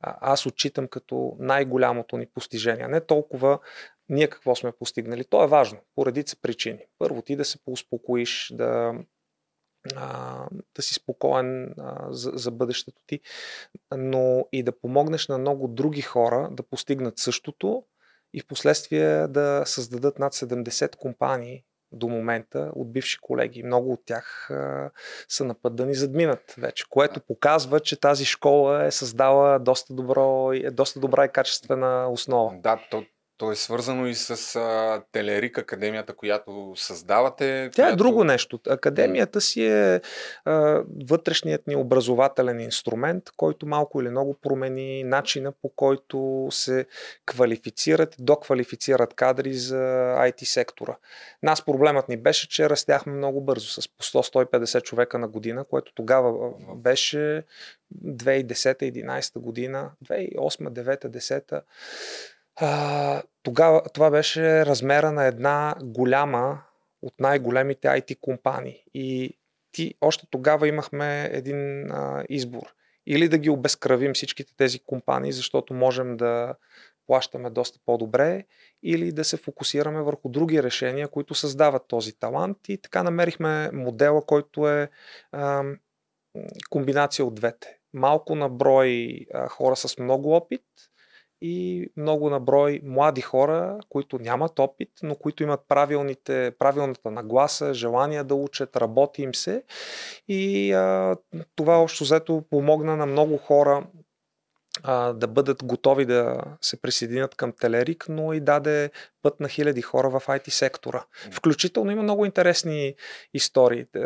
аз 0.00 0.46
отчитам 0.46 0.88
като 0.88 1.36
най-голямото 1.38 2.16
ни 2.16 2.26
постижение. 2.26 2.88
Не 2.88 3.00
толкова 3.00 3.58
ние 4.08 4.28
какво 4.28 4.54
сме 4.54 4.72
постигнали. 4.72 5.24
То 5.24 5.44
е 5.44 5.48
важно, 5.48 5.78
по 5.94 6.06
редица 6.06 6.36
причини. 6.42 6.86
Първо 6.98 7.22
ти 7.22 7.36
да 7.36 7.44
се 7.44 7.64
поуспокоиш, 7.64 8.52
да 8.54 8.94
а, 9.96 10.46
да 10.76 10.82
си 10.82 10.94
спокоен 10.94 11.74
а, 11.78 12.12
за, 12.12 12.30
за 12.34 12.50
бъдещето 12.50 13.02
ти, 13.06 13.20
но 13.96 14.48
и 14.52 14.62
да 14.62 14.80
помогнеш 14.80 15.28
на 15.28 15.38
много 15.38 15.68
други 15.68 16.02
хора 16.02 16.48
да 16.52 16.62
постигнат 16.62 17.18
същото 17.18 17.84
и 18.34 18.40
в 18.40 18.46
последствие 18.46 19.28
да 19.28 19.62
създадат 19.66 20.18
над 20.18 20.34
70 20.34 20.96
компании 20.96 21.64
до 21.92 22.08
момента 22.08 22.72
от 22.74 22.92
бивши 22.92 23.18
колеги. 23.20 23.62
Много 23.62 23.92
от 23.92 24.00
тях 24.06 24.50
а, 24.50 24.90
са 25.28 25.44
на 25.44 25.54
път 25.54 25.76
да 25.76 25.86
ни 25.86 25.94
задминат 25.94 26.54
вече, 26.58 26.84
което 26.90 27.20
показва, 27.20 27.80
че 27.80 28.00
тази 28.00 28.24
школа 28.24 28.86
е 28.86 28.90
създала 28.90 29.58
доста, 29.58 29.94
добро, 29.94 30.50
доста 30.72 31.00
добра 31.00 31.24
и 31.24 31.32
качествена 31.32 32.08
основа. 32.10 32.54
Да, 32.62 32.86
то, 32.90 33.04
то 33.38 33.52
е 33.52 33.56
свързано 33.56 34.06
и 34.06 34.14
с 34.14 34.56
а, 34.56 35.02
Телерик 35.12 35.58
Академията, 35.58 36.16
която 36.16 36.72
създавате. 36.76 37.70
Тя 37.72 37.82
която... 37.82 37.94
е 37.94 37.96
друго 37.96 38.24
нещо. 38.24 38.60
Академията 38.68 39.40
си 39.40 39.66
е 39.66 40.00
а, 40.44 40.82
вътрешният 41.08 41.66
ни 41.66 41.76
образователен 41.76 42.60
инструмент, 42.60 43.24
който 43.36 43.66
малко 43.66 44.00
или 44.00 44.08
много 44.08 44.34
промени 44.34 45.04
начина 45.04 45.52
по 45.52 45.68
който 45.68 46.48
се 46.50 46.86
квалифицират, 47.26 48.16
доквалифицират 48.18 49.14
кадри 49.14 49.54
за 49.54 49.76
IT 50.18 50.44
сектора. 50.44 50.96
Нас 51.42 51.64
проблемът 51.64 52.08
ни 52.08 52.16
беше, 52.16 52.48
че 52.48 52.70
растяхме 52.70 53.12
много 53.12 53.40
бързо 53.40 53.80
с 53.80 53.88
по 53.88 54.04
100-150 54.04 54.82
човека 54.82 55.18
на 55.18 55.28
година, 55.28 55.64
което 55.64 55.92
тогава 55.94 56.50
беше 56.74 57.42
2010-2011 58.04 59.38
година, 59.38 59.90
2008-2009-2010 60.04 61.62
тогава 63.42 63.82
това 63.94 64.10
беше 64.10 64.66
размера 64.66 65.12
на 65.12 65.24
една 65.24 65.74
голяма 65.82 66.62
от 67.02 67.14
най-големите 67.20 67.88
IT 67.88 68.20
компании. 68.20 68.84
И 68.94 69.38
ти 69.72 69.94
още 70.00 70.26
тогава 70.30 70.68
имахме 70.68 71.30
един 71.32 71.90
а, 71.90 72.24
избор. 72.28 72.74
Или 73.06 73.28
да 73.28 73.38
ги 73.38 73.50
обезкръвим 73.50 74.14
всичките 74.14 74.56
тези 74.56 74.78
компании, 74.78 75.32
защото 75.32 75.74
можем 75.74 76.16
да 76.16 76.54
плащаме 77.06 77.50
доста 77.50 77.78
по-добре, 77.86 78.44
или 78.82 79.12
да 79.12 79.24
се 79.24 79.36
фокусираме 79.36 80.02
върху 80.02 80.28
други 80.28 80.62
решения, 80.62 81.08
които 81.08 81.34
създават 81.34 81.88
този 81.88 82.18
талант. 82.18 82.58
И 82.68 82.78
така 82.78 83.02
намерихме 83.02 83.70
модела, 83.72 84.26
който 84.26 84.68
е 84.68 84.90
а, 85.32 85.64
комбинация 86.70 87.24
от 87.24 87.34
двете. 87.34 87.78
Малко 87.94 88.34
на 88.34 88.48
брой 88.48 89.18
а, 89.34 89.48
хора 89.48 89.76
с 89.76 89.98
много 89.98 90.34
опит– 90.34 90.62
и 91.40 91.88
много 91.96 92.30
наброй 92.30 92.80
млади 92.84 93.20
хора, 93.20 93.78
които 93.88 94.18
нямат 94.18 94.58
опит, 94.58 94.90
но 95.02 95.14
които 95.14 95.42
имат 95.42 95.60
правилните, 95.68 96.52
правилната 96.58 97.10
нагласа, 97.10 97.74
желание 97.74 98.24
да 98.24 98.34
учат, 98.34 98.76
работи 98.76 99.22
им 99.22 99.34
се. 99.34 99.62
И 100.28 100.72
а, 100.72 101.16
това 101.56 101.82
общо 101.82 102.04
взето 102.04 102.44
помогна 102.50 102.96
на 102.96 103.06
много 103.06 103.36
хора 103.36 103.86
а, 104.82 105.12
да 105.12 105.26
бъдат 105.26 105.64
готови 105.64 106.06
да 106.06 106.40
се 106.60 106.80
присъединят 106.80 107.34
към 107.34 107.52
Телерик, 107.52 108.06
но 108.08 108.32
и 108.32 108.40
даде 108.40 108.90
път 109.22 109.40
на 109.40 109.48
хиляди 109.48 109.82
хора 109.82 110.10
в 110.10 110.26
IT 110.26 110.48
сектора. 110.48 111.04
Включително 111.30 111.90
има 111.90 112.02
много 112.02 112.24
интересни 112.24 112.94
истории. 113.34 113.86
Е, 113.96 114.00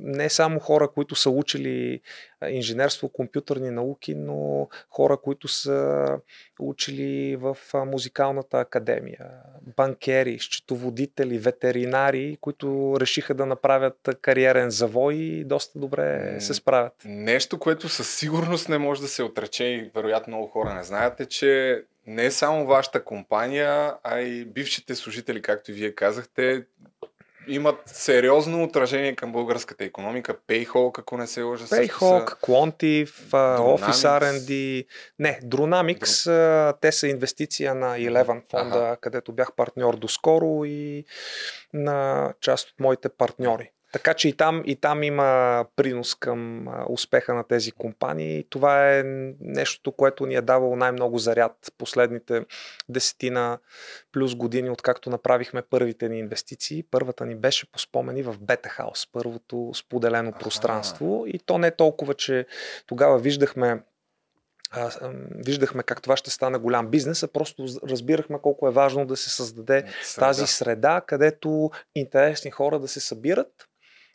не 0.00 0.28
само 0.28 0.60
хора, 0.60 0.88
които 0.88 1.14
са 1.14 1.30
учили 1.30 2.00
инженерство, 2.48 3.08
компютърни 3.08 3.70
науки, 3.70 4.14
но 4.14 4.68
хора, 4.90 5.16
които 5.16 5.48
са 5.48 6.06
учили 6.60 7.36
в 7.36 7.56
музикалната 7.74 8.60
академия, 8.60 9.26
банкери, 9.76 10.38
счетоводители, 10.38 11.38
ветеринари, 11.38 12.38
които 12.40 12.96
решиха 13.00 13.34
да 13.34 13.46
направят 13.46 14.08
кариерен 14.22 14.70
завой 14.70 15.14
и 15.14 15.44
доста 15.44 15.78
добре 15.78 16.36
се 16.40 16.54
справят. 16.54 16.92
Нещо, 17.04 17.58
което 17.58 17.88
със 17.88 18.16
сигурност 18.16 18.68
не 18.68 18.78
може 18.78 19.00
да 19.00 19.08
се 19.08 19.22
отрече 19.22 19.64
и 19.64 19.90
вероятно 19.94 20.36
много 20.36 20.48
хора 20.48 20.74
не 20.74 20.82
знаят 20.82 21.20
е, 21.20 21.26
че 21.26 21.82
не 22.08 22.30
само 22.30 22.66
вашата 22.66 23.04
компания, 23.04 23.94
а 24.04 24.20
и 24.20 24.44
бившите 24.44 24.94
служители, 24.94 25.42
както 25.42 25.70
и 25.70 25.74
вие 25.74 25.94
казахте, 25.94 26.64
имат 27.48 27.82
сериозно 27.86 28.64
отражение 28.64 29.14
към 29.14 29.32
българската 29.32 29.84
економика. 29.84 30.34
Payhawk, 30.48 30.98
ако 30.98 31.16
не 31.16 31.26
се 31.26 31.42
лъжа. 31.42 31.66
Payhawk, 31.66 32.30
са... 32.30 32.36
Quantif, 32.36 33.08
Office 33.58 34.20
R&D. 34.20 34.86
Не, 35.18 35.40
Dronamics, 35.44 36.04
Dr... 36.04 36.80
те 36.80 36.92
са 36.92 37.08
инвестиция 37.08 37.74
на 37.74 37.98
Eleven 37.98 38.50
фонда, 38.50 38.78
ага. 38.78 38.96
където 39.00 39.32
бях 39.32 39.52
партньор 39.52 39.96
доскоро 39.96 40.64
и 40.64 41.04
на 41.72 42.32
част 42.40 42.70
от 42.70 42.80
моите 42.80 43.08
партньори. 43.08 43.70
Така 43.92 44.14
че 44.14 44.28
и 44.28 44.32
там, 44.32 44.62
и 44.66 44.76
там 44.76 45.02
има 45.02 45.64
принос 45.76 46.14
към 46.14 46.68
успеха 46.88 47.34
на 47.34 47.44
тези 47.44 47.72
компании. 47.72 48.44
Това 48.50 48.98
е 48.98 49.02
нещото, 49.40 49.92
което 49.92 50.26
ни 50.26 50.34
е 50.34 50.40
давало 50.40 50.76
най-много 50.76 51.18
заряд 51.18 51.52
последните 51.78 52.44
десетина 52.88 53.58
плюс 54.12 54.34
години, 54.34 54.70
откакто 54.70 55.10
направихме 55.10 55.62
първите 55.62 56.08
ни 56.08 56.18
инвестиции. 56.18 56.84
Първата 56.90 57.26
ни 57.26 57.34
беше 57.34 57.72
по 57.72 57.78
спомени 57.78 58.22
в 58.22 58.38
Бета 58.40 58.68
Хаус, 58.68 59.06
първото 59.12 59.70
споделено 59.74 60.28
ага. 60.28 60.38
пространство. 60.38 61.24
И 61.26 61.38
то 61.38 61.58
не 61.58 61.70
толкова, 61.70 62.14
че 62.14 62.46
тогава 62.86 63.18
виждахме 63.18 63.82
а, 64.70 64.90
виждахме 65.34 65.82
как 65.82 66.02
това 66.02 66.16
ще 66.16 66.30
стане 66.30 66.58
голям 66.58 66.88
бизнес, 66.88 67.22
а 67.22 67.28
просто 67.28 67.66
разбирахме 67.84 68.38
колко 68.42 68.68
е 68.68 68.72
важно 68.72 69.06
да 69.06 69.16
се 69.16 69.30
създаде 69.30 69.84
среда. 70.02 70.26
тази 70.26 70.46
среда, 70.46 71.02
където 71.06 71.70
интересни 71.94 72.50
хора 72.50 72.78
да 72.78 72.88
се 72.88 73.00
събират 73.00 73.67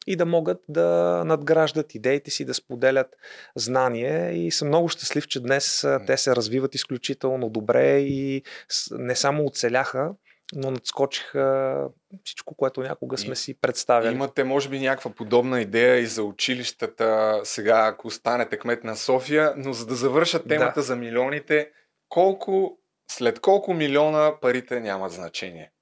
и 0.07 0.15
да 0.15 0.25
могат 0.25 0.61
да 0.69 1.23
надграждат 1.25 1.95
идеите 1.95 2.31
си, 2.31 2.45
да 2.45 2.53
споделят 2.53 3.15
знание. 3.55 4.31
И 4.31 4.51
съм 4.51 4.67
много 4.67 4.89
щастлив, 4.89 5.27
че 5.27 5.39
днес 5.39 5.87
те 6.07 6.17
се 6.17 6.35
развиват 6.35 6.75
изключително 6.75 7.49
добре 7.49 7.99
и 7.99 8.43
не 8.91 9.15
само 9.15 9.45
оцеляха, 9.45 10.11
но 10.55 10.71
надскочиха 10.71 11.77
всичко, 12.23 12.55
което 12.55 12.81
някога 12.81 13.17
сме 13.17 13.35
си 13.35 13.53
представили. 13.53 14.13
Имате, 14.13 14.43
може 14.43 14.69
би, 14.69 14.79
някаква 14.79 15.11
подобна 15.11 15.61
идея 15.61 15.99
и 15.99 16.05
за 16.05 16.23
училищата 16.23 17.39
сега, 17.43 17.87
ако 17.87 18.11
станете 18.11 18.57
кмет 18.57 18.83
на 18.83 18.95
София, 18.95 19.53
но 19.57 19.73
за 19.73 19.85
да 19.85 19.95
завършат 19.95 20.47
темата 20.47 20.79
да. 20.79 20.81
за 20.81 20.95
милионите, 20.95 21.69
колко, 22.09 22.77
след 23.11 23.39
колко 23.39 23.73
милиона 23.73 24.31
парите 24.41 24.79
нямат 24.79 25.11
значение? 25.11 25.72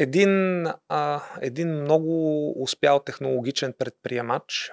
Един, 0.00 0.66
а, 0.88 1.22
един 1.40 1.68
много 1.68 2.62
успял 2.62 3.00
технологичен 3.00 3.72
предприемач, 3.78 4.72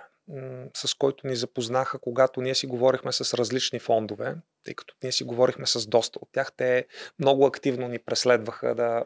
с 0.73 0.93
който 0.93 1.27
ни 1.27 1.35
запознаха, 1.35 1.99
когато 1.99 2.41
ние 2.41 2.55
си 2.55 2.67
говорихме 2.67 3.11
с 3.11 3.33
различни 3.33 3.79
фондове, 3.79 4.35
тъй 4.63 4.73
като 4.73 4.95
ние 5.03 5.11
си 5.11 5.23
говорихме 5.23 5.65
с 5.65 5.87
доста 5.87 6.19
от 6.21 6.29
тях. 6.31 6.51
Те 6.57 6.85
много 7.19 7.45
активно 7.45 7.87
ни 7.87 7.99
преследваха 7.99 8.75
да 8.75 9.05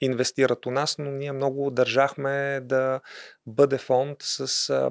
инвестират 0.00 0.66
у 0.66 0.70
нас, 0.70 0.98
но 0.98 1.10
ние 1.10 1.32
много 1.32 1.70
държахме 1.70 2.60
да 2.62 3.00
бъде 3.46 3.78
фонд 3.78 4.18
с 4.20 4.70
а, 4.70 4.90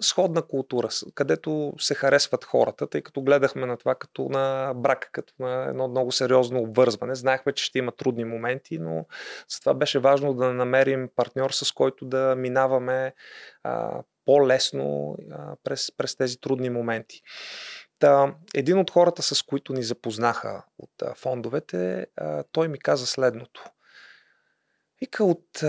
сходна 0.00 0.42
култура, 0.42 0.88
където 1.14 1.72
се 1.78 1.94
харесват 1.94 2.44
хората, 2.44 2.86
тъй 2.86 3.02
като 3.02 3.22
гледахме 3.22 3.66
на 3.66 3.76
това 3.76 3.94
като 3.94 4.28
на 4.28 4.72
брак, 4.76 5.08
като 5.12 5.34
на 5.38 5.64
едно 5.68 5.88
много 5.88 6.12
сериозно 6.12 6.60
обвързване. 6.60 7.14
Знаехме, 7.14 7.52
че 7.52 7.64
ще 7.64 7.78
има 7.78 7.92
трудни 7.92 8.24
моменти, 8.24 8.78
но 8.78 9.06
за 9.48 9.60
това 9.60 9.74
беше 9.74 9.98
важно 9.98 10.34
да 10.34 10.52
намерим 10.52 11.08
партньор, 11.16 11.50
с 11.50 11.72
който 11.72 12.04
да 12.04 12.34
минаваме 12.36 13.14
а, 13.62 14.02
по-лесно 14.24 15.16
през, 15.64 15.92
през 15.96 16.16
тези 16.16 16.40
трудни 16.40 16.70
моменти. 16.70 17.22
Та, 17.98 18.34
един 18.54 18.78
от 18.78 18.90
хората, 18.90 19.22
с 19.22 19.42
които 19.42 19.72
ни 19.72 19.82
запознаха 19.82 20.64
от 20.78 21.16
фондовете, 21.16 22.06
той 22.52 22.68
ми 22.68 22.78
каза 22.78 23.06
следното. 23.06 23.64
Вика 25.00 25.24
от, 25.24 25.60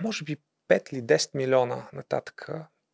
може 0.00 0.24
би, 0.24 0.36
5 0.70 0.92
или 0.92 1.02
10 1.02 1.30
милиона 1.34 1.88
нататък, 1.92 2.48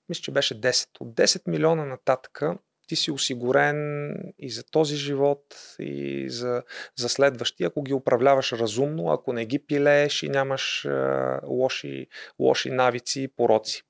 мисля, 0.08 0.22
че 0.22 0.30
беше 0.30 0.60
10. 0.60 0.88
От 1.00 1.14
10 1.14 1.42
милиона 1.46 1.84
нататък 1.84 2.42
ти 2.90 2.96
си 2.96 3.10
осигурен 3.10 4.10
и 4.38 4.50
за 4.50 4.64
този 4.64 4.96
живот, 4.96 5.42
и 5.78 6.26
за, 6.30 6.62
за 6.96 7.08
следващия, 7.08 7.66
ако 7.66 7.82
ги 7.82 7.94
управляваш 7.94 8.52
разумно, 8.52 9.10
ако 9.10 9.32
не 9.32 9.46
ги 9.46 9.66
пилееш 9.66 10.22
и 10.22 10.28
нямаш 10.28 10.84
а, 10.84 11.40
лоши, 11.46 12.06
лоши 12.38 12.70
навици 12.70 13.22
и 13.22 13.28
пороци. 13.28 13.82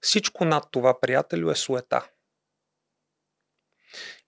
Всичко 0.00 0.44
над 0.44 0.64
това, 0.70 1.00
приятелю, 1.00 1.50
е 1.50 1.54
суета. 1.54 2.08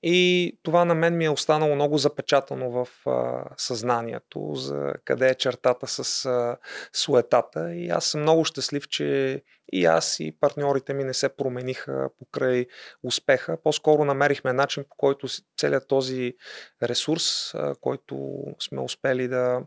И 0.03 0.59
това 0.63 0.85
на 0.85 0.95
мен 0.95 1.17
ми 1.17 1.25
е 1.25 1.31
останало 1.31 1.75
много 1.75 1.99
запечатано 1.99 2.71
в 2.71 2.89
а, 3.07 3.45
съзнанието, 3.57 4.55
за 4.55 4.95
къде 5.05 5.29
е 5.29 5.35
чертата 5.35 5.87
с 5.87 6.27
а, 6.27 6.57
суетата. 6.93 7.75
И 7.75 7.89
аз 7.89 8.05
съм 8.05 8.21
много 8.21 8.45
щастлив, 8.45 8.89
че 8.89 9.43
и 9.73 9.85
аз 9.85 10.21
и 10.21 10.37
партньорите 10.41 10.95
ми 10.95 11.05
не 11.05 11.15
се 11.15 11.29
промениха 11.29 12.11
покрай 12.19 12.67
успеха. 13.03 13.59
По-скоро 13.63 14.05
намерихме 14.05 14.53
начин, 14.53 14.85
по 14.91 14.97
който 14.97 15.27
целият 15.57 15.89
този 15.89 16.35
ресурс, 16.83 17.55
а, 17.55 17.75
който 17.81 18.45
сме 18.61 18.81
успели 18.81 19.29
да 19.29 19.61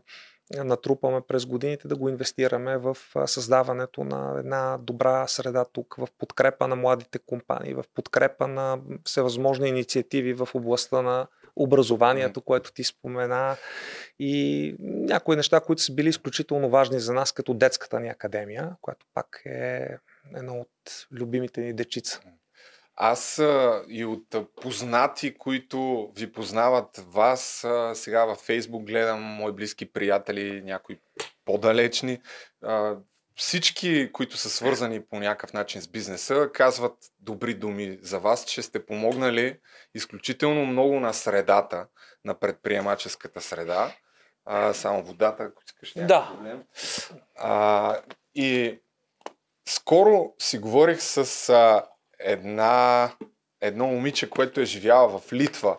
натрупаме 0.56 1.20
през 1.28 1.46
годините, 1.46 1.88
да 1.88 1.96
го 1.96 2.08
инвестираме 2.08 2.78
в 2.78 2.96
създаването 3.26 4.04
на 4.04 4.38
една 4.38 4.78
добра 4.78 5.26
среда 5.26 5.64
тук, 5.72 5.94
в 5.98 6.08
подкрепа 6.18 6.68
на 6.68 6.76
младите 6.76 7.18
компании, 7.18 7.74
в 7.74 7.84
подкрепа 7.94 8.48
на 8.48 8.78
всевъзможни 9.04 9.68
инициативи 9.68 10.32
в 10.34 10.48
областта 10.54 11.02
на 11.02 11.26
образованието, 11.56 12.40
което 12.40 12.72
ти 12.72 12.84
спомена. 12.84 13.56
И 14.18 14.74
някои 14.80 15.36
неща, 15.36 15.60
които 15.60 15.82
са 15.82 15.94
били 15.94 16.08
изключително 16.08 16.70
важни 16.70 17.00
за 17.00 17.12
нас, 17.12 17.32
като 17.32 17.54
детската 17.54 18.00
ни 18.00 18.08
академия, 18.08 18.76
която 18.80 19.06
пак 19.14 19.42
е 19.44 19.96
едно 20.36 20.54
от 20.60 21.06
любимите 21.12 21.60
ни 21.60 21.72
дечица. 21.72 22.20
Аз 23.04 23.38
а, 23.38 23.82
и 23.88 24.04
от 24.04 24.34
а, 24.34 24.44
познати, 24.62 25.34
които 25.34 26.10
ви 26.16 26.32
познават 26.32 27.04
вас, 27.08 27.64
а, 27.64 27.94
сега 27.94 28.24
във 28.24 28.38
Фейсбук 28.38 28.84
гледам 28.84 29.20
мои 29.22 29.52
близки 29.52 29.92
приятели, 29.92 30.62
някои 30.62 30.98
по-далечни. 31.44 32.20
А, 32.64 32.96
всички, 33.36 34.12
които 34.12 34.36
са 34.36 34.50
свързани 34.50 35.04
по 35.04 35.16
някакъв 35.16 35.52
начин 35.52 35.80
с 35.80 35.88
бизнеса, 35.88 36.50
казват 36.54 36.96
добри 37.20 37.54
думи 37.54 37.98
за 38.02 38.18
вас, 38.18 38.44
че 38.44 38.62
сте 38.62 38.86
помогнали 38.86 39.58
изключително 39.94 40.66
много 40.66 41.00
на 41.00 41.12
средата, 41.12 41.86
на 42.24 42.34
предприемаческата 42.34 43.40
среда. 43.40 43.94
А, 44.44 44.72
само 44.72 45.02
водата, 45.02 45.42
ако 45.42 45.62
искаш 45.66 45.94
някакъв 45.94 46.08
Да. 46.08 46.34
проблем. 46.36 46.62
А, 47.38 47.96
и 48.34 48.80
скоро 49.68 50.32
си 50.38 50.58
говорих 50.58 51.00
с 51.00 51.48
а, 51.48 51.86
една, 52.24 53.10
едно 53.60 53.86
момиче, 53.86 54.30
което 54.30 54.60
е 54.60 54.64
живяла 54.64 55.18
в 55.18 55.32
Литва. 55.32 55.78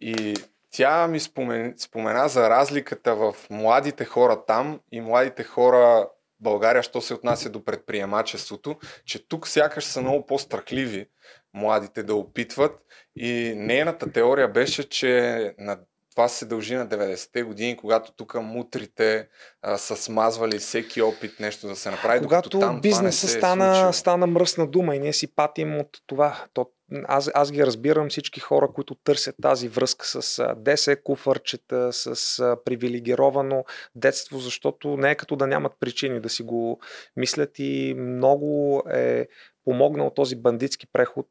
И 0.00 0.34
тя 0.70 1.08
ми 1.08 1.20
спомен, 1.20 1.74
спомена 1.78 2.28
за 2.28 2.50
разликата 2.50 3.14
в 3.14 3.34
младите 3.50 4.04
хора 4.04 4.44
там 4.46 4.80
и 4.92 5.00
младите 5.00 5.44
хора 5.44 6.08
в 6.40 6.42
България, 6.42 6.82
що 6.82 7.00
се 7.00 7.14
отнася 7.14 7.50
до 7.50 7.64
предприемачеството, 7.64 8.76
че 9.04 9.28
тук 9.28 9.48
сякаш 9.48 9.84
са 9.84 10.00
много 10.00 10.26
по-страхливи 10.26 11.06
младите 11.54 12.02
да 12.02 12.14
опитват. 12.14 12.80
И 13.16 13.54
нейната 13.56 14.12
теория 14.12 14.48
беше, 14.48 14.88
че 14.88 15.54
на 15.58 15.78
това 16.14 16.28
се 16.28 16.46
дължи 16.46 16.74
на 16.74 16.88
90-те 16.88 17.42
години, 17.42 17.76
когато 17.76 18.12
тук 18.12 18.34
мутрите 18.34 19.28
а, 19.62 19.78
са 19.78 19.96
смазвали 19.96 20.58
всеки 20.58 21.02
опит 21.02 21.40
нещо 21.40 21.66
да 21.66 21.76
се 21.76 21.90
направи. 21.90 22.22
Когато 22.22 22.58
там 22.58 22.80
бизнесът 22.80 23.00
това 23.00 23.06
не 23.06 23.12
се 23.12 23.36
е 23.36 23.40
стана, 23.40 23.92
стана 23.92 24.26
мръсна 24.26 24.66
дума 24.66 24.96
и 24.96 24.98
ние 24.98 25.12
си 25.12 25.34
патим 25.34 25.78
от 25.78 25.88
това. 26.06 26.44
То, 26.52 26.66
аз, 27.04 27.30
аз 27.34 27.52
ги 27.52 27.66
разбирам 27.66 28.08
всички 28.08 28.40
хора, 28.40 28.68
които 28.74 28.94
търсят 28.94 29.36
тази 29.42 29.68
връзка 29.68 30.06
с 30.06 30.54
десе 30.56 30.96
куфърчета, 30.96 31.92
с 31.92 32.38
а, 32.38 32.56
привилегировано 32.64 33.64
детство, 33.94 34.38
защото 34.38 34.96
не 34.96 35.10
е 35.10 35.14
като 35.14 35.36
да 35.36 35.46
нямат 35.46 35.72
причини 35.80 36.20
да 36.20 36.28
си 36.28 36.42
го 36.42 36.80
мислят 37.16 37.50
и 37.58 37.94
много 37.98 38.82
е 38.90 39.26
помогнал 39.64 40.10
този 40.10 40.36
бандитски 40.36 40.86
преход, 40.86 41.28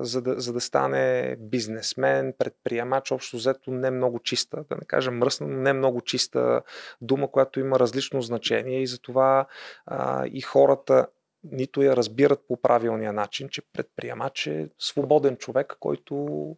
за, 0.00 0.22
да, 0.22 0.40
за 0.40 0.52
да 0.52 0.60
стане 0.60 1.36
бизнесмен, 1.38 2.34
предприемач, 2.38 3.12
общо 3.12 3.36
взето 3.36 3.70
не 3.70 3.90
много 3.90 4.18
чиста, 4.18 4.64
да 4.68 4.74
не 4.74 4.86
кажа 4.86 5.10
мръсна, 5.10 5.46
но 5.46 5.60
не 5.60 5.72
много 5.72 6.00
чиста 6.00 6.62
дума, 7.00 7.30
която 7.30 7.60
има 7.60 7.78
различно 7.78 8.20
значение 8.22 8.82
и 8.82 8.86
затова 8.86 9.46
а, 9.86 10.26
и 10.26 10.40
хората 10.40 11.06
нито 11.52 11.82
я 11.82 11.96
разбират 11.96 12.40
по 12.48 12.56
правилния 12.56 13.12
начин, 13.12 13.48
че 13.48 13.62
предприемач 13.72 14.46
е 14.46 14.68
свободен 14.78 15.36
човек, 15.36 15.76
който 15.80 16.56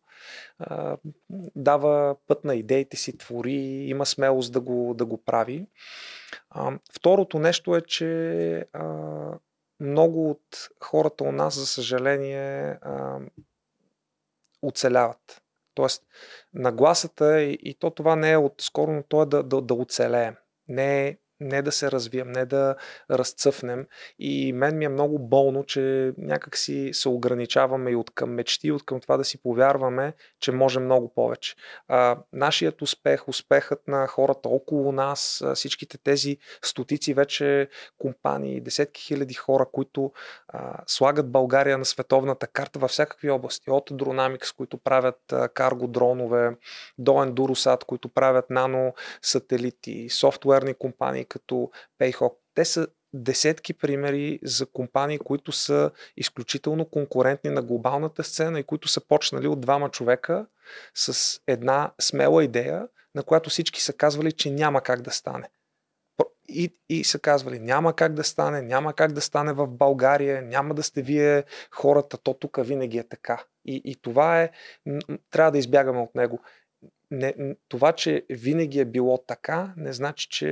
а, 0.58 0.96
дава 1.56 2.16
път 2.26 2.44
на 2.44 2.54
идеите 2.54 2.96
си, 2.96 3.18
твори, 3.18 3.54
има 3.88 4.06
смелост 4.06 4.52
да 4.52 4.60
го, 4.60 4.94
да 4.94 5.04
го 5.04 5.24
прави. 5.24 5.66
А, 6.50 6.78
второто 6.92 7.38
нещо 7.38 7.76
е, 7.76 7.80
че 7.80 8.58
а, 8.72 8.84
много 9.80 10.30
от 10.30 10.68
хората 10.84 11.24
у 11.24 11.32
нас, 11.32 11.54
за 11.54 11.66
съжаление, 11.66 12.78
оцеляват. 14.62 15.42
Тоест, 15.74 16.06
нагласата 16.54 17.42
и, 17.42 17.58
и 17.62 17.74
то 17.74 17.90
това 17.90 18.16
не 18.16 18.32
е 18.32 18.36
от 18.36 18.54
скоро, 18.60 18.92
но 18.92 19.02
то 19.02 19.22
е 19.22 19.26
да, 19.26 19.42
да, 19.42 19.60
да 19.62 19.74
оцелеем. 19.74 20.36
Не 20.68 21.08
е 21.08 21.18
не 21.40 21.62
да 21.62 21.72
се 21.72 21.90
развием, 21.90 22.32
не 22.32 22.46
да 22.46 22.74
разцъфнем. 23.10 23.86
И 24.18 24.52
мен 24.52 24.78
ми 24.78 24.84
е 24.84 24.88
много 24.88 25.18
болно, 25.18 25.64
че 25.64 26.12
някак 26.18 26.56
си 26.56 26.90
се 26.92 27.08
ограничаваме 27.08 27.90
и 27.90 27.96
от 27.96 28.10
към 28.10 28.30
мечти, 28.30 28.66
и 28.66 28.72
от 28.72 28.84
към 28.84 29.00
това 29.00 29.16
да 29.16 29.24
си 29.24 29.42
повярваме, 29.42 30.12
че 30.40 30.52
може 30.52 30.80
много 30.80 31.14
повече. 31.14 31.54
А, 31.88 32.18
нашият 32.32 32.82
успех, 32.82 33.28
успехът 33.28 33.88
на 33.88 34.06
хората 34.06 34.48
около 34.48 34.92
нас, 34.92 35.44
всичките 35.54 35.98
тези 35.98 36.38
стотици 36.62 37.14
вече 37.14 37.68
компании, 37.98 38.60
десетки 38.60 39.02
хиляди 39.02 39.34
хора, 39.34 39.66
които 39.72 40.12
а, 40.48 40.82
слагат 40.86 41.30
България 41.30 41.78
на 41.78 41.84
световната 41.84 42.46
карта 42.46 42.78
във 42.78 42.90
всякакви 42.90 43.30
области. 43.30 43.70
От 43.70 43.90
Dronamics, 43.90 44.56
които 44.56 44.78
правят 44.78 45.34
карго 45.54 45.86
дронове, 45.86 46.56
до 46.98 47.12
Endurosat, 47.12 47.84
които 47.84 48.08
правят 48.08 48.50
нано 48.50 48.94
сателити, 49.22 50.08
софтуерни 50.08 50.74
компании 50.74 51.25
като 51.28 51.70
Payhawk. 52.00 52.34
Те 52.54 52.64
са 52.64 52.86
десетки 53.12 53.74
примери 53.74 54.40
за 54.42 54.66
компании, 54.66 55.18
които 55.18 55.52
са 55.52 55.90
изключително 56.16 56.84
конкурентни 56.84 57.50
на 57.50 57.62
глобалната 57.62 58.24
сцена 58.24 58.60
и 58.60 58.64
които 58.64 58.88
са 58.88 59.00
почнали 59.00 59.48
от 59.48 59.60
двама 59.60 59.90
човека 59.90 60.46
с 60.94 61.40
една 61.46 61.92
смела 62.00 62.44
идея, 62.44 62.88
на 63.14 63.22
която 63.22 63.50
всички 63.50 63.82
са 63.82 63.92
казвали, 63.92 64.32
че 64.32 64.50
няма 64.50 64.80
как 64.80 65.02
да 65.02 65.10
стане. 65.10 65.48
И, 66.48 66.76
и 66.88 67.04
са 67.04 67.18
казвали, 67.18 67.58
няма 67.58 67.96
как 67.96 68.12
да 68.12 68.24
стане, 68.24 68.62
няма 68.62 68.92
как 68.92 69.12
да 69.12 69.20
стане 69.20 69.52
в 69.52 69.66
България, 69.66 70.42
няма 70.42 70.74
да 70.74 70.82
сте 70.82 71.02
вие 71.02 71.44
хората, 71.70 72.18
то 72.18 72.34
тук 72.34 72.58
винаги 72.62 72.98
е 72.98 73.08
така. 73.08 73.44
И, 73.64 73.82
и 73.84 73.96
това 73.96 74.42
е, 74.42 74.50
трябва 75.30 75.52
да 75.52 75.58
избягаме 75.58 76.00
от 76.00 76.14
него 76.14 76.40
не, 77.10 77.56
това, 77.68 77.92
че 77.92 78.26
винаги 78.30 78.80
е 78.80 78.84
било 78.84 79.18
така, 79.26 79.74
не 79.76 79.92
значи, 79.92 80.28
че 80.30 80.46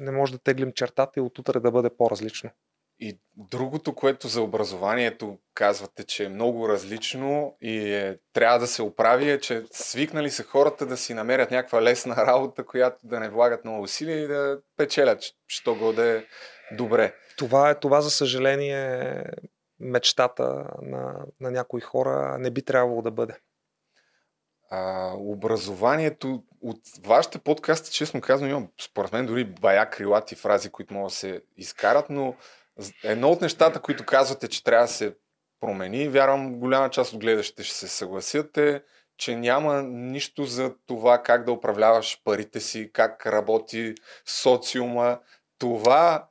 не 0.00 0.10
може 0.10 0.32
да 0.32 0.38
теглим 0.38 0.72
чертата 0.72 1.20
и 1.20 1.22
от 1.22 1.38
утре 1.38 1.60
да 1.60 1.70
бъде 1.70 1.90
по-различно. 1.98 2.50
И 2.98 3.18
другото, 3.36 3.94
което 3.94 4.28
за 4.28 4.42
образованието 4.42 5.38
казвате, 5.54 6.04
че 6.04 6.24
е 6.24 6.28
много 6.28 6.68
различно 6.68 7.56
и 7.60 7.94
е, 7.94 8.18
трябва 8.32 8.58
да 8.58 8.66
се 8.66 8.82
оправи, 8.82 9.30
е, 9.30 9.40
че 9.40 9.64
свикнали 9.70 10.30
са 10.30 10.42
хората 10.42 10.86
да 10.86 10.96
си 10.96 11.14
намерят 11.14 11.50
някаква 11.50 11.82
лесна 11.82 12.16
работа, 12.26 12.66
която 12.66 12.96
да 13.04 13.20
не 13.20 13.28
влагат 13.28 13.64
много 13.64 13.82
усилия 13.82 14.18
и 14.18 14.26
да 14.26 14.60
печелят, 14.76 15.22
що 15.46 15.74
го 15.74 15.92
да 15.92 16.06
е 16.06 16.24
добре. 16.72 17.14
Това 17.36 17.70
е 17.70 17.78
това, 17.78 18.00
за 18.00 18.10
съжаление, 18.10 19.24
мечтата 19.80 20.66
на, 20.82 21.24
на 21.40 21.50
някои 21.50 21.80
хора 21.80 22.36
не 22.38 22.50
би 22.50 22.62
трябвало 22.62 23.02
да 23.02 23.10
бъде 23.10 23.34
а, 24.70 25.12
образованието 25.16 26.42
от 26.62 26.80
вашите 27.04 27.38
подкасти, 27.38 27.92
честно 27.92 28.20
казвам, 28.20 28.50
имам 28.50 28.68
според 28.80 29.12
мен 29.12 29.26
дори 29.26 29.44
бая 29.44 29.90
крилати 29.90 30.34
фрази, 30.34 30.70
които 30.70 30.94
могат 30.94 31.10
да 31.10 31.14
се 31.14 31.42
изкарат, 31.56 32.10
но 32.10 32.34
едно 33.04 33.30
от 33.30 33.40
нещата, 33.40 33.80
които 33.80 34.06
казвате, 34.06 34.48
че 34.48 34.64
трябва 34.64 34.84
да 34.84 34.92
се 34.92 35.16
промени, 35.60 36.08
вярвам 36.08 36.58
голяма 36.58 36.90
част 36.90 37.12
от 37.12 37.20
гледащите 37.20 37.62
ще 37.62 37.74
се 37.74 37.88
съгласят 37.88 38.56
е, 38.56 38.82
че 39.16 39.36
няма 39.36 39.82
нищо 39.82 40.44
за 40.44 40.74
това 40.86 41.22
как 41.22 41.44
да 41.44 41.52
управляваш 41.52 42.20
парите 42.24 42.60
си, 42.60 42.90
как 42.92 43.26
работи 43.26 43.94
социума. 44.26 45.20
Това, 45.58 46.28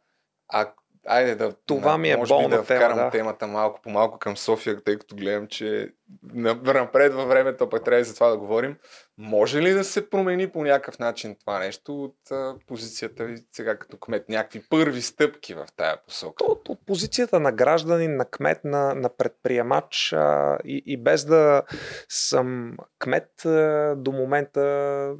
а, 0.47 0.73
айде 1.07 1.35
да, 1.35 1.53
това 1.65 1.97
ми 1.97 2.09
е 2.09 2.17
може 2.17 2.33
би 2.33 2.33
болна 2.33 2.57
да 2.57 2.63
вкарам 2.63 2.97
тема, 2.97 3.03
да. 3.03 3.09
темата 3.09 3.47
малко 3.47 3.81
по 3.81 3.89
малко 3.89 4.19
към 4.19 4.37
София, 4.37 4.83
тъй 4.83 4.97
като 4.97 5.15
гледам, 5.15 5.47
че 5.47 5.89
напред 6.33 7.13
във 7.13 7.27
времето, 7.27 7.69
пък 7.69 7.83
трябва 7.83 8.01
и 8.01 8.03
за 8.03 8.13
това 8.13 8.29
да 8.29 8.37
говорим. 8.37 8.77
Може 9.17 9.61
ли 9.61 9.73
да 9.73 9.83
се 9.83 10.09
промени 10.09 10.49
по 10.49 10.63
някакъв 10.63 10.99
начин 10.99 11.35
това 11.39 11.59
нещо 11.59 12.03
от 12.03 12.31
а, 12.31 12.55
позицията 12.67 13.25
ви 13.25 13.37
сега 13.51 13.77
като 13.77 13.97
кмет? 13.97 14.29
Някакви 14.29 14.63
първи 14.69 15.01
стъпки 15.01 15.53
в 15.53 15.67
тая 15.75 16.05
посока? 16.05 16.45
От, 16.45 16.69
от 16.69 16.85
позицията 16.85 17.39
на 17.39 17.51
гражданин, 17.51 18.15
на 18.15 18.25
кмет, 18.25 18.63
на, 18.63 18.95
на 18.95 19.09
предприемач 19.09 20.13
а, 20.13 20.57
и, 20.65 20.83
и 20.85 20.97
без 20.97 21.25
да 21.25 21.63
съм 22.09 22.77
кмет 22.99 23.45
а, 23.45 23.95
до 23.97 24.11
момента 24.11 25.15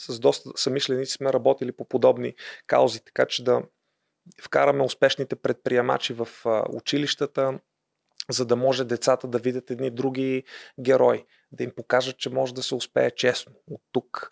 с 0.00 0.20
доста 0.20 0.50
самишленици 0.56 1.12
сме 1.12 1.32
работили 1.32 1.72
по 1.72 1.84
подобни 1.84 2.34
каузи, 2.66 3.04
така 3.04 3.26
че 3.26 3.44
да 3.44 3.62
вкараме 4.42 4.82
успешните 4.82 5.36
предприемачи 5.36 6.12
в 6.12 6.28
училищата, 6.72 7.60
за 8.30 8.46
да 8.46 8.56
може 8.56 8.84
децата 8.84 9.28
да 9.28 9.38
видят 9.38 9.70
едни 9.70 9.90
други 9.90 10.44
герои, 10.80 11.24
да 11.52 11.64
им 11.64 11.72
покажат, 11.76 12.18
че 12.18 12.30
може 12.30 12.54
да 12.54 12.62
се 12.62 12.74
успее 12.74 13.10
честно 13.10 13.52
от 13.66 13.80
тук, 13.92 14.30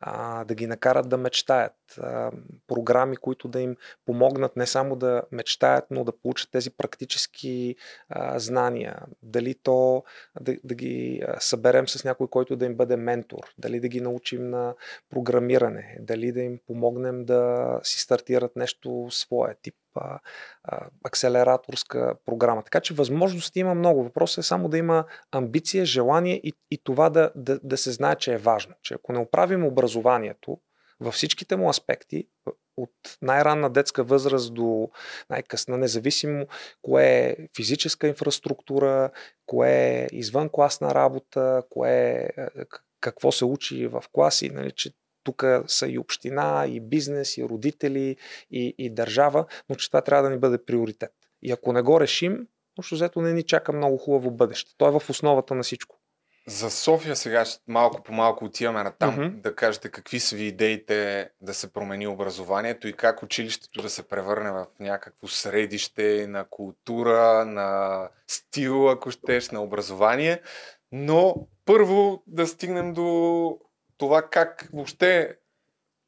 а, 0.00 0.44
да 0.44 0.54
ги 0.54 0.66
накарат 0.66 1.08
да 1.08 1.16
мечтаят. 1.16 1.74
А, 1.98 2.30
програми, 2.66 3.16
които 3.16 3.48
да 3.48 3.60
им 3.60 3.76
помогнат 4.06 4.56
не 4.56 4.66
само 4.66 4.96
да 4.96 5.22
мечтаят, 5.32 5.84
но 5.90 6.04
да 6.04 6.12
получат 6.12 6.50
тези 6.50 6.70
практически 6.70 7.76
а, 8.08 8.38
знания. 8.38 9.02
Дали 9.22 9.54
то 9.54 10.04
да, 10.40 10.56
да 10.64 10.74
ги 10.74 11.22
съберем 11.38 11.88
с 11.88 12.04
някой, 12.04 12.28
който 12.28 12.56
да 12.56 12.66
им 12.66 12.76
бъде 12.76 12.96
ментор, 12.96 13.54
дали 13.58 13.80
да 13.80 13.88
ги 13.88 14.00
научим 14.00 14.50
на 14.50 14.74
програмиране, 15.10 15.96
дали 16.00 16.32
да 16.32 16.40
им 16.40 16.60
помогнем 16.66 17.24
да 17.24 17.80
си 17.82 18.00
стартират 18.00 18.56
нещо 18.56 19.06
свое, 19.10 19.54
тип 19.62 19.74
акселераторска 21.04 22.14
програма. 22.26 22.62
Така 22.62 22.80
че 22.80 22.94
възможности 22.94 23.60
има 23.60 23.74
много. 23.74 24.04
Въпросът 24.04 24.44
е 24.44 24.46
само 24.46 24.68
да 24.68 24.78
има 24.78 25.04
амбиция, 25.32 25.84
желание 25.84 26.40
и, 26.44 26.52
и 26.70 26.78
това 26.84 27.10
да, 27.10 27.30
да, 27.34 27.60
да 27.62 27.76
се 27.76 27.92
знае, 27.92 28.16
че 28.16 28.32
е 28.32 28.38
важно. 28.38 28.74
Че 28.82 28.94
ако 28.94 29.12
не 29.12 29.18
оправим 29.18 29.64
образованието 29.64 30.58
във 31.00 31.14
всичките 31.14 31.56
му 31.56 31.68
аспекти, 31.68 32.28
от 32.78 33.18
най-ранна 33.22 33.70
детска 33.70 34.04
възраст 34.04 34.54
до 34.54 34.90
най-късна, 35.30 35.78
независимо 35.78 36.46
кое 36.82 37.04
е 37.04 37.36
физическа 37.56 38.08
инфраструктура, 38.08 39.10
кое 39.46 39.70
е 39.70 40.08
извънкласна 40.12 40.94
работа, 40.94 41.62
кое 41.70 42.28
е, 42.36 42.48
какво 43.00 43.32
се 43.32 43.44
учи 43.44 43.86
в 43.86 44.04
класи, 44.12 44.50
нали, 44.50 44.70
че 44.70 44.90
тук 45.28 45.44
са 45.66 45.88
и 45.88 45.98
община, 45.98 46.66
и 46.68 46.80
бизнес, 46.80 47.36
и 47.36 47.44
родители, 47.44 48.16
и, 48.50 48.74
и 48.78 48.90
държава, 48.90 49.44
но 49.68 49.76
че 49.76 49.90
това 49.90 50.00
трябва 50.00 50.22
да 50.22 50.30
ни 50.30 50.38
бъде 50.38 50.64
приоритет. 50.64 51.12
И 51.42 51.52
ако 51.52 51.72
не 51.72 51.82
го 51.82 52.00
решим, 52.00 52.46
общо 52.78 52.94
взето 52.94 53.20
не 53.20 53.32
ни 53.32 53.42
чака 53.42 53.72
много 53.72 53.98
хубаво 53.98 54.30
бъдеще. 54.30 54.74
То 54.78 54.88
е 54.88 55.00
в 55.00 55.10
основата 55.10 55.54
на 55.54 55.62
всичко. 55.62 55.96
За 56.46 56.70
София 56.70 57.16
сега 57.16 57.44
малко 57.66 58.02
по 58.02 58.12
малко 58.12 58.44
отиваме 58.44 58.82
на 58.82 58.90
там, 58.90 59.16
mm-hmm. 59.16 59.40
да 59.40 59.54
кажете 59.54 59.88
какви 59.88 60.20
са 60.20 60.36
ви 60.36 60.44
идеите 60.44 61.30
да 61.40 61.54
се 61.54 61.72
промени 61.72 62.06
образованието 62.06 62.88
и 62.88 62.92
как 62.92 63.22
училището 63.22 63.82
да 63.82 63.90
се 63.90 64.08
превърне 64.08 64.50
в 64.50 64.66
някакво 64.80 65.26
средище 65.26 66.26
на 66.28 66.44
култура, 66.44 67.44
на 67.44 68.08
стил, 68.26 68.90
ако 68.90 69.10
щеш, 69.10 69.50
на 69.50 69.62
образование. 69.62 70.40
Но 70.92 71.34
първо 71.64 72.22
да 72.26 72.46
стигнем 72.46 72.92
до 72.92 73.58
това 73.98 74.22
как 74.22 74.68
въобще 74.72 75.36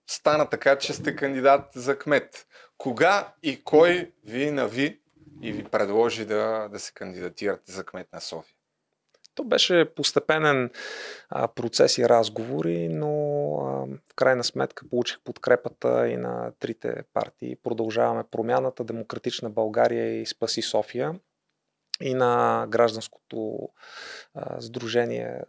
стана 0.07 0.51
така, 0.51 0.79
че 0.79 0.93
сте 0.93 1.17
кандидат 1.17 1.65
за 1.75 1.99
кмет. 1.99 2.47
Кога 2.79 3.35
и 3.43 3.65
кой 3.65 4.13
ви 4.25 4.51
нави 4.51 5.01
и 5.43 5.53
ви 5.53 5.65
предложи 5.65 6.25
да, 6.25 6.69
да 6.73 6.79
се 6.79 6.93
кандидатирате 6.93 7.73
за 7.73 7.85
кмет 7.85 8.13
на 8.13 8.21
София? 8.21 8.57
То 9.35 9.45
беше 9.45 9.95
постепенен 9.97 10.71
а, 11.29 11.49
процес 11.49 11.99
и 11.99 12.09
разговори, 12.09 12.89
но 12.89 13.13
а, 13.57 13.87
в 14.13 14.15
крайна 14.17 14.45
сметка 14.45 14.89
получих 14.91 15.21
подкрепата 15.21 16.09
и 16.09 16.17
на 16.17 16.53
трите 16.59 17.05
партии. 17.15 17.57
Продължаваме 17.57 18.25
промяната, 18.31 18.85
Демократична 18.85 19.51
България 19.51 20.21
и 20.21 20.27
Спаси 20.27 20.63
София 20.63 21.15
и 22.01 22.15
на 22.15 22.67
гражданското 22.69 23.69
а, 24.35 24.61
сдружение 24.61 25.43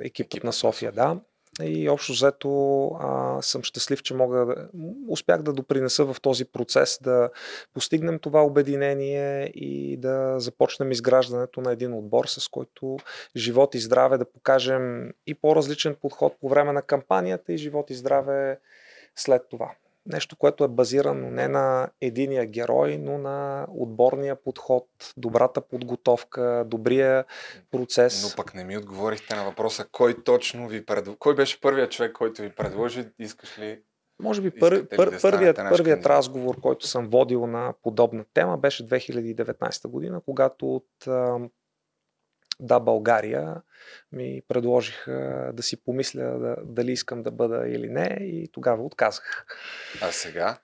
екипът 0.00 0.34
Екип. 0.34 0.44
на 0.44 0.52
София, 0.52 0.92
да. 0.92 1.20
И 1.62 1.88
общо 1.88 2.12
взето 2.12 2.86
а, 3.00 3.42
съм 3.42 3.62
щастлив, 3.62 4.02
че 4.02 4.14
мога 4.14 4.46
да, 4.46 4.68
успях 5.08 5.42
да 5.42 5.52
допринеса 5.52 6.04
в 6.04 6.16
този 6.20 6.44
процес, 6.44 6.98
да 7.02 7.30
постигнем 7.74 8.18
това 8.18 8.44
обединение 8.44 9.46
и 9.54 9.96
да 9.96 10.40
започнем 10.40 10.92
изграждането 10.92 11.60
на 11.60 11.72
един 11.72 11.94
отбор, 11.94 12.26
с 12.26 12.48
който 12.48 12.96
живот 13.36 13.74
и 13.74 13.78
здраве 13.78 14.18
да 14.18 14.24
покажем 14.24 15.12
и 15.26 15.34
по-различен 15.34 15.96
подход 16.02 16.36
по 16.40 16.48
време 16.48 16.72
на 16.72 16.82
кампанията 16.82 17.52
и 17.52 17.58
живот 17.58 17.90
и 17.90 17.94
здраве 17.94 18.58
след 19.16 19.42
това. 19.50 19.70
Нещо, 20.06 20.36
което 20.36 20.64
е 20.64 20.68
базирано 20.68 21.30
не 21.30 21.48
на 21.48 21.90
единия 22.00 22.46
герой, 22.46 22.98
но 22.98 23.18
на 23.18 23.66
отборния 23.70 24.42
подход, 24.42 24.86
добрата 25.16 25.60
подготовка, 25.60 26.64
добрия 26.66 27.24
процес. 27.70 28.22
Но 28.22 28.36
пък 28.36 28.54
не 28.54 28.64
ми 28.64 28.78
отговорихте 28.78 29.36
на 29.36 29.44
въпроса, 29.44 29.86
кой 29.92 30.22
точно 30.24 30.68
ви 30.68 30.86
предложи, 30.86 31.16
кой 31.18 31.34
беше 31.34 31.60
първият 31.60 31.90
човек, 31.90 32.12
който 32.12 32.42
ви 32.42 32.50
предложи, 32.50 33.08
искаш 33.18 33.58
ли? 33.58 33.82
Може 34.22 34.40
би 34.40 34.50
пър, 34.50 34.88
пър, 34.88 35.10
да 35.10 35.18
първият, 35.20 35.56
първият 35.56 36.06
разговор, 36.06 36.60
който 36.60 36.86
съм 36.86 37.08
водил 37.08 37.46
на 37.46 37.74
подобна 37.82 38.24
тема, 38.34 38.58
беше 38.58 38.86
2019 38.86 39.88
година, 39.88 40.20
когато 40.24 40.74
от 40.74 40.86
да, 42.60 42.80
България 42.80 43.62
ми 44.12 44.42
предложиха 44.48 45.50
да 45.54 45.62
си 45.62 45.84
помисля 45.84 46.38
да, 46.38 46.56
дали 46.64 46.92
искам 46.92 47.22
да 47.22 47.30
бъда 47.30 47.68
или 47.68 47.88
не 47.88 48.18
и 48.20 48.48
тогава 48.52 48.84
отказах. 48.84 49.46
А 50.02 50.12
сега? 50.12 50.58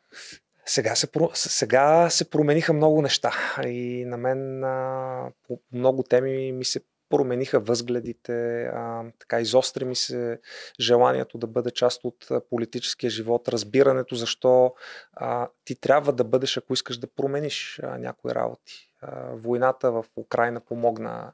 Сега 0.67 0.95
се, 0.95 1.09
сега 1.35 2.11
се 2.11 2.31
промениха 2.31 2.73
много 2.73 3.03
неща 3.03 3.33
и 3.65 4.05
на 4.05 4.17
мен 4.17 4.65
а, 4.65 5.31
по 5.49 5.61
много 5.73 6.03
теми 6.03 6.53
ми 6.53 6.65
се 6.65 6.81
промениха 7.09 7.61
възгледите, 7.61 8.65
а, 8.65 9.05
така 9.19 9.41
изостри 9.41 9.85
ми 9.85 9.97
се 9.97 10.41
желанието 10.81 11.39
да 11.39 11.47
бъде 11.47 11.71
част 11.71 12.05
от 12.05 12.29
политическия 12.51 13.11
живот, 13.11 13.49
разбирането 13.49 14.15
защо 14.15 14.75
а, 15.13 15.49
ти 15.65 15.81
трябва 15.81 16.13
да 16.13 16.25
бъдеш, 16.25 16.57
ако 16.57 16.73
искаш 16.73 16.99
да 16.99 17.07
промениш 17.07 17.81
а, 17.83 17.99
някои 17.99 18.35
работи. 18.35 18.91
Войната 19.33 19.93
в 19.93 20.05
Украина 20.17 20.61
помогна 20.61 21.33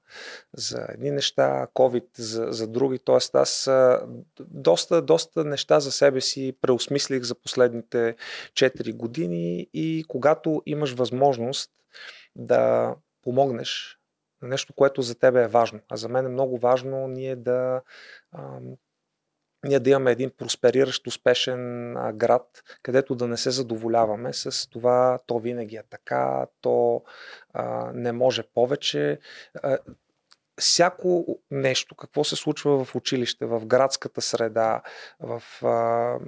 за 0.55 0.87
едни 0.89 1.11
неща, 1.11 1.67
COVID 1.75 2.07
за, 2.17 2.47
за 2.51 2.69
други. 2.69 2.99
Тоест 2.99 3.35
аз 3.35 3.71
доста, 4.41 5.03
доста 5.03 5.45
неща 5.45 5.81
за 5.81 5.93
себе 5.93 6.21
си 6.21 6.57
преосмислих 6.61 7.23
за 7.23 7.35
последните 7.35 8.17
4 8.53 8.97
години 8.97 9.69
и 9.75 10.05
когато 10.09 10.63
имаш 10.67 10.95
възможност 10.95 11.71
да 12.37 12.95
помогнеш 13.23 13.99
на 14.43 14.49
нещо, 14.49 14.73
което 14.73 15.03
за 15.03 15.15
тебе 15.15 15.43
е 15.43 15.49
важно. 15.49 15.81
А 15.89 15.97
за 15.97 16.09
мен 16.09 16.27
е 16.27 16.29
много 16.29 16.59
важно 16.59 17.09
ние 17.09 17.37
да, 17.37 17.83
а, 18.33 18.59
ние 19.65 19.81
да 19.81 19.91
имаме 19.91 20.11
един 20.11 20.31
проспериращ, 20.39 21.07
успешен 21.07 21.97
а, 21.97 22.13
град, 22.13 22.63
където 22.83 23.15
да 23.15 23.29
не 23.29 23.37
се 23.37 23.51
задоволяваме 23.51 24.33
с 24.33 24.71
това, 24.71 25.19
то 25.27 25.39
винаги 25.39 25.77
е 25.77 25.83
така, 25.91 26.47
то 26.61 27.03
а, 27.53 27.93
не 27.95 28.13
може 28.13 28.43
повече. 28.43 29.19
А, 29.63 29.79
всяко 30.61 31.39
нещо, 31.51 31.95
какво 31.95 32.25
се 32.25 32.37
случва 32.37 32.85
в 32.85 32.95
училище, 32.95 33.47
в 33.47 33.67
градската 33.67 34.21
среда, 34.21 34.83
в 35.21 35.43
а, 35.63 36.19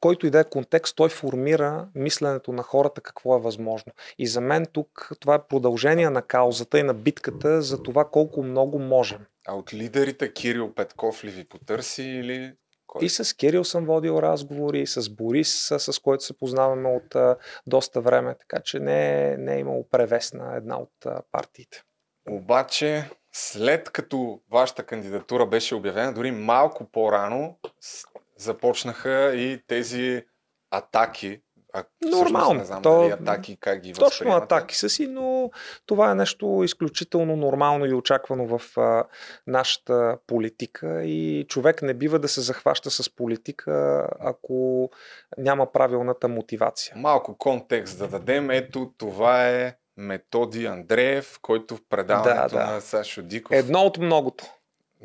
който 0.00 0.26
и 0.26 0.30
да 0.30 0.40
е 0.40 0.44
контекст, 0.44 0.96
той 0.96 1.08
формира 1.08 1.88
мисленето 1.94 2.52
на 2.52 2.62
хората 2.62 3.00
какво 3.00 3.36
е 3.36 3.40
възможно. 3.40 3.92
И 4.18 4.26
за 4.26 4.40
мен 4.40 4.66
тук 4.72 5.10
това 5.20 5.34
е 5.34 5.46
продължение 5.48 6.10
на 6.10 6.22
каузата 6.22 6.78
и 6.78 6.82
на 6.82 6.94
битката 6.94 7.62
за 7.62 7.82
това 7.82 8.04
колко 8.04 8.42
много 8.42 8.78
можем. 8.78 9.18
А 9.46 9.54
от 9.54 9.74
лидерите 9.74 10.32
Кирил 10.32 10.74
Петков 10.74 11.24
ли 11.24 11.30
ви 11.30 11.44
потърси 11.44 12.02
или 12.02 12.54
кой? 12.86 13.04
И 13.04 13.08
с 13.08 13.36
Кирил 13.36 13.64
съм 13.64 13.84
водил 13.84 14.18
разговори, 14.22 14.80
и 14.80 14.86
с 14.86 15.10
Борис, 15.10 15.72
с 15.78 15.98
който 16.02 16.24
се 16.24 16.38
познаваме 16.38 16.88
от 16.88 17.14
а, 17.14 17.36
доста 17.66 18.00
време, 18.00 18.34
така 18.38 18.62
че 18.62 18.78
не, 18.78 19.30
е, 19.32 19.36
не 19.36 19.54
е 19.54 19.58
имало 19.58 19.88
превес 19.88 20.32
на 20.32 20.56
една 20.56 20.78
от 20.78 21.06
а, 21.06 21.22
партиите. 21.32 21.82
Обаче, 22.30 23.10
след 23.32 23.90
като 23.90 24.40
вашата 24.50 24.82
кандидатура 24.82 25.46
беше 25.46 25.74
обявена, 25.74 26.14
дори 26.14 26.30
малко 26.30 26.84
по-рано, 26.84 27.58
започнаха 28.42 29.34
и 29.34 29.60
тези 29.66 30.22
атаки. 30.70 31.40
А, 31.74 31.84
Нормално. 32.04 32.58
Не 32.58 32.64
знам 32.64 32.82
То, 32.82 33.00
дали 33.00 33.10
атаки, 33.12 33.56
как 33.60 33.80
ги 33.80 33.92
Точно 33.92 34.32
атаки 34.32 34.76
са 34.76 34.88
си, 34.88 35.06
но 35.06 35.50
това 35.86 36.10
е 36.10 36.14
нещо 36.14 36.60
изключително 36.64 37.36
нормално 37.36 37.86
и 37.86 37.94
очаквано 37.94 38.58
в 38.58 38.78
а, 38.78 39.04
нашата 39.46 40.18
политика 40.26 41.04
и 41.04 41.46
човек 41.48 41.82
не 41.82 41.94
бива 41.94 42.18
да 42.18 42.28
се 42.28 42.40
захваща 42.40 42.90
с 42.90 43.16
политика, 43.16 44.06
ако 44.20 44.90
няма 45.38 45.72
правилната 45.72 46.28
мотивация. 46.28 46.96
Малко 46.96 47.38
контекст 47.38 47.98
да 47.98 48.08
дадем. 48.08 48.50
Ето 48.50 48.92
това 48.98 49.48
е 49.48 49.74
Методи 49.96 50.66
Андреев, 50.66 51.38
който 51.42 51.76
в 51.76 51.80
предаването 51.88 52.54
да, 52.54 52.66
да. 52.66 52.72
на 52.72 52.80
Сашо 52.80 53.22
Диков. 53.22 53.56
Едно 53.56 53.80
от 53.80 53.98
многото. 53.98 54.44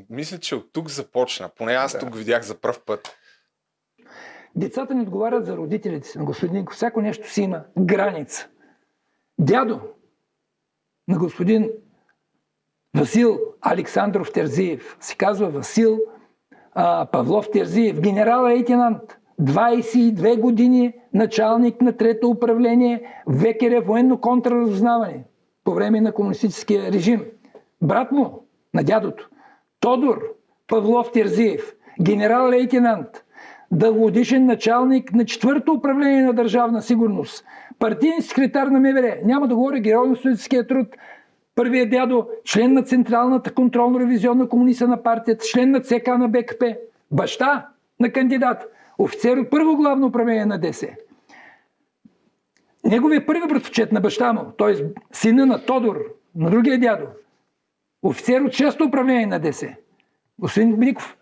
Мисля, 0.10 0.38
че 0.38 0.56
от 0.56 0.74
тук 0.74 0.90
започна. 0.90 1.50
Поне 1.50 1.74
аз 1.74 1.92
да. 1.92 2.00
тук 2.00 2.16
видях 2.16 2.44
за 2.44 2.56
първ 2.56 2.80
път. 2.86 3.18
Децата 4.58 4.95
не 4.95 5.01
отговарят 5.01 5.45
за 5.45 5.58
родителите 5.58 6.08
си 6.08 6.18
на 6.18 6.26
господин 6.26 6.66
Всяко 6.72 7.01
нещо 7.01 7.32
си 7.32 7.41
има 7.41 7.62
граница. 7.80 8.47
Дядо 9.39 9.80
на 11.08 11.18
господин 11.18 11.70
Васил 12.97 13.39
Александров 13.62 14.32
Терзиев, 14.32 14.97
се 14.99 15.16
казва 15.16 15.49
Васил 15.49 15.99
а, 16.74 17.05
Павлов 17.05 17.51
Терзиев, 17.51 18.01
генерал-лейтенант, 18.01 19.18
22 19.41 20.39
години 20.39 20.93
началник 21.14 21.82
на 21.82 21.97
трето 21.97 22.30
управление 22.30 23.22
ВКР 23.30 23.82
военно 23.86 24.22
контраразузнаване 24.22 25.24
по 25.64 25.74
време 25.74 26.01
на 26.01 26.14
комунистическия 26.14 26.91
режим. 26.91 27.26
Брат 27.82 28.12
му 28.12 28.47
на 28.74 28.84
дядото, 28.84 29.30
Тодор 29.80 30.22
Павлов 30.68 31.12
Терзиев, 31.12 31.76
генерал-лейтенант, 32.01 33.24
дългогодишен 33.72 34.45
началник 34.45 35.13
на 35.13 35.26
четвърто 35.26 35.74
управление 35.74 36.22
на 36.22 36.34
държавна 36.34 36.82
сигурност, 36.82 37.45
партиен 37.80 38.22
секретар 38.22 38.68
на 38.68 38.80
МВР, 38.80 39.18
няма 39.24 39.47
да 39.47 39.55
говоря 39.55 39.80
герой 39.80 40.09
на 40.09 40.15
студентския 40.15 40.68
труд, 40.68 40.88
първият 41.55 41.89
дядо, 41.89 42.28
член 42.45 42.74
на 42.74 42.84
Централната 42.84 43.51
контролно-ревизионна 43.51 44.47
комисия 44.47 44.88
на 44.88 45.03
партията, 45.03 45.45
член 45.45 45.72
на 45.72 45.80
ЦК 45.82 46.07
на 46.07 46.28
БКП, 46.28 46.76
баща 47.11 47.68
на 47.99 48.11
кандидат, 48.11 48.72
офицер 48.97 49.38
от 49.38 49.49
първо 49.49 49.76
главно 49.76 50.07
управление 50.07 50.45
на 50.45 50.57
ДС. 50.57 50.88
неговия 52.86 53.26
първи 53.26 53.47
братовчет 53.47 53.91
на 53.91 54.01
баща 54.01 54.34
му, 54.34 54.41
т.е. 54.57 54.74
сина 55.11 55.45
на 55.45 55.65
Тодор, 55.65 55.99
на 56.36 56.49
другия 56.49 56.80
дядо, 56.80 57.05
офицер 58.03 58.41
от 58.41 58.51
6-то 58.51 58.86
управление 58.86 59.26
на 59.26 59.39
ДС, 59.39 59.76
господин 60.39 60.76
Бников, 60.76 61.18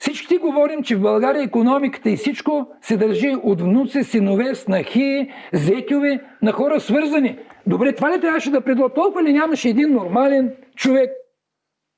всички 0.00 0.38
говорим, 0.38 0.82
че 0.82 0.96
в 0.96 1.00
България 1.00 1.42
економиката 1.42 2.10
и 2.10 2.16
всичко 2.16 2.72
се 2.82 2.96
държи 2.96 3.36
от 3.42 3.60
внуци, 3.60 4.04
синове, 4.04 4.54
снахи, 4.54 5.30
зетюве, 5.52 6.20
на 6.42 6.52
хора 6.52 6.80
свързани. 6.80 7.38
Добре, 7.66 7.94
това 7.94 8.16
ли 8.16 8.20
трябваше 8.20 8.50
да 8.50 8.64
предло? 8.64 8.88
Толкова 8.88 9.22
ли 9.22 9.32
нямаше 9.32 9.68
един 9.68 9.92
нормален 9.92 10.56
човек? 10.76 11.10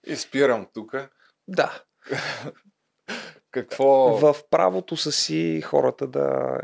И 0.06 0.16
спирам 0.16 0.66
тук. 0.74 0.94
Да. 1.48 1.82
Какво... 3.50 4.16
В 4.16 4.36
правото 4.50 4.96
са 4.96 5.12
си 5.12 5.60
хората 5.60 6.06
да, 6.06 6.58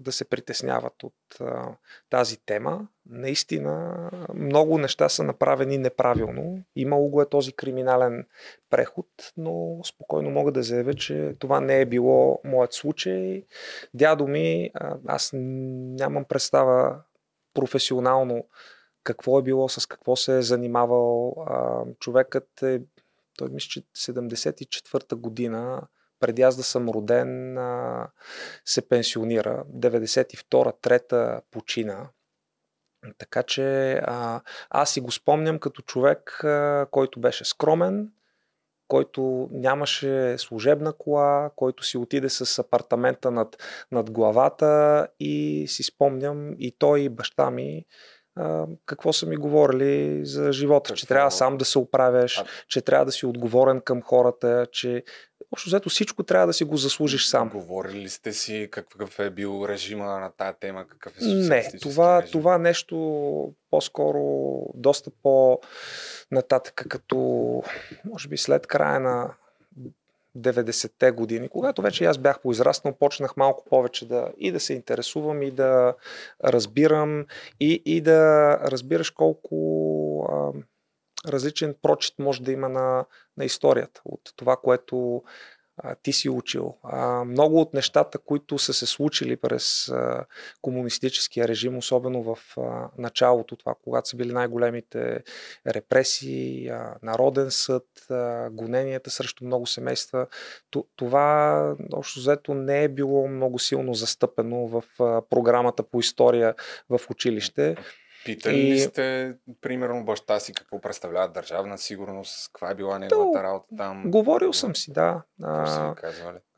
да 0.00 0.12
се 0.12 0.24
притесняват 0.24 1.02
от 1.02 1.14
а, 1.40 1.76
тази 2.10 2.38
тема. 2.38 2.88
Наистина 3.06 3.96
много 4.34 4.78
неща 4.78 5.08
са 5.08 5.22
направени 5.24 5.78
неправилно. 5.78 6.62
Имало 6.76 7.08
го 7.08 7.22
е 7.22 7.28
този 7.28 7.52
криминален 7.52 8.26
преход, 8.70 9.06
но 9.36 9.80
спокойно 9.84 10.30
мога 10.30 10.52
да 10.52 10.62
заявя, 10.62 10.94
че 10.94 11.36
това 11.38 11.60
не 11.60 11.80
е 11.80 11.86
било 11.86 12.40
моят 12.44 12.72
случай. 12.72 13.44
Дядо 13.94 14.26
ми, 14.28 14.70
аз 15.06 15.30
нямам 15.34 16.24
представа 16.24 17.02
професионално 17.54 18.44
какво 19.04 19.38
е 19.38 19.42
било, 19.42 19.68
с 19.68 19.86
какво 19.86 20.16
се 20.16 20.38
е 20.38 20.42
занимавал. 20.42 21.36
Човекът 22.00 22.62
е, 22.62 22.82
той 23.38 23.48
мисля, 23.48 23.68
че 23.68 23.80
74-та 24.12 25.16
година 25.16 25.82
преди 26.20 26.42
аз 26.42 26.56
да 26.56 26.62
съм 26.62 26.88
роден, 26.88 27.58
се 28.64 28.88
пенсионира. 28.88 29.64
92-3 29.76 31.40
почина. 31.50 32.08
Така 33.18 33.42
че 33.42 33.92
а, 34.02 34.40
аз 34.70 34.92
си 34.92 35.00
го 35.00 35.10
спомням 35.10 35.58
като 35.58 35.82
човек, 35.82 36.44
а, 36.44 36.86
който 36.90 37.20
беше 37.20 37.44
скромен, 37.44 38.12
който 38.88 39.48
нямаше 39.52 40.38
служебна 40.38 40.92
кола, 40.92 41.50
който 41.56 41.84
си 41.84 41.98
отиде 41.98 42.28
с 42.28 42.58
апартамента 42.58 43.30
над, 43.30 43.56
над 43.92 44.10
главата 44.10 45.06
и 45.20 45.64
си 45.68 45.82
спомням 45.82 46.54
и 46.58 46.76
той 46.78 47.00
и 47.00 47.08
баща 47.08 47.50
ми 47.50 47.78
а, 47.78 47.84
какво 48.86 49.12
са 49.12 49.26
ми 49.26 49.36
говорили 49.36 50.26
за 50.26 50.52
живота, 50.52 50.88
какво? 50.88 50.96
че 50.96 51.06
трябва 51.06 51.30
сам 51.30 51.56
да 51.56 51.64
се 51.64 51.78
оправяш, 51.78 52.38
а... 52.38 52.44
че 52.68 52.80
трябва 52.80 53.04
да 53.04 53.12
си 53.12 53.26
отговорен 53.26 53.80
към 53.80 54.02
хората, 54.02 54.66
че 54.72 55.02
общо 55.52 55.68
взето 55.68 55.88
всичко 55.88 56.22
трябва 56.22 56.46
да 56.46 56.52
си 56.52 56.64
го 56.64 56.76
заслужиш 56.76 57.26
сам. 57.26 57.48
Говорили 57.48 58.08
сте 58.08 58.32
си 58.32 58.68
какъв 58.70 59.18
е 59.18 59.30
бил 59.30 59.64
режима 59.68 60.04
на 60.04 60.30
тая 60.36 60.52
тема, 60.58 60.86
какъв 60.88 61.12
е 61.20 61.24
Не, 61.24 61.70
това, 61.82 62.22
режим? 62.22 62.32
това 62.32 62.58
нещо 62.58 63.54
по-скоро 63.70 64.22
доста 64.74 65.10
по-нататък, 65.22 66.86
като 66.88 67.16
може 68.04 68.28
би 68.28 68.36
след 68.36 68.66
края 68.66 69.00
на 69.00 69.34
90-те 70.38 71.10
години, 71.10 71.48
когато 71.48 71.82
вече 71.82 72.04
аз 72.04 72.18
бях 72.18 72.40
поизраснал, 72.40 72.94
почнах 72.98 73.36
малко 73.36 73.64
повече 73.64 74.08
да 74.08 74.32
и 74.38 74.52
да 74.52 74.60
се 74.60 74.74
интересувам 74.74 75.42
и 75.42 75.50
да 75.50 75.94
разбирам 76.44 77.26
и, 77.60 77.82
и 77.84 78.00
да 78.00 78.50
разбираш 78.70 79.10
колко 79.10 79.56
а, 80.32 80.52
различен 81.32 81.74
прочит 81.82 82.14
може 82.18 82.42
да 82.42 82.52
има 82.52 82.68
на, 82.68 83.04
на 83.36 83.44
историята 83.44 84.00
от 84.04 84.20
това, 84.36 84.56
което 84.56 85.22
ти 86.02 86.12
си 86.12 86.28
учил. 86.28 86.76
Много 87.26 87.60
от 87.60 87.74
нещата, 87.74 88.18
които 88.18 88.58
са 88.58 88.74
се 88.74 88.86
случили 88.86 89.36
през 89.36 89.92
комунистическия 90.62 91.48
режим, 91.48 91.78
особено 91.78 92.22
в 92.22 92.38
началото, 92.98 93.56
това, 93.56 93.74
когато 93.84 94.08
са 94.08 94.16
били 94.16 94.32
най-големите 94.32 95.22
репресии, 95.66 96.70
народен 97.02 97.50
съд, 97.50 97.86
гоненията 98.50 99.10
срещу 99.10 99.44
много 99.44 99.66
семейства, 99.66 100.26
това 100.96 101.74
общо 101.92 102.20
взето 102.20 102.54
не 102.54 102.84
е 102.84 102.88
било 102.88 103.28
много 103.28 103.58
силно 103.58 103.94
застъпено 103.94 104.66
в 104.66 104.84
програмата 105.30 105.82
по 105.82 106.00
история 106.00 106.54
в 106.90 107.00
училище. 107.10 107.76
Питали 108.24 108.58
и... 108.58 108.72
ли 108.72 108.78
сте, 108.78 109.34
примерно, 109.60 110.04
баща 110.04 110.40
си 110.40 110.52
какво 110.52 110.80
представлява 110.80 111.28
държавна 111.28 111.78
сигурност, 111.78 112.50
каква 112.52 112.70
е 112.70 112.74
била 112.74 112.98
неговата 112.98 113.38
То, 113.38 113.42
работа 113.42 113.66
там? 113.76 114.10
Говорил 114.10 114.52
съм 114.52 114.76
си, 114.76 114.92
да. 114.92 115.22
А, 115.42 115.94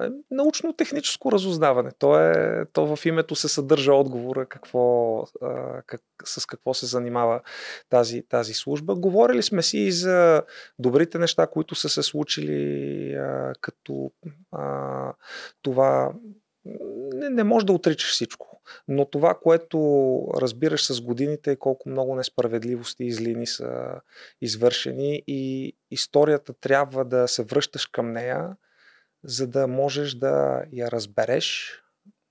е, 0.01 0.09
научно-техническо 0.31 1.33
разузнаване. 1.33 1.91
То, 1.99 2.21
е, 2.21 2.65
то 2.73 2.97
в 2.97 3.07
името 3.07 3.35
се 3.35 3.49
съдържа 3.49 3.95
отговора 3.95 4.47
какво, 4.47 5.19
а, 5.43 5.83
как, 5.87 6.01
с 6.25 6.47
какво 6.47 6.75
се 6.75 6.87
занимава 6.87 7.41
тази, 7.91 8.23
тази 8.29 8.55
служба. 8.55 8.95
Говорили 8.95 9.43
сме 9.43 9.63
си 9.63 9.79
и 9.79 9.93
за 9.93 10.43
добрите 10.79 11.19
неща, 11.19 11.47
които 11.47 11.75
са 11.75 11.89
се 11.89 12.03
случили, 12.03 13.15
а, 13.15 13.53
като 13.61 14.11
а, 14.53 15.13
това 15.63 16.13
не, 16.65 17.29
не 17.29 17.45
може 17.45 17.67
да 17.67 17.73
отричаш 17.73 18.11
всичко. 18.11 18.61
Но 18.89 19.05
това, 19.05 19.35
което 19.43 19.79
разбираш 20.37 20.87
с 20.87 21.01
годините 21.01 21.53
е 21.53 21.57
колко 21.57 21.89
много 21.89 22.15
несправедливости 22.15 23.05
и 23.05 23.13
злини 23.13 23.47
са 23.47 24.01
извършени 24.41 25.23
и 25.27 25.73
историята 25.91 26.53
трябва 26.53 27.05
да 27.05 27.29
се 27.29 27.43
връщаш 27.43 27.87
към 27.87 28.13
нея, 28.13 28.57
за 29.25 29.47
да 29.47 29.67
можеш 29.67 30.15
да 30.15 30.65
я 30.73 30.91
разбереш 30.91 31.82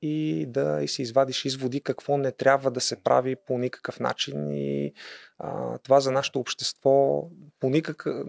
и 0.01 0.45
да 0.49 0.79
и 0.83 0.87
си 0.87 1.01
извадиш 1.01 1.45
изводи 1.45 1.81
какво 1.81 2.17
не 2.17 2.31
трябва 2.31 2.71
да 2.71 2.81
се 2.81 3.03
прави 3.03 3.35
по 3.47 3.57
никакъв 3.57 3.99
начин 3.99 4.51
и 4.51 4.93
а, 5.39 5.77
това 5.77 5.99
за 5.99 6.11
нашето 6.11 6.39
общество 6.39 7.23
по 7.59 7.69
никакъв 7.69 8.25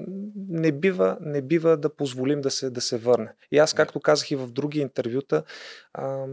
не 0.49 0.73
бива, 0.73 1.17
не 1.21 1.43
бива 1.43 1.77
да 1.77 1.97
позволим 1.97 2.41
да 2.41 2.51
се, 2.51 2.71
да 2.71 2.81
се 2.81 2.99
върне. 2.99 3.33
И 3.53 3.59
аз, 3.59 3.75
както 3.75 4.01
казах 4.01 4.31
и 4.31 4.37
в 4.37 4.47
други 4.47 4.81
интервюта, 4.81 5.43
а, 5.95 6.27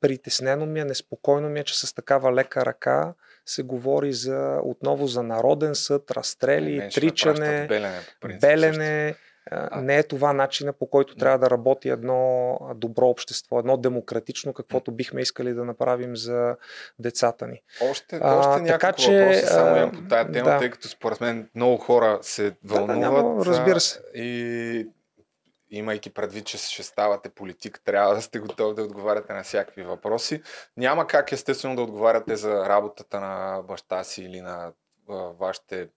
притеснено 0.00 0.66
ми 0.66 0.80
е, 0.80 0.84
неспокойно 0.84 1.48
ми 1.48 1.60
е, 1.60 1.64
че 1.64 1.78
с 1.86 1.94
такава 1.94 2.32
лека 2.32 2.66
ръка 2.66 3.14
се 3.46 3.62
говори 3.62 4.12
за, 4.12 4.60
отново 4.64 5.06
за 5.06 5.22
народен 5.22 5.74
съд, 5.74 6.10
разстрели, 6.10 6.76
не, 6.76 6.88
тричане, 6.88 7.66
белене, 7.68 8.00
принцип, 8.20 8.40
белене. 8.40 9.08
А. 9.08 9.29
Не 9.76 9.98
е 9.98 10.02
това 10.02 10.32
начина 10.32 10.72
по 10.72 10.86
който 10.86 11.16
трябва 11.16 11.38
да 11.38 11.50
работи 11.50 11.88
едно 11.88 12.58
добро 12.74 13.06
общество, 13.06 13.58
едно 13.58 13.76
демократично, 13.76 14.52
каквото 14.52 14.92
бихме 14.92 15.20
искали 15.20 15.54
да 15.54 15.64
направим 15.64 16.16
за 16.16 16.56
децата 16.98 17.46
ни. 17.46 17.62
Още, 17.90 18.20
а, 18.22 18.34
още 18.34 18.64
така, 18.66 18.92
че, 18.92 19.18
въпроси 19.18 19.46
само 19.46 19.76
имам 19.76 19.92
по 19.92 20.08
тази 20.08 20.32
тема, 20.32 20.50
да. 20.50 20.58
тъй 20.58 20.70
като 20.70 20.88
според 20.88 21.20
мен 21.20 21.48
много 21.54 21.76
хора 21.76 22.18
се 22.22 22.56
вълнуват. 22.64 23.00
Да, 23.00 23.00
няма, 23.00 23.44
разбира 23.44 23.80
се. 23.80 24.00
И 24.14 24.88
имайки 25.70 26.10
предвид, 26.10 26.46
че 26.46 26.58
ще 26.58 26.82
ставате 26.82 27.28
политик, 27.28 27.80
трябва 27.84 28.14
да 28.14 28.22
сте 28.22 28.38
готови 28.38 28.74
да 28.74 28.82
отговаряте 28.82 29.32
на 29.32 29.42
всякакви 29.42 29.82
въпроси. 29.82 30.42
Няма 30.76 31.06
как 31.06 31.32
естествено 31.32 31.76
да 31.76 31.82
отговаряте 31.82 32.36
за 32.36 32.68
работата 32.68 33.20
на 33.20 33.62
баща 33.68 34.04
си 34.04 34.22
или 34.22 34.40
на 34.40 34.72
вашите 35.38 35.88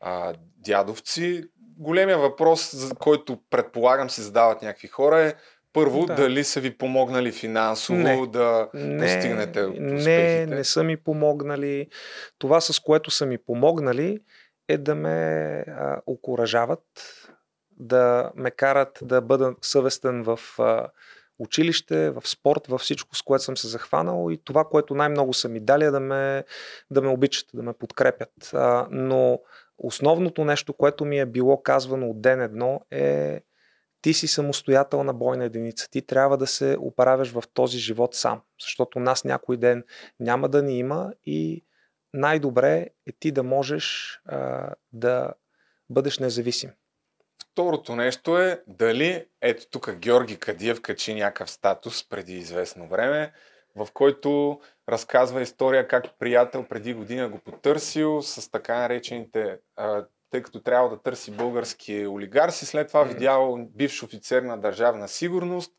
а, 0.00 0.34
дядовци. 0.56 1.44
Големия 1.80 2.18
въпрос, 2.18 2.74
за 2.74 2.94
който 2.94 3.38
предполагам 3.50 4.10
се 4.10 4.22
задават 4.22 4.62
някакви 4.62 4.88
хора 4.88 5.20
е 5.20 5.34
първо, 5.72 6.06
да. 6.06 6.14
дали 6.14 6.44
са 6.44 6.60
ви 6.60 6.78
помогнали 6.78 7.32
финансово 7.32 7.98
не. 7.98 8.26
да 8.26 8.68
не, 8.74 8.98
постигнете 8.98 9.62
успехите? 9.62 10.46
Не, 10.46 10.46
не 10.46 10.64
са 10.64 10.84
ми 10.84 10.96
помогнали. 10.96 11.86
Това, 12.38 12.60
с 12.60 12.80
което 12.80 13.10
са 13.10 13.26
ми 13.26 13.38
помогнали, 13.38 14.18
е 14.68 14.78
да 14.78 14.94
ме 14.94 15.18
а, 15.68 16.00
окоръжават, 16.06 16.82
да 17.70 18.32
ме 18.36 18.50
карат 18.50 18.98
да 19.02 19.20
бъда 19.20 19.54
съвестен 19.62 20.22
в 20.22 20.40
а, 20.58 20.88
училище, 21.38 22.10
в 22.10 22.22
спорт, 22.24 22.66
във 22.66 22.80
всичко, 22.80 23.16
с 23.16 23.22
което 23.22 23.44
съм 23.44 23.56
се 23.56 23.68
захванал 23.68 24.30
и 24.30 24.44
това, 24.44 24.64
което 24.64 24.94
най-много 24.94 25.34
са 25.34 25.48
ми 25.48 25.60
дали 25.60 25.84
е 25.84 25.90
да 25.90 26.00
ме, 26.00 26.44
да 26.90 27.02
ме 27.02 27.08
обичат, 27.08 27.48
да 27.54 27.62
ме 27.62 27.72
подкрепят. 27.72 28.54
А, 28.54 28.86
но 28.90 29.40
основното 29.80 30.44
нещо, 30.44 30.72
което 30.72 31.04
ми 31.04 31.18
е 31.18 31.26
било 31.26 31.62
казвано 31.62 32.10
от 32.10 32.20
ден 32.20 32.40
едно 32.40 32.80
е 32.90 33.40
ти 34.02 34.14
си 34.14 34.28
самостоятелна 34.28 35.14
бойна 35.14 35.44
единица. 35.44 35.90
Ти 35.90 36.02
трябва 36.02 36.36
да 36.36 36.46
се 36.46 36.76
оправяш 36.80 37.30
в 37.30 37.42
този 37.54 37.78
живот 37.78 38.14
сам, 38.14 38.40
защото 38.60 38.98
нас 39.00 39.24
някой 39.24 39.56
ден 39.56 39.84
няма 40.20 40.48
да 40.48 40.62
ни 40.62 40.78
има 40.78 41.12
и 41.24 41.64
най-добре 42.14 42.86
е 43.06 43.12
ти 43.18 43.32
да 43.32 43.42
можеш 43.42 44.16
а, 44.24 44.70
да 44.92 45.32
бъдеш 45.90 46.18
независим. 46.18 46.70
Второто 47.52 47.96
нещо 47.96 48.38
е 48.38 48.62
дали, 48.66 49.26
ето 49.40 49.66
тук 49.70 49.92
Георги 49.92 50.36
Кадиев 50.36 50.80
качи 50.80 51.14
някакъв 51.14 51.50
статус 51.50 52.08
преди 52.08 52.34
известно 52.34 52.88
време, 52.88 53.32
в 53.76 53.88
който 53.94 54.60
разказва 54.88 55.42
история 55.42 55.88
как 55.88 56.04
приятел 56.18 56.64
преди 56.68 56.94
година 56.94 57.28
го 57.28 57.38
потърсил 57.38 58.22
с 58.22 58.50
така 58.50 58.78
наречените, 58.78 59.58
а, 59.76 60.04
тъй 60.30 60.42
като 60.42 60.62
трябва 60.62 60.88
да 60.88 61.02
търси 61.02 61.30
български 61.30 62.06
олигарси, 62.06 62.66
след 62.66 62.88
това 62.88 63.02
видял 63.02 63.68
бивш 63.76 64.02
офицер 64.02 64.42
на 64.42 64.58
държавна 64.60 65.08
сигурност, 65.08 65.72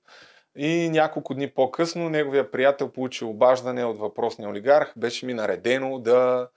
И 0.56 0.89
няколко 0.89 1.34
дни 1.34 1.50
по-късно 1.50 2.10
неговия 2.10 2.52
приятел 2.52 2.92
получи 2.92 3.26
обаждане 3.26 3.86
от 3.86 4.00
въпросния 4.00 4.50
олигарх. 4.50 4.94
Беше 4.98 5.26
ми 5.26 5.34
наредено 5.34 6.00
да, 6.00 6.50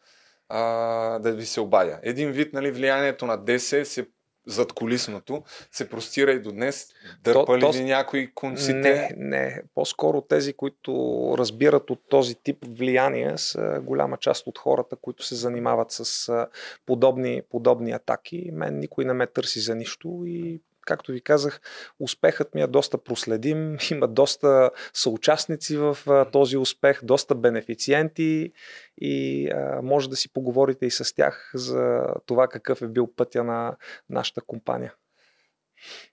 а, 0.49 1.19
да 1.19 1.33
ви 1.33 1.47
се 1.47 1.61
обадя. 1.61 1.99
Един 2.03 2.31
вид 2.31 2.53
нали, 2.53 2.71
влиянието 2.71 3.27
на 3.27 3.37
ДС 3.37 3.85
се 3.85 4.09
зад 4.47 4.73
колисното 4.73 5.43
се 5.73 5.89
простира 5.89 6.33
и 6.33 6.41
до 6.41 6.53
днес. 6.53 6.89
Дърпали 7.25 7.61
то, 7.61 7.73
то, 7.73 7.79
ли 7.79 7.85
някои 7.85 8.35
конците? 8.35 8.73
Не, 8.73 9.15
не. 9.17 9.63
По-скоро 9.75 10.21
тези, 10.21 10.53
които 10.53 10.93
разбират 11.39 11.91
от 11.91 12.01
този 12.09 12.35
тип 12.35 12.59
влияние, 12.69 13.39
са 13.39 13.81
голяма 13.83 14.17
част 14.17 14.47
от 14.47 14.59
хората, 14.59 14.97
които 14.97 15.25
се 15.25 15.35
занимават 15.35 15.91
с 15.91 16.47
подобни, 16.87 17.43
подобни 17.51 17.93
атаки. 17.93 18.51
Мен 18.53 18.79
никой 18.79 19.05
не 19.05 19.13
ме 19.13 19.27
търси 19.27 19.61
за 19.61 19.75
нищо 19.75 20.23
и 20.27 20.61
както 20.85 21.13
ви 21.13 21.21
казах, 21.21 21.61
успехът 22.01 22.55
ми 22.55 22.63
е 22.63 22.67
доста 22.67 22.99
проследим, 22.99 23.77
има 23.91 24.09
доста 24.09 24.71
съучастници 24.93 25.77
в 25.77 25.99
а, 26.07 26.25
този 26.25 26.57
успех, 26.57 27.01
доста 27.03 27.35
бенефициенти 27.35 28.53
и 29.01 29.49
а, 29.51 29.83
може 29.83 30.11
да 30.11 30.17
си 30.17 30.33
поговорите 30.33 30.87
и 30.87 30.91
с 30.91 31.15
тях 31.15 31.51
за 31.55 32.03
това 32.27 32.49
какъв 32.49 32.83
е 32.83 32.89
бил 32.89 33.15
пътя 33.17 33.45
на 33.45 33.77
нашата 34.11 34.41
компания. 34.41 34.95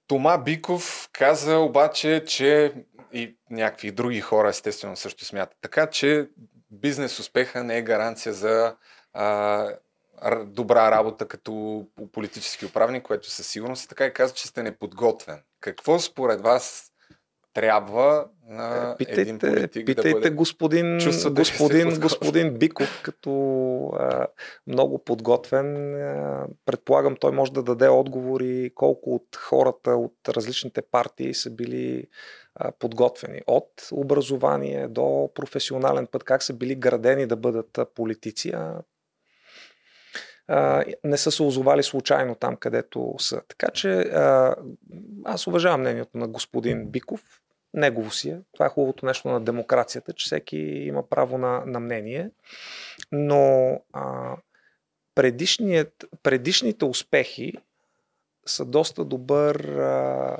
Тома 0.08 0.38
Биков 0.38 1.10
каза 1.14 1.58
обаче, 1.58 2.24
че 2.28 2.74
и 3.14 3.38
някакви 3.50 3.92
други 3.92 4.22
хора 4.22 4.50
естествено 4.50 4.96
също 4.96 5.26
смятат 5.26 5.58
така, 5.62 5.88
че 5.88 6.30
бизнес 6.72 7.20
успеха 7.20 7.64
не 7.64 7.78
е 7.78 7.82
гаранция 7.82 8.34
за 8.34 8.76
а, 9.14 9.68
добра 10.46 10.92
работа 10.92 11.28
като 11.28 11.86
политически 12.12 12.66
управник, 12.66 13.04
което 13.04 13.30
със 13.30 13.48
сигурност 13.48 13.90
така 13.90 14.06
и 14.06 14.14
казва, 14.14 14.36
че 14.36 14.48
сте 14.48 14.64
неподготвен. 14.64 15.40
Какво 15.60 16.00
според 16.00 16.42
вас 16.42 16.92
трябва 17.54 18.26
на 18.48 18.96
питайте, 18.98 19.22
един 19.22 19.40
политик 19.40 19.86
питайте 19.86 20.10
да 20.10 20.16
бъде... 20.16 20.30
господин, 20.30 21.00
господин, 21.32 22.00
господин 22.00 22.54
Биков, 22.54 23.02
като 23.04 23.32
а, 24.00 24.28
много 24.68 25.04
подготвен. 25.04 25.96
А, 25.96 26.48
предполагам, 26.66 27.16
той 27.16 27.32
може 27.32 27.54
да 27.54 27.64
даде 27.64 27.88
отговори 27.88 28.72
колко 28.76 29.16
от 29.16 29.36
хората 29.36 29.92
от 29.92 30.16
различните 30.30 30.82
партии 30.82 31.34
са 31.34 31.50
били 31.50 32.08
а, 32.56 32.72
подготвени. 32.72 33.42
От 33.48 33.88
образование 33.92 34.88
до 34.88 35.30
професионален 35.36 36.08
път, 36.08 36.24
как 36.24 36.44
са 36.44 36.54
били 36.54 36.76
градени 36.76 37.26
да 37.26 37.36
бъдат 37.36 37.80
политици. 37.96 38.50
А 38.50 38.82
не 41.04 41.18
са 41.18 41.32
се 41.32 41.44
озовали 41.44 41.84
случайно 41.84 42.36
там, 42.36 42.56
където 42.56 43.16
са. 43.18 43.42
Така 43.48 43.68
че 43.74 44.12
аз 45.26 45.48
уважавам 45.48 45.82
мнението 45.82 46.18
на 46.18 46.28
господин 46.28 46.86
Биков. 46.86 47.42
Негово 47.74 48.12
си 48.12 48.30
е. 48.30 48.40
Това 48.54 48.66
е 48.66 48.70
хубавото 48.70 49.06
нещо 49.06 49.28
на 49.28 49.42
демокрацията, 49.42 50.14
че 50.14 50.26
всеки 50.26 50.58
има 50.58 51.10
право 51.10 51.38
на, 51.38 51.64
на 51.66 51.80
мнение. 51.80 52.30
Но 53.12 53.72
а, 53.94 54.36
предишните 56.24 56.86
успехи 56.86 57.54
са 58.46 58.66
доста 58.66 59.06
добър, 59.06 59.56
а, 59.66 60.38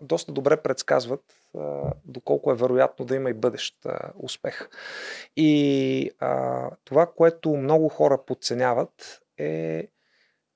доста 0.00 0.32
добре 0.32 0.56
предсказват 0.56 1.35
доколко 2.04 2.52
е 2.52 2.56
вероятно 2.56 3.04
да 3.04 3.16
има 3.16 3.30
и 3.30 3.34
бъдещ 3.34 3.86
успех. 4.14 4.68
И 5.36 6.10
а, 6.18 6.70
това, 6.84 7.06
което 7.06 7.56
много 7.56 7.88
хора 7.88 8.24
подценяват 8.26 9.22
е 9.38 9.88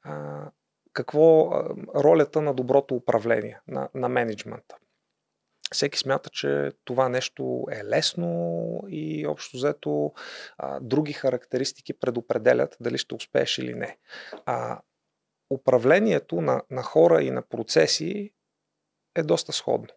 а, 0.02 0.44
какво 0.92 1.50
а, 1.50 1.74
ролята 1.94 2.42
на 2.42 2.54
доброто 2.54 2.94
управление, 2.94 3.60
на, 3.68 3.88
на 3.94 4.08
менеджмента. 4.08 4.76
Всеки 5.72 5.98
смята, 5.98 6.30
че 6.30 6.72
това 6.84 7.08
нещо 7.08 7.66
е 7.70 7.84
лесно 7.84 8.84
и 8.88 9.26
общо 9.26 9.56
взето 9.56 10.12
а, 10.58 10.80
други 10.80 11.12
характеристики 11.12 11.92
предопределят 11.92 12.76
дали 12.80 12.98
ще 12.98 13.14
успееш 13.14 13.58
или 13.58 13.74
не. 13.74 13.98
А 14.46 14.80
управлението 15.50 16.40
на, 16.40 16.62
на 16.70 16.82
хора 16.82 17.22
и 17.22 17.30
на 17.30 17.42
процеси 17.42 18.32
е 19.16 19.22
доста 19.22 19.52
сходно 19.52 19.88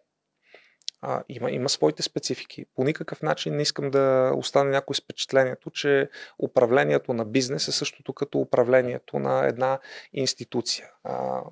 а, 1.06 1.22
има, 1.28 1.50
има 1.50 1.68
своите 1.68 2.02
специфики. 2.02 2.66
По 2.74 2.84
никакъв 2.84 3.22
начин 3.22 3.56
не 3.56 3.62
искам 3.62 3.90
да 3.90 4.32
остане 4.36 4.70
някой 4.70 4.96
с 4.96 5.00
впечатлението, 5.00 5.70
че 5.70 6.10
управлението 6.38 7.12
на 7.12 7.24
бизнес 7.24 7.68
е 7.68 7.72
същото 7.72 8.12
като 8.12 8.38
управлението 8.38 9.18
на 9.18 9.46
една 9.46 9.78
институция. 10.12 10.90
А, 11.04 11.42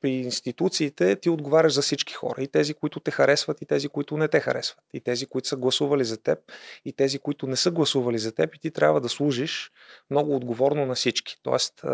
при 0.00 0.10
институциите 0.10 1.16
ти 1.16 1.30
отговаряш 1.30 1.72
за 1.72 1.82
всички 1.82 2.14
хора. 2.14 2.42
И 2.42 2.48
тези, 2.48 2.74
които 2.74 3.00
те 3.00 3.10
харесват, 3.10 3.62
и 3.62 3.66
тези, 3.66 3.88
които 3.88 4.16
не 4.16 4.28
те 4.28 4.40
харесват. 4.40 4.84
И 4.92 5.00
тези, 5.00 5.26
които 5.26 5.48
са 5.48 5.56
гласували 5.56 6.04
за 6.04 6.22
теб, 6.22 6.38
и 6.84 6.92
тези, 6.92 7.18
които 7.18 7.46
не 7.46 7.56
са 7.56 7.70
гласували 7.70 8.18
за 8.18 8.32
теб. 8.34 8.54
И 8.54 8.58
ти 8.58 8.70
трябва 8.70 9.00
да 9.00 9.08
служиш 9.08 9.72
много 10.10 10.36
отговорно 10.36 10.86
на 10.86 10.94
всички. 10.94 11.36
Тоест, 11.42 11.84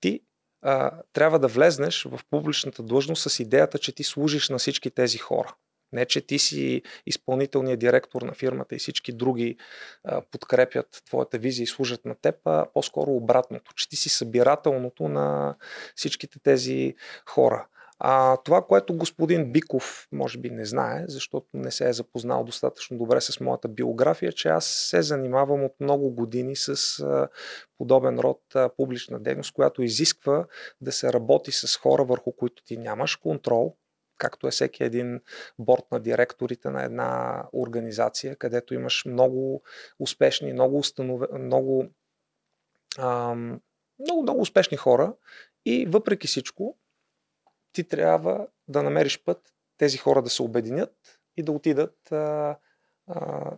ти 0.00 0.20
а, 0.62 0.90
трябва 1.12 1.38
да 1.38 1.48
влезнеш 1.48 2.04
в 2.04 2.20
публичната 2.30 2.82
длъжност 2.82 3.30
с 3.30 3.40
идеята, 3.40 3.78
че 3.78 3.94
ти 3.94 4.04
служиш 4.04 4.48
на 4.48 4.58
всички 4.58 4.90
тези 4.90 5.18
хора. 5.18 5.54
Не, 5.92 6.06
че 6.06 6.20
ти 6.20 6.38
си 6.38 6.82
изпълнителният 7.06 7.80
директор 7.80 8.22
на 8.22 8.34
фирмата 8.34 8.74
и 8.74 8.78
всички 8.78 9.12
други 9.12 9.56
а, 10.04 10.20
подкрепят 10.20 11.02
твоята 11.06 11.38
визия 11.38 11.64
и 11.64 11.66
служат 11.66 12.04
на 12.04 12.14
теб, 12.14 12.34
а 12.44 12.66
по-скоро 12.74 13.10
обратното, 13.10 13.74
че 13.74 13.88
ти 13.88 13.96
си 13.96 14.08
събирателното 14.08 15.08
на 15.08 15.56
всичките 15.94 16.38
тези 16.38 16.94
хора. 17.28 17.66
А 17.98 18.36
това, 18.36 18.62
което 18.62 18.96
господин 18.96 19.52
Биков 19.52 20.08
може 20.12 20.38
би 20.38 20.50
не 20.50 20.64
знае, 20.64 21.04
защото 21.08 21.46
не 21.54 21.70
се 21.70 21.88
е 21.88 21.92
запознал 21.92 22.44
достатъчно 22.44 22.98
добре 22.98 23.20
с 23.20 23.40
моята 23.40 23.68
биография, 23.68 24.32
че 24.32 24.48
аз 24.48 24.64
се 24.64 25.02
занимавам 25.02 25.64
от 25.64 25.72
много 25.80 26.10
години 26.10 26.56
с 26.56 26.98
а, 27.00 27.28
подобен 27.78 28.18
род 28.18 28.40
а, 28.54 28.70
публична 28.76 29.20
дейност, 29.20 29.52
която 29.52 29.82
изисква 29.82 30.46
да 30.80 30.92
се 30.92 31.12
работи 31.12 31.52
с 31.52 31.76
хора, 31.76 32.04
върху 32.04 32.32
които 32.32 32.64
ти 32.64 32.76
нямаш 32.76 33.16
контрол, 33.16 33.76
както 34.18 34.46
е 34.48 34.50
всеки 34.50 34.84
един 34.84 35.20
борт 35.58 35.84
на 35.92 36.00
директорите 36.00 36.70
на 36.70 36.84
една 36.84 37.42
организация, 37.52 38.36
където 38.36 38.74
имаш 38.74 39.04
много 39.04 39.62
успешни, 39.98 40.52
много, 40.52 40.78
установе, 40.78 41.26
много, 41.38 41.86
ам, 42.98 43.60
много, 43.98 44.22
много 44.22 44.40
успешни 44.40 44.76
хора. 44.76 45.14
И 45.64 45.86
въпреки 45.86 46.26
всичко 46.26 46.76
ти 47.76 47.88
трябва 47.88 48.46
да 48.68 48.82
намериш 48.82 49.24
път 49.24 49.38
тези 49.78 49.98
хора 49.98 50.22
да 50.22 50.30
се 50.30 50.42
обединят 50.42 50.94
и 51.36 51.42
да 51.42 51.52
отидат 51.52 52.12
а, 52.12 52.56
а, 53.06 53.50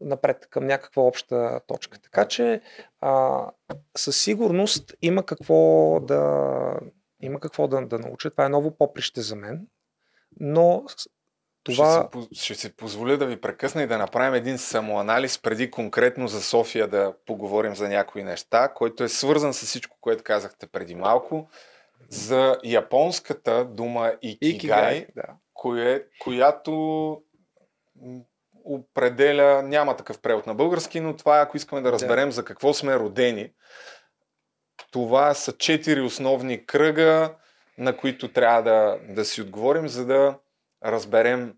напред 0.00 0.46
към 0.50 0.66
някаква 0.66 1.02
обща 1.02 1.60
точка. 1.66 1.98
Така 2.00 2.28
че 2.28 2.60
а, 3.00 3.46
със 3.96 4.22
сигурност 4.22 4.94
има 5.02 5.26
какво 5.26 6.00
да, 6.00 6.80
има 7.20 7.40
какво 7.40 7.68
да, 7.68 7.86
да 7.86 7.98
науча. 7.98 8.30
Това 8.30 8.44
е 8.44 8.48
ново 8.48 8.76
поприще 8.76 9.20
за 9.20 9.36
мен, 9.36 9.66
но 10.40 10.84
това... 11.64 12.08
Ще, 12.32 12.54
се 12.54 12.76
позволя 12.76 13.16
да 13.16 13.26
ви 13.26 13.40
прекъсна 13.40 13.82
и 13.82 13.86
да 13.86 13.98
направим 13.98 14.34
един 14.34 14.58
самоанализ 14.58 15.38
преди 15.38 15.70
конкретно 15.70 16.28
за 16.28 16.42
София 16.42 16.88
да 16.88 17.14
поговорим 17.26 17.74
за 17.74 17.88
някои 17.88 18.24
неща, 18.24 18.72
който 18.74 19.04
е 19.04 19.08
свързан 19.08 19.54
с 19.54 19.66
всичко, 19.66 19.96
което 20.00 20.24
казахте 20.24 20.66
преди 20.66 20.94
малко 20.94 21.48
за 22.08 22.58
японската 22.64 23.64
дума 23.64 24.12
икигай, 24.22 24.50
икигай 24.50 25.06
да. 25.16 25.22
кое, 25.54 26.04
която 26.20 27.22
определя, 28.64 29.62
няма 29.62 29.96
такъв 29.96 30.20
превод 30.20 30.46
на 30.46 30.54
български, 30.54 31.00
но 31.00 31.16
това 31.16 31.40
ако 31.40 31.56
искаме 31.56 31.82
да 31.82 31.92
разберем 31.92 32.28
да. 32.28 32.32
за 32.32 32.44
какво 32.44 32.74
сме 32.74 32.96
родени. 32.96 33.52
Това 34.90 35.34
са 35.34 35.56
четири 35.56 36.00
основни 36.00 36.66
кръга, 36.66 37.34
на 37.78 37.96
които 37.96 38.32
трябва 38.32 38.62
да, 38.62 38.98
да 39.14 39.24
си 39.24 39.42
отговорим, 39.42 39.88
за 39.88 40.06
да 40.06 40.38
разберем 40.84 41.54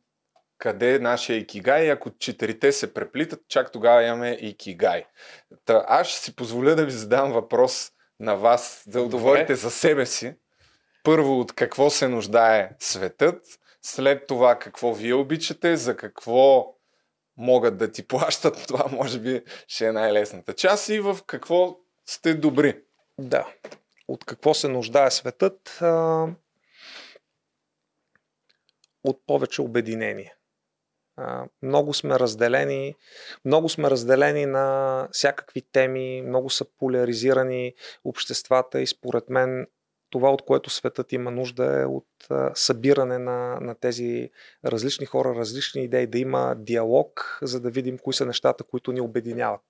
къде 0.59 0.95
е 0.95 0.99
нашия 0.99 1.38
икигай. 1.38 1.90
Ако 1.90 2.11
четирите 2.18 2.72
се 2.72 2.95
преплитат, 2.95 3.40
чак 3.49 3.72
тогава 3.72 4.05
имаме 4.05 4.30
икигай. 4.40 5.05
Та, 5.64 5.84
аз 5.88 6.07
ще 6.07 6.18
си 6.18 6.36
позволя 6.36 6.74
да 6.74 6.84
ви 6.84 6.90
задам 6.90 7.32
въпрос 7.32 7.91
на 8.23 8.35
вас, 8.35 8.83
да 8.87 9.03
отговорите 9.03 9.55
за 9.55 9.70
себе 9.70 10.07
си 10.07 10.35
първо 11.03 11.41
от 11.41 11.53
какво 11.53 11.91
се 11.91 12.09
нуждае 12.09 12.70
светът, 12.79 13.59
след 13.83 14.27
това 14.27 14.59
какво 14.59 14.95
вие 14.95 15.14
обичате, 15.14 15.77
за 15.77 15.97
какво 15.97 16.75
могат 17.37 17.77
да 17.77 17.93
ти 17.93 18.07
плащат, 18.09 18.66
това 18.68 18.85
може 18.93 19.20
би 19.20 19.43
ще 19.66 19.87
е 19.87 19.93
най-лесната 19.93 20.55
част 20.55 20.89
и 20.89 21.01
в 21.01 21.18
какво 21.27 21.79
сте 22.07 22.35
добри. 22.35 22.83
Да. 23.18 23.49
От 24.09 24.25
какво 24.25 24.55
се 24.55 24.68
нуждае 24.68 25.11
светът? 25.11 25.79
А... 25.81 26.27
От 29.05 29.27
повече 29.27 29.62
обединение. 29.62 30.35
Много 31.63 31.95
сме 31.95 32.19
разделени, 32.19 32.95
много 33.45 33.69
сме 33.69 33.91
разделени 33.91 34.47
на 34.47 35.09
всякакви 35.13 35.63
теми, 35.73 36.23
много 36.23 36.51
са 36.51 36.65
поляризирани 36.79 37.75
обществата 38.05 38.81
и 38.81 38.87
според 38.87 39.31
мен 39.31 39.67
това, 40.11 40.31
от 40.31 40.43
което 40.43 40.71
светът 40.71 41.13
има 41.13 41.31
нужда 41.31 41.81
е 41.81 41.85
от 41.85 42.07
събиране 42.55 43.19
на, 43.19 43.61
на 43.61 43.75
тези 43.75 44.31
различни 44.65 45.07
хора, 45.07 45.35
различни 45.35 45.85
идеи, 45.85 46.07
да 46.07 46.19
има 46.19 46.55
диалог, 46.59 47.39
за 47.43 47.61
да 47.61 47.71
видим 47.71 47.99
кои 47.99 48.13
са 48.15 48.27
нещата, 48.27 48.65
които 48.65 48.93
ни 48.93 49.01
обединяват. 49.01 49.61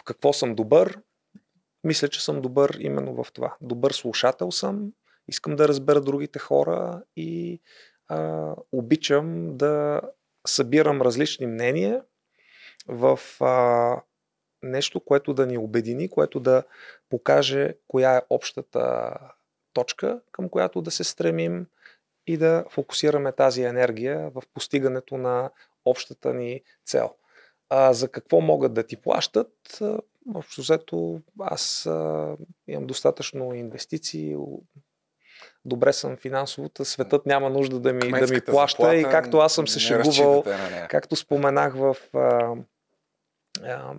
В 0.00 0.04
какво 0.04 0.32
съм 0.32 0.54
добър? 0.54 0.98
Мисля, 1.84 2.08
че 2.08 2.24
съм 2.24 2.40
добър 2.40 2.76
именно 2.80 3.24
в 3.24 3.32
това. 3.32 3.56
Добър 3.60 3.92
слушател 3.92 4.50
съм, 4.50 4.92
искам 5.28 5.56
да 5.56 5.68
разбера 5.68 6.00
другите 6.00 6.38
хора 6.38 7.02
и 7.16 7.60
а, 8.08 8.54
обичам 8.72 9.56
да 9.56 10.00
събирам 10.46 11.02
различни 11.02 11.46
мнения 11.46 12.02
в 12.88 13.20
а, 13.40 14.02
нещо, 14.62 15.00
което 15.00 15.34
да 15.34 15.46
ни 15.46 15.58
обедини, 15.58 16.08
което 16.08 16.40
да 16.40 16.62
покаже 17.10 17.74
коя 17.88 18.16
е 18.16 18.22
общата 18.30 19.10
точка, 19.72 20.20
към 20.32 20.48
която 20.48 20.82
да 20.82 20.90
се 20.90 21.04
стремим 21.04 21.66
и 22.26 22.36
да 22.36 22.64
фокусираме 22.70 23.32
тази 23.32 23.62
енергия 23.62 24.30
в 24.30 24.42
постигането 24.54 25.16
на 25.16 25.50
общата 25.84 26.34
ни 26.34 26.62
цел. 26.84 27.14
А 27.68 27.92
за 27.92 28.08
какво 28.08 28.40
могат 28.40 28.74
да 28.74 28.86
ти 28.86 28.96
плащат? 28.96 29.82
Общо 30.34 30.60
взето, 30.60 31.20
аз 31.40 31.86
а, 31.86 32.36
имам 32.68 32.86
достатъчно 32.86 33.54
инвестиции, 33.54 34.36
добре 35.66 35.92
съм 35.92 36.16
финансовата, 36.16 36.84
светът 36.84 37.26
няма 37.26 37.50
нужда 37.50 37.80
да 37.80 37.92
ми, 37.92 38.10
да 38.10 38.26
ми 38.26 38.40
плаща 38.40 38.82
заплата, 38.82 38.96
и 38.96 39.04
както 39.04 39.38
аз 39.38 39.54
съм 39.54 39.68
се 39.68 39.80
шегувал, 39.80 40.44
както 40.88 41.16
споменах 41.16 41.74
в 41.74 41.96
а, 42.14 42.54
а, 43.62 43.94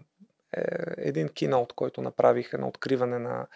е, 0.58 0.62
един 0.98 1.30
кинаут, 1.30 1.74
който 1.74 2.02
направих 2.02 2.54
на 2.54 2.68
откриване 2.68 3.20
на 3.20 3.48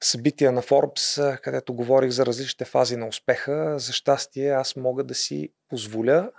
събития 0.00 0.52
на 0.52 0.62
Forbes, 0.62 1.40
където 1.40 1.74
говорих 1.74 2.10
за 2.10 2.26
различните 2.26 2.64
фази 2.64 2.96
на 2.96 3.06
успеха. 3.06 3.78
За 3.78 3.92
щастие 3.92 4.50
аз 4.50 4.76
мога 4.76 5.04
да 5.04 5.14
си 5.14 5.52
позволя 5.68 6.30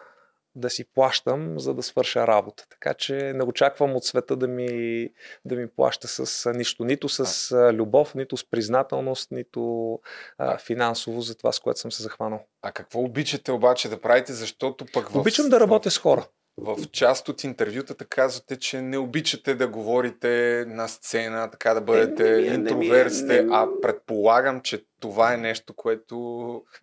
да 0.56 0.70
си 0.70 0.86
плащам, 0.86 1.60
за 1.60 1.74
да 1.74 1.84
свърша 1.84 2.28
работа. 2.28 2.66
Така 2.70 2.94
че 2.94 3.14
не 3.14 3.44
очаквам 3.44 3.96
от 3.96 4.04
света 4.04 4.36
да 4.36 4.48
ми, 4.48 5.10
да 5.46 5.56
ми 5.56 5.68
плаща 5.68 6.08
с 6.08 6.54
нищо. 6.54 6.86
Нито 6.86 7.10
с 7.10 7.52
любов, 7.74 8.16
нито 8.16 8.38
с 8.38 8.50
признателност, 8.50 9.32
нито 9.32 10.00
а, 10.38 10.58
финансово 10.58 11.22
за 11.22 11.36
това, 11.36 11.52
с 11.52 11.60
което 11.60 11.80
съм 11.80 11.92
се 11.92 12.04
захванал. 12.04 12.46
А 12.62 12.72
какво 12.72 13.00
обичате 13.00 13.52
обаче 13.52 13.90
да 13.90 14.02
правите, 14.02 14.34
защото 14.34 14.86
пък 14.94 15.10
в... 15.10 15.16
Обичам 15.16 15.50
да 15.50 15.60
работя 15.60 15.92
с 15.92 15.98
хора. 15.98 16.28
В 16.58 16.78
част 16.92 17.30
от 17.30 17.44
интервютата 17.44 18.06
казвате, 18.06 18.60
че 18.60 18.82
не 18.82 18.98
обичате 18.98 19.56
да 19.56 19.68
говорите 19.68 20.66
на 20.68 20.88
сцена, 20.88 21.52
така 21.52 21.74
да 21.74 21.82
бъдете 21.82 22.36
е, 22.36 22.54
интроверт 22.54 23.14
сте, 23.14 23.48
а 23.52 23.68
предполагам, 23.82 24.62
че 24.62 24.86
това 25.00 25.34
е 25.34 25.38
нещо, 25.38 25.74
което 25.74 26.18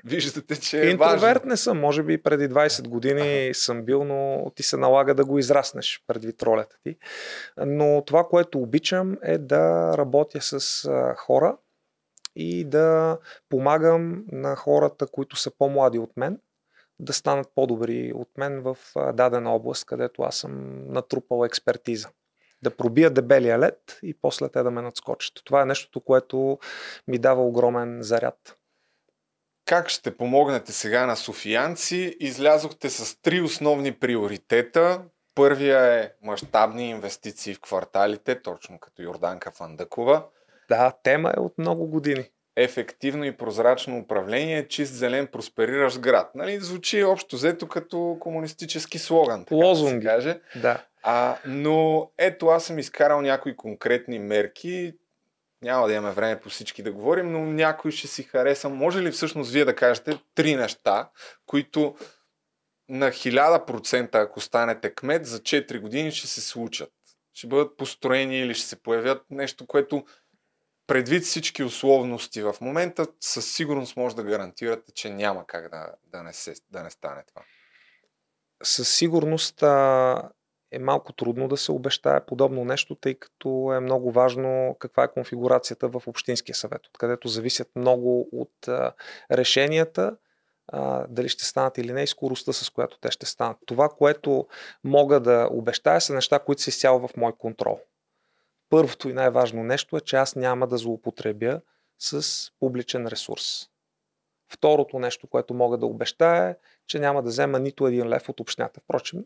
виждате, 0.04 0.60
че 0.60 0.80
е 0.80 0.90
Интроверт 0.90 1.38
важно. 1.38 1.48
не 1.48 1.56
съм, 1.56 1.80
може 1.80 2.02
би 2.02 2.22
преди 2.22 2.48
20 2.48 2.88
години 2.88 3.44
ага. 3.44 3.54
съм 3.54 3.84
бил, 3.84 4.04
но 4.04 4.50
ти 4.54 4.62
се 4.62 4.76
налага 4.76 5.14
да 5.14 5.24
го 5.24 5.38
израснеш 5.38 6.02
предвид 6.06 6.42
ролята 6.42 6.76
ти. 6.82 6.96
Но 7.56 8.02
това, 8.06 8.24
което 8.24 8.58
обичам 8.58 9.16
е 9.22 9.38
да 9.38 9.94
работя 9.98 10.38
с 10.42 10.88
хора 11.16 11.56
и 12.36 12.64
да 12.64 13.18
помагам 13.48 14.24
на 14.32 14.56
хората, 14.56 15.06
които 15.06 15.36
са 15.36 15.50
по-млади 15.58 15.98
от 15.98 16.16
мен– 16.16 16.38
да 17.00 17.12
станат 17.12 17.48
по-добри 17.54 18.12
от 18.14 18.28
мен 18.38 18.62
в 18.62 18.76
дадена 19.12 19.54
област, 19.54 19.84
където 19.84 20.22
аз 20.22 20.36
съм 20.36 20.84
натрупал 20.92 21.44
експертиза. 21.44 22.08
Да 22.62 22.76
пробия 22.76 23.10
дебелия 23.10 23.58
лед 23.58 23.98
и 24.02 24.14
после 24.14 24.48
те 24.48 24.62
да 24.62 24.70
ме 24.70 24.82
надскочат. 24.82 25.34
Това 25.44 25.62
е 25.62 25.66
нещото, 25.66 26.00
което 26.00 26.58
ми 27.08 27.18
дава 27.18 27.46
огромен 27.46 27.98
заряд. 28.02 28.56
Как 29.64 29.88
ще 29.88 30.16
помогнете 30.16 30.72
сега 30.72 31.06
на 31.06 31.16
софиянци? 31.16 32.16
Излязохте 32.20 32.90
с 32.90 33.20
три 33.22 33.40
основни 33.40 33.92
приоритета. 33.92 35.02
Първия 35.34 35.94
е 35.94 36.12
мащабни 36.22 36.90
инвестиции 36.90 37.54
в 37.54 37.60
кварталите, 37.60 38.42
точно 38.42 38.78
като 38.78 39.02
Йорданка 39.02 39.50
Фандакова. 39.50 40.24
Да, 40.68 40.92
тема 41.02 41.32
е 41.36 41.40
от 41.40 41.58
много 41.58 41.86
години 41.86 42.30
ефективно 42.56 43.24
и 43.24 43.36
прозрачно 43.36 43.98
управление, 43.98 44.68
чист 44.68 44.94
зелен 44.94 45.26
проспериращ 45.26 46.00
град. 46.00 46.30
Нали, 46.34 46.60
звучи 46.60 47.04
общо 47.04 47.36
взето 47.36 47.68
като 47.68 48.16
комунистически 48.20 48.98
слоган. 48.98 49.44
Така 49.44 49.54
Лозунги. 49.54 50.04
Да, 50.06 50.10
каже. 50.10 50.40
да. 50.56 50.84
А, 51.02 51.36
но 51.46 52.10
ето 52.18 52.46
аз 52.46 52.64
съм 52.64 52.78
изкарал 52.78 53.20
някои 53.20 53.56
конкретни 53.56 54.18
мерки. 54.18 54.92
Няма 55.62 55.86
да 55.86 55.94
имаме 55.94 56.14
време 56.14 56.40
по 56.40 56.48
всички 56.48 56.82
да 56.82 56.92
говорим, 56.92 57.32
но 57.32 57.38
някой 57.38 57.90
ще 57.90 58.06
си 58.06 58.22
хареса. 58.22 58.68
Може 58.68 59.02
ли 59.02 59.10
всъщност 59.10 59.50
вие 59.50 59.64
да 59.64 59.76
кажете 59.76 60.18
три 60.34 60.56
неща, 60.56 61.10
които 61.46 61.96
на 62.88 63.10
1000% 63.10 64.14
ако 64.14 64.40
станете 64.40 64.94
кмет, 64.94 65.26
за 65.26 65.38
4 65.38 65.80
години 65.80 66.12
ще 66.12 66.26
се 66.26 66.40
случат? 66.40 66.92
Ще 67.34 67.46
бъдат 67.46 67.76
построени 67.76 68.38
или 68.38 68.54
ще 68.54 68.66
се 68.66 68.82
появят 68.82 69.22
нещо, 69.30 69.66
което 69.66 70.04
предвид 70.90 71.22
всички 71.22 71.62
условности 71.62 72.42
в 72.42 72.54
момента, 72.60 73.06
със 73.20 73.52
сигурност 73.52 73.96
може 73.96 74.16
да 74.16 74.22
гарантирате, 74.22 74.92
че 74.92 75.10
няма 75.10 75.46
как 75.46 75.70
да, 75.70 75.92
да, 76.06 76.22
не, 76.22 76.32
се, 76.32 76.54
да 76.70 76.82
не 76.82 76.90
стане 76.90 77.22
това. 77.28 77.42
Със 78.62 78.96
сигурност 78.96 79.62
а, 79.62 80.30
е 80.72 80.78
малко 80.78 81.12
трудно 81.12 81.48
да 81.48 81.56
се 81.56 81.72
обещае 81.72 82.26
подобно 82.26 82.64
нещо, 82.64 82.94
тъй 82.94 83.14
като 83.14 83.72
е 83.72 83.80
много 83.80 84.12
важно 84.12 84.76
каква 84.78 85.04
е 85.04 85.12
конфигурацията 85.12 85.88
в 85.88 86.02
Общинския 86.06 86.54
съвет, 86.54 86.86
откъдето 86.86 87.28
зависят 87.28 87.68
много 87.76 88.28
от 88.32 88.68
а, 88.68 88.92
решенията, 89.32 90.16
а, 90.68 91.06
дали 91.08 91.28
ще 91.28 91.44
станат 91.44 91.78
или 91.78 91.92
не 91.92 92.02
и 92.02 92.06
скоростта, 92.06 92.52
с 92.52 92.70
която 92.70 92.98
те 92.98 93.10
ще 93.10 93.26
станат. 93.26 93.58
Това, 93.66 93.88
което 93.88 94.46
мога 94.84 95.20
да 95.20 95.48
обещая, 95.50 96.00
са 96.00 96.14
неща, 96.14 96.38
които 96.38 96.62
са 96.62 96.70
изцяло 96.70 97.08
в 97.08 97.16
мой 97.16 97.32
контрол. 97.38 97.80
Първото 98.70 99.08
и 99.08 99.12
най-важно 99.12 99.64
нещо 99.64 99.96
е, 99.96 100.00
че 100.00 100.16
аз 100.16 100.36
няма 100.36 100.66
да 100.66 100.76
злоупотребя 100.76 101.60
с 101.98 102.26
публичен 102.60 103.06
ресурс. 103.06 103.68
Второто 104.52 104.98
нещо, 104.98 105.26
което 105.26 105.54
мога 105.54 105.78
да 105.78 105.86
обещая 105.86 106.50
е, 106.50 106.56
че 106.86 106.98
няма 106.98 107.22
да 107.22 107.28
взема 107.28 107.58
нито 107.58 107.86
един 107.86 108.08
лев 108.08 108.28
от 108.28 108.40
общината. 108.40 108.80
Впрочем, 108.80 109.24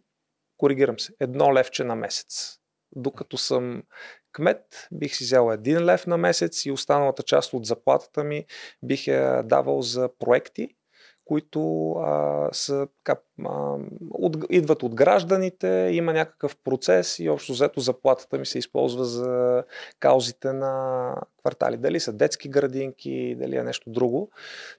коригирам 0.56 0.98
се, 0.98 1.12
едно 1.20 1.54
левче 1.54 1.84
на 1.84 1.96
месец. 1.96 2.58
Докато 2.96 3.38
съм 3.38 3.82
кмет, 4.32 4.88
бих 4.92 5.16
си 5.16 5.24
взел 5.24 5.50
един 5.52 5.84
лев 5.84 6.06
на 6.06 6.16
месец 6.16 6.66
и 6.66 6.70
останалата 6.70 7.22
част 7.22 7.52
от 7.52 7.66
заплатата 7.66 8.24
ми 8.24 8.46
бих 8.82 9.06
я 9.06 9.42
давал 9.42 9.82
за 9.82 10.10
проекти, 10.18 10.76
които 11.24 11.90
а, 11.92 12.48
са, 12.52 12.86
така, 13.04 13.20
а, 13.44 13.76
от, 14.10 14.36
идват 14.50 14.82
от 14.82 14.94
гражданите, 14.94 15.90
има 15.92 16.12
някакъв 16.12 16.56
процес 16.64 17.18
и 17.18 17.28
общо 17.28 17.52
взето 17.52 17.80
заплатата 17.80 18.38
ми 18.38 18.46
се 18.46 18.58
използва 18.58 19.04
за 19.04 19.64
каузите 20.00 20.52
на 20.52 21.14
квартали. 21.38 21.76
Дали 21.76 22.00
са 22.00 22.12
детски 22.12 22.48
градинки, 22.48 23.36
дали 23.38 23.56
е 23.56 23.62
нещо 23.62 23.90
друго. 23.90 24.30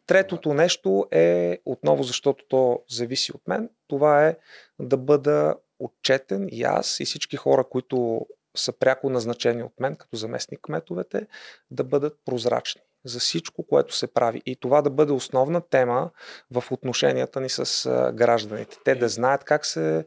Третото 0.08 0.54
нещо 0.54 1.08
е, 1.12 1.58
отново 1.66 2.04
защото 2.04 2.46
то 2.48 2.84
зависи 2.90 3.32
от 3.32 3.48
мен, 3.48 3.70
това 3.88 4.28
е 4.28 4.38
да 4.80 4.98
бъда 4.98 5.56
отчетен 5.80 6.48
и 6.52 6.64
аз 6.64 7.00
и 7.00 7.06
всички 7.06 7.38
хора, 7.38 7.64
които 7.64 8.26
са 8.56 8.74
пряко 8.74 9.10
назначени 9.10 9.64
от 9.64 9.80
мен 9.80 9.96
като 9.96 10.18
заместник 10.18 10.60
кметовете, 10.62 11.28
да 11.72 11.84
бъдат 11.84 12.20
прозрачни 12.26 12.82
за 13.06 13.20
всичко, 13.20 13.64
което 13.68 13.96
се 13.96 14.14
прави. 14.14 14.42
И 14.46 14.56
това 14.56 14.82
да 14.82 14.90
бъде 14.90 15.14
основна 15.14 15.62
тема 15.62 16.10
в 16.52 16.64
отношенията 16.72 17.42
ни 17.42 17.50
с 17.50 17.90
гражданите. 18.14 18.78
Те 18.86 18.96
да 18.96 19.10
знаят 19.10 19.44
как 19.44 19.66
се 19.66 20.06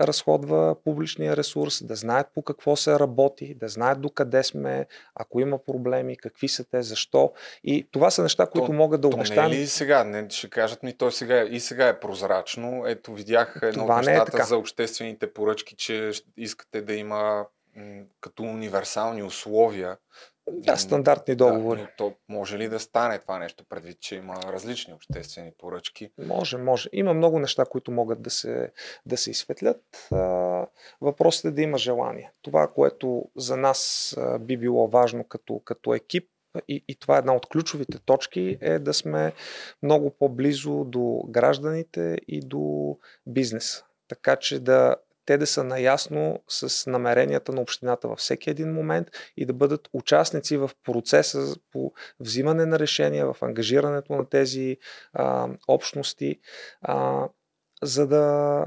разходва 0.00 0.76
публичния 0.84 1.36
ресурс, 1.36 1.84
да 1.84 1.94
знаят 1.94 2.26
по 2.34 2.42
какво 2.42 2.76
се 2.76 2.98
работи, 2.98 3.54
да 3.54 3.68
знаят 3.68 4.00
докъде 4.00 4.42
сме, 4.44 4.86
ако 5.14 5.40
има 5.40 5.58
проблеми, 5.64 6.16
какви 6.16 6.48
са 6.48 6.64
те, 6.64 6.82
защо. 6.82 7.32
И 7.64 7.88
това 7.90 8.10
са 8.10 8.22
неща, 8.22 8.46
които 8.46 8.66
то, 8.66 8.72
могат 8.72 9.00
да 9.00 9.08
обещават. 9.08 9.50
Не 9.50 9.56
е 9.56 9.60
ли 9.60 9.66
сега? 9.66 10.04
Не, 10.04 10.30
ще 10.30 10.50
кажат 10.50 10.82
ми, 10.82 10.96
той 10.96 11.12
сега 11.12 11.42
и 11.42 11.60
сега 11.60 11.88
е 11.88 12.00
прозрачно. 12.00 12.86
Ето, 12.86 13.14
видях 13.14 13.58
едно 13.62 13.84
от 13.84 13.90
е 13.90 14.10
нещата 14.10 14.42
е 14.42 14.44
за 14.44 14.56
обществените 14.56 15.32
поръчки, 15.32 15.76
че 15.76 16.10
искате 16.36 16.82
да 16.82 16.94
има 16.94 17.46
като 18.20 18.42
универсални 18.42 19.22
условия 19.22 19.96
да, 20.52 20.76
стандартни 20.76 21.34
договори. 21.34 21.80
Да, 21.80 21.88
то 21.96 22.12
може 22.28 22.58
ли 22.58 22.68
да 22.68 22.80
стане 22.80 23.18
това 23.18 23.38
нещо, 23.38 23.64
предвид, 23.68 24.00
че 24.00 24.16
има 24.16 24.34
различни 24.34 24.94
обществени 24.94 25.52
поръчки? 25.58 26.10
Може, 26.26 26.56
може. 26.56 26.88
Има 26.92 27.14
много 27.14 27.38
неща, 27.38 27.64
които 27.64 27.90
могат 27.90 28.22
да 28.22 28.30
се, 28.30 28.72
да 29.06 29.16
се 29.16 29.30
изсветлят. 29.30 30.08
Въпросът 31.00 31.44
е 31.44 31.50
да 31.50 31.62
има 31.62 31.78
желание. 31.78 32.32
Това, 32.42 32.68
което 32.68 33.24
за 33.36 33.56
нас 33.56 34.16
би 34.40 34.56
било 34.56 34.88
важно 34.88 35.24
като, 35.24 35.60
като 35.64 35.94
екип, 35.94 36.28
и, 36.68 36.84
и 36.88 36.94
това 36.94 37.16
е 37.16 37.18
една 37.18 37.34
от 37.34 37.46
ключовите 37.46 37.98
точки, 37.98 38.58
е 38.60 38.78
да 38.78 38.94
сме 38.94 39.32
много 39.82 40.10
по-близо 40.10 40.84
до 40.84 41.22
гражданите 41.28 42.18
и 42.28 42.40
до 42.40 42.96
бизнеса. 43.26 43.84
Така 44.08 44.36
че 44.36 44.60
да 44.60 44.96
те 45.28 45.38
да 45.38 45.46
са 45.46 45.64
наясно 45.64 46.42
с 46.48 46.90
намеренията 46.90 47.52
на 47.52 47.60
общината 47.60 48.08
във 48.08 48.18
всеки 48.18 48.50
един 48.50 48.72
момент 48.72 49.08
и 49.36 49.46
да 49.46 49.52
бъдат 49.52 49.88
участници 49.92 50.56
в 50.56 50.70
процеса 50.84 51.56
по 51.72 51.92
взимане 52.20 52.66
на 52.66 52.78
решения, 52.78 53.32
в 53.32 53.42
ангажирането 53.42 54.12
на 54.12 54.28
тези 54.28 54.76
а, 55.12 55.48
общности, 55.68 56.40
а, 56.82 57.28
за, 57.82 58.06
да, 58.06 58.66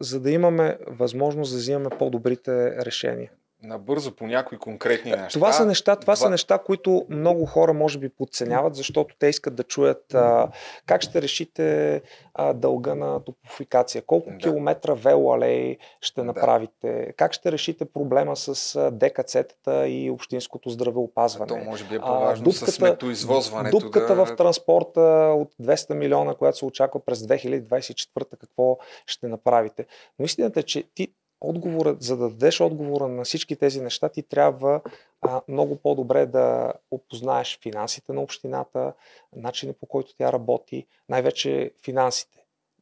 за 0.00 0.20
да 0.20 0.30
имаме 0.30 0.78
възможност 0.86 1.52
да 1.52 1.58
взимаме 1.58 1.90
по-добрите 1.98 2.76
решения 2.84 3.32
набързо 3.66 4.16
по 4.16 4.26
някои 4.26 4.58
конкретни 4.58 5.10
неща. 5.10 5.28
Това 5.38 5.52
са 5.52 5.66
неща, 5.66 5.96
това 5.96 6.16
са 6.16 6.30
неща, 6.30 6.58
които 6.58 7.06
много 7.08 7.46
хора 7.46 7.72
може 7.72 7.98
би 7.98 8.08
подценяват, 8.08 8.74
защото 8.74 9.14
те 9.18 9.26
искат 9.26 9.54
да 9.54 9.62
чуят 9.62 10.14
а, 10.14 10.48
как 10.86 11.02
ще 11.02 11.22
решите 11.22 12.02
а, 12.34 12.52
дълга 12.52 12.94
на 12.94 13.24
топофикация, 13.24 14.02
колко 14.02 14.30
да. 14.30 14.36
километра 14.36 14.94
велоалей 14.94 15.78
ще 16.00 16.22
направите, 16.22 17.12
как 17.16 17.32
ще 17.32 17.52
решите 17.52 17.84
проблема 17.84 18.36
с 18.36 18.54
ДКЦ-тата 18.90 19.86
и 19.86 20.10
общинското 20.10 20.70
здравеопазване. 20.70 21.48
То 21.48 21.56
може 21.56 21.84
би 21.84 21.94
е 21.94 21.98
по-важно 21.98 22.42
а, 22.42 22.44
дупката, 22.44 22.72
с 22.72 22.74
сметоизвозването. 22.74 23.78
Дупката 23.78 24.14
да... 24.14 24.26
в 24.26 24.36
транспорта 24.36 25.00
от 25.36 25.54
200 25.62 25.94
милиона, 25.94 26.34
която 26.34 26.58
се 26.58 26.64
очаква 26.64 27.00
през 27.04 27.18
2024, 27.18 28.06
какво 28.40 28.78
ще 29.06 29.28
направите. 29.28 29.86
Но 30.18 30.24
истината 30.24 30.60
е, 30.60 30.62
че 30.62 30.84
ти 30.94 31.08
отговорът, 31.40 32.02
за 32.02 32.16
да 32.16 32.28
дадеш 32.28 32.60
отговора 32.60 33.08
на 33.08 33.24
всички 33.24 33.56
тези 33.56 33.80
неща, 33.80 34.08
ти 34.08 34.22
трябва 34.22 34.80
а, 35.22 35.42
много 35.48 35.76
по-добре 35.76 36.26
да 36.26 36.72
опознаеш 36.90 37.58
финансите 37.62 38.12
на 38.12 38.22
общината, 38.22 38.92
начина 39.36 39.72
по 39.72 39.86
който 39.86 40.14
тя 40.18 40.32
работи, 40.32 40.86
най-вече 41.08 41.72
финансите. 41.84 42.38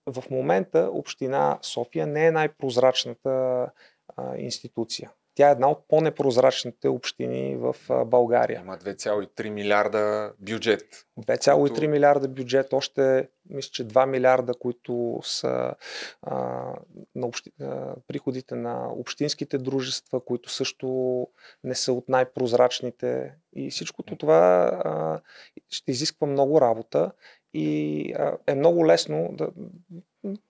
В 0.07 0.24
момента 0.30 0.90
община 0.92 1.59
София 1.62 2.07
не 2.07 2.26
е 2.26 2.30
най-прозрачната 2.30 3.66
а, 4.16 4.36
институция. 4.36 5.11
Тя 5.35 5.49
е 5.49 5.53
една 5.53 5.70
от 5.70 5.89
по-непрозрачните 5.89 6.89
общини 6.89 7.57
в 7.57 7.76
България. 8.07 8.61
Има 8.61 8.78
2,3 8.78 9.51
милиарда 9.51 10.32
бюджет. 10.39 11.07
2,3 11.18 11.59
които... 11.59 11.89
милиарда 11.89 12.28
бюджет, 12.28 12.72
още 12.72 13.28
мисля, 13.51 13.70
че 13.72 13.89
2 13.89 14.07
милиарда, 14.07 14.55
които 14.55 15.20
са 15.22 15.74
а, 16.22 16.37
на 17.14 17.26
общи... 17.26 17.53
а, 17.61 17.95
приходите 18.09 18.55
на 18.55 18.93
общинските 18.93 19.59
дружества, 19.59 20.24
които 20.24 20.51
също 20.51 21.28
не 21.64 21.74
са 21.74 21.93
от 21.93 22.09
най-прозрачните. 22.09 23.35
И 23.57 23.70
всичкото 23.70 24.16
това 24.16 24.70
а, 24.85 25.20
ще 25.70 25.91
изисква 25.91 26.26
много 26.26 26.61
работа 26.61 27.12
и 27.55 28.12
а, 28.18 28.37
е 28.47 28.55
много 28.55 28.87
лесно 28.87 29.30
да, 29.32 29.49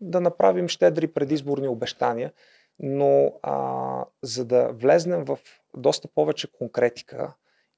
да 0.00 0.20
направим 0.20 0.68
щедри 0.68 1.06
предизборни 1.06 1.68
обещания 1.68 2.32
но 2.78 3.32
а, 3.42 4.04
за 4.22 4.44
да 4.44 4.68
влезнем 4.72 5.24
в 5.24 5.38
доста 5.76 6.08
повече 6.08 6.52
конкретика 6.52 7.34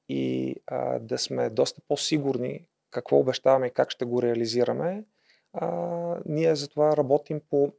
и 0.08 0.54
а, 0.66 0.98
да 0.98 1.18
сме 1.18 1.50
доста 1.50 1.80
по-сигурни 1.88 2.68
какво 2.90 3.18
обещаваме 3.18 3.66
и 3.66 3.70
как 3.70 3.90
ще 3.90 4.04
го 4.04 4.22
реализираме, 4.22 5.04
а, 5.52 5.68
ние 6.26 6.54
затова 6.54 6.96
работим 6.96 7.40
по 7.50 7.72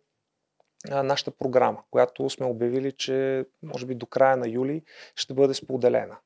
а, 0.89 1.03
нашата 1.03 1.31
програма, 1.31 1.83
която 1.91 2.29
сме 2.29 2.45
обявили, 2.45 2.91
че 2.91 3.45
може 3.63 3.85
би 3.85 3.95
до 3.95 4.05
края 4.05 4.37
на 4.37 4.49
юли 4.49 4.83
ще 5.15 5.33
бъде 5.33 5.53
споделена. 5.53 6.17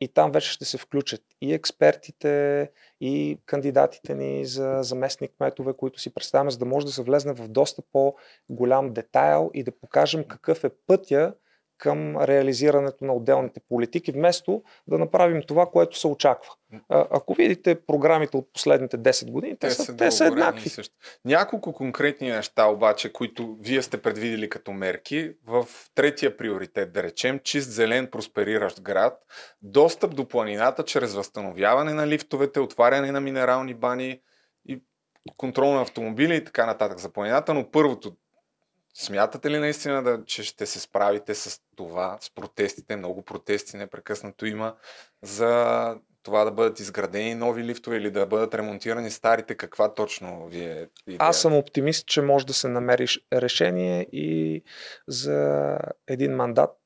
И 0.00 0.08
там 0.08 0.32
вече 0.32 0.50
ще 0.50 0.64
се 0.64 0.78
включат 0.78 1.22
и 1.40 1.54
експертите, 1.54 2.70
и 3.00 3.38
кандидатите 3.46 4.14
ни 4.14 4.46
за 4.46 4.78
заместник 4.82 5.32
кметове, 5.36 5.72
които 5.76 6.00
си 6.00 6.14
представяме, 6.14 6.50
за 6.50 6.58
да 6.58 6.64
може 6.64 6.86
да 6.86 6.92
се 6.92 7.02
влезне 7.02 7.32
в 7.32 7.48
доста 7.48 7.82
по-голям 7.92 8.92
детайл 8.92 9.50
и 9.54 9.64
да 9.64 9.72
покажем 9.72 10.24
какъв 10.24 10.64
е 10.64 10.70
пътя 10.86 11.34
към 11.78 12.16
реализирането 12.16 13.04
на 13.04 13.12
отделните 13.12 13.60
политики, 13.68 14.12
вместо 14.12 14.62
да 14.86 14.98
направим 14.98 15.42
това, 15.42 15.66
което 15.66 15.98
се 15.98 16.06
очаква. 16.06 16.50
А, 16.88 17.06
ако 17.10 17.34
видите 17.34 17.80
програмите 17.86 18.36
от 18.36 18.52
последните 18.52 18.98
10 18.98 19.30
години, 19.30 19.56
те, 19.58 19.68
те 19.68 19.74
са, 19.74 19.96
те 19.96 20.10
са 20.10 20.24
еднакви. 20.24 20.68
Също. 20.68 20.94
Няколко 21.24 21.72
конкретни 21.72 22.30
неща 22.30 22.66
обаче, 22.66 23.12
които 23.12 23.56
вие 23.60 23.82
сте 23.82 24.02
предвидели 24.02 24.48
като 24.48 24.72
мерки, 24.72 25.32
в 25.46 25.66
третия 25.94 26.36
приоритет, 26.36 26.92
да 26.92 27.02
речем, 27.02 27.40
чист 27.44 27.70
зелен 27.70 28.06
проспериращ 28.06 28.82
град, 28.82 29.22
достъп 29.62 30.14
до 30.14 30.28
планината 30.28 30.84
чрез 30.84 31.14
възстановяване 31.14 31.92
на 31.92 32.06
лифтовете, 32.06 32.60
отваряне 32.60 33.12
на 33.12 33.20
минерални 33.20 33.74
бани 33.74 34.20
и 34.68 34.82
контрол 35.36 35.72
на 35.72 35.82
автомобили 35.82 36.36
и 36.36 36.44
така 36.44 36.66
нататък 36.66 36.98
за 36.98 37.12
планината, 37.12 37.54
но 37.54 37.70
първото 37.70 38.16
Смятате 38.98 39.50
ли 39.50 39.58
наистина, 39.58 40.02
да, 40.02 40.24
че 40.24 40.42
ще 40.42 40.66
се 40.66 40.80
справите 40.80 41.34
с 41.34 41.60
това, 41.76 42.18
с 42.20 42.34
протестите? 42.34 42.96
Много 42.96 43.22
протести 43.22 43.76
непрекъснато 43.76 44.46
има 44.46 44.74
за 45.22 45.94
това 46.22 46.44
да 46.44 46.50
бъдат 46.50 46.80
изградени 46.80 47.34
нови 47.34 47.64
лифтове 47.64 47.96
или 47.96 48.10
да 48.10 48.26
бъдат 48.26 48.54
ремонтирани 48.54 49.10
старите. 49.10 49.54
Каква 49.54 49.94
точно 49.94 50.46
ви 50.46 50.64
е 50.64 50.88
идея? 51.06 51.18
Аз 51.18 51.40
съм 51.40 51.56
оптимист, 51.56 52.06
че 52.06 52.22
може 52.22 52.46
да 52.46 52.52
се 52.54 52.68
намери 52.68 53.06
решение 53.32 54.02
и 54.12 54.62
за 55.08 55.78
един 56.06 56.36
мандат 56.36 56.76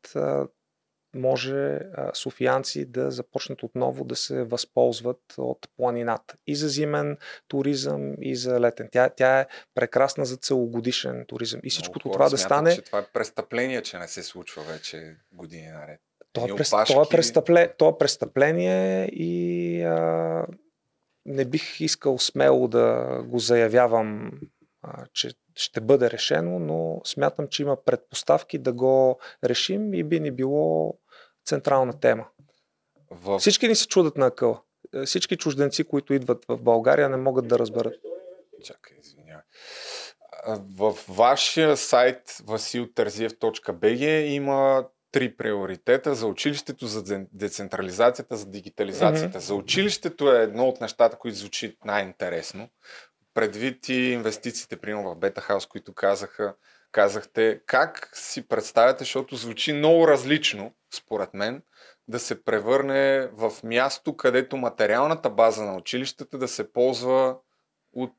може 1.15 1.79
софиянци 2.15 2.85
да 2.85 3.11
започнат 3.11 3.63
отново 3.63 4.05
да 4.05 4.17
се 4.17 4.45
възползват 4.45 5.35
от 5.39 5.69
планината. 5.77 6.35
И 6.47 6.57
за 6.57 6.69
зимен 6.69 7.17
туризъм, 7.49 8.15
и 8.21 8.37
за 8.37 8.61
летен. 8.61 8.89
Тя, 8.93 9.09
тя 9.09 9.41
е 9.41 9.47
прекрасна 9.75 10.25
за 10.25 10.37
целогодишен 10.37 11.25
туризъм. 11.29 11.61
И 11.65 11.71
всичкото 11.71 12.11
това 12.11 12.29
да 12.29 12.39
стане. 12.39 12.75
Че 12.75 12.83
това 12.83 12.99
е 12.99 13.07
престъпление, 13.13 13.83
че 13.83 13.99
не 13.99 14.09
се 14.09 14.23
случва 14.23 14.63
вече 14.63 15.17
години 15.33 15.69
наред. 15.69 16.01
То 16.33 16.45
е, 16.45 16.57
прес... 16.57 16.71
то, 16.71 17.03
е 17.03 17.09
престъпле... 17.11 17.75
то 17.79 17.89
е 17.89 17.99
престъпление 17.99 19.07
и 19.07 19.83
а, 19.83 20.47
не 21.27 21.45
бих 21.45 21.81
искал 21.81 22.19
смело 22.19 22.69
да 22.69 23.19
го 23.27 23.39
заявявам, 23.39 24.31
а, 24.83 25.07
че 25.13 25.31
ще 25.61 25.81
бъде 25.81 26.11
решено, 26.11 26.59
но 26.59 27.01
смятам, 27.05 27.49
че 27.49 27.63
има 27.63 27.85
предпоставки 27.85 28.59
да 28.59 28.73
го 28.73 29.21
решим 29.45 29.95
и 29.95 30.05
би 30.05 30.21
ни 30.21 30.31
било 30.31 30.99
централна 31.47 32.01
тема. 32.01 32.27
В... 33.11 33.39
Всички 33.39 33.69
ни 33.69 33.75
се 33.75 33.89
чудат 33.89 34.17
на 34.17 34.27
акъла. 34.27 34.61
Всички 35.05 35.37
чужденци, 35.37 35.85
които 35.85 36.15
идват 36.15 36.45
в 36.49 36.59
България, 36.59 37.09
не 37.09 37.17
могат 37.17 37.49
да 37.49 37.59
разберат. 37.59 37.95
Чакай, 38.65 38.97
извинявай. 39.03 39.45
В 40.49 40.95
вашия 41.09 41.77
сайт 41.77 42.29
vasilterziev.bg 42.29 44.21
има 44.21 44.89
три 45.13 45.37
приоритета 45.37 46.15
за 46.15 46.27
училището, 46.27 46.87
за 46.87 47.27
децентрализацията, 47.33 48.37
за 48.37 48.47
дигитализацията. 48.47 49.39
Mm-hmm. 49.39 49.43
За 49.43 49.55
училището 49.55 50.33
е 50.33 50.43
едно 50.43 50.69
от 50.69 50.81
нещата, 50.81 51.19
които 51.19 51.39
звучи 51.39 51.79
най-интересно 51.85 52.69
предвид 53.35 53.89
и 53.89 53.95
инвестициите, 53.95 54.77
примерно 54.77 55.11
в 55.11 55.19
Бета 55.19 55.41
Хаус, 55.41 55.67
които 55.67 55.93
казаха, 55.93 56.55
казахте, 56.93 57.61
как 57.67 58.11
си 58.15 58.49
представяте, 58.49 59.05
защото 59.05 59.37
звучи 59.37 59.73
много 59.73 60.09
различно, 60.09 60.73
според 60.95 61.35
мен, 61.35 61.63
да 62.09 62.19
се 62.19 62.45
превърне 62.45 63.29
в 63.33 63.53
място, 63.65 64.17
където 64.17 64.57
материалната 64.57 65.31
база 65.31 65.65
на 65.65 65.77
училищата 65.77 66.39
да 66.39 66.49
се 66.49 66.73
ползва 66.73 67.37
от 67.93 68.15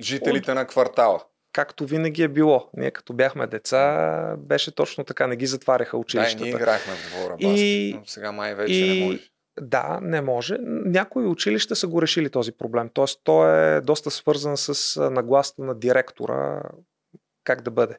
жителите 0.00 0.50
от... 0.50 0.54
на 0.54 0.66
квартала. 0.66 1.24
Както 1.52 1.86
винаги 1.86 2.22
е 2.22 2.28
било. 2.28 2.70
Ние 2.76 2.90
като 2.90 3.12
бяхме 3.12 3.46
деца, 3.46 4.36
беше 4.38 4.74
точно 4.74 5.04
така, 5.04 5.26
не 5.26 5.36
ги 5.36 5.46
затваряха 5.46 5.96
училищата. 5.96 6.38
Да, 6.38 6.44
ние 6.44 6.54
играхме 6.54 6.94
в 6.94 7.10
двора 7.10 7.32
баскет, 7.32 7.58
и... 7.58 7.94
но 7.98 8.06
сега 8.06 8.32
май 8.32 8.54
вече 8.54 8.74
и... 8.74 9.00
не 9.00 9.06
може. 9.06 9.30
Да, 9.60 9.98
не 10.02 10.20
може. 10.20 10.56
Някои 10.60 11.26
училища 11.26 11.76
са 11.76 11.88
го 11.88 12.02
решили 12.02 12.30
този 12.30 12.52
проблем. 12.52 12.90
Тоест, 12.94 13.20
то 13.24 13.48
е 13.48 13.80
доста 13.80 14.10
свързан 14.10 14.56
с 14.56 15.00
нагласта 15.10 15.62
на 15.62 15.74
директора 15.74 16.62
как 17.44 17.62
да 17.62 17.70
бъде. 17.70 17.98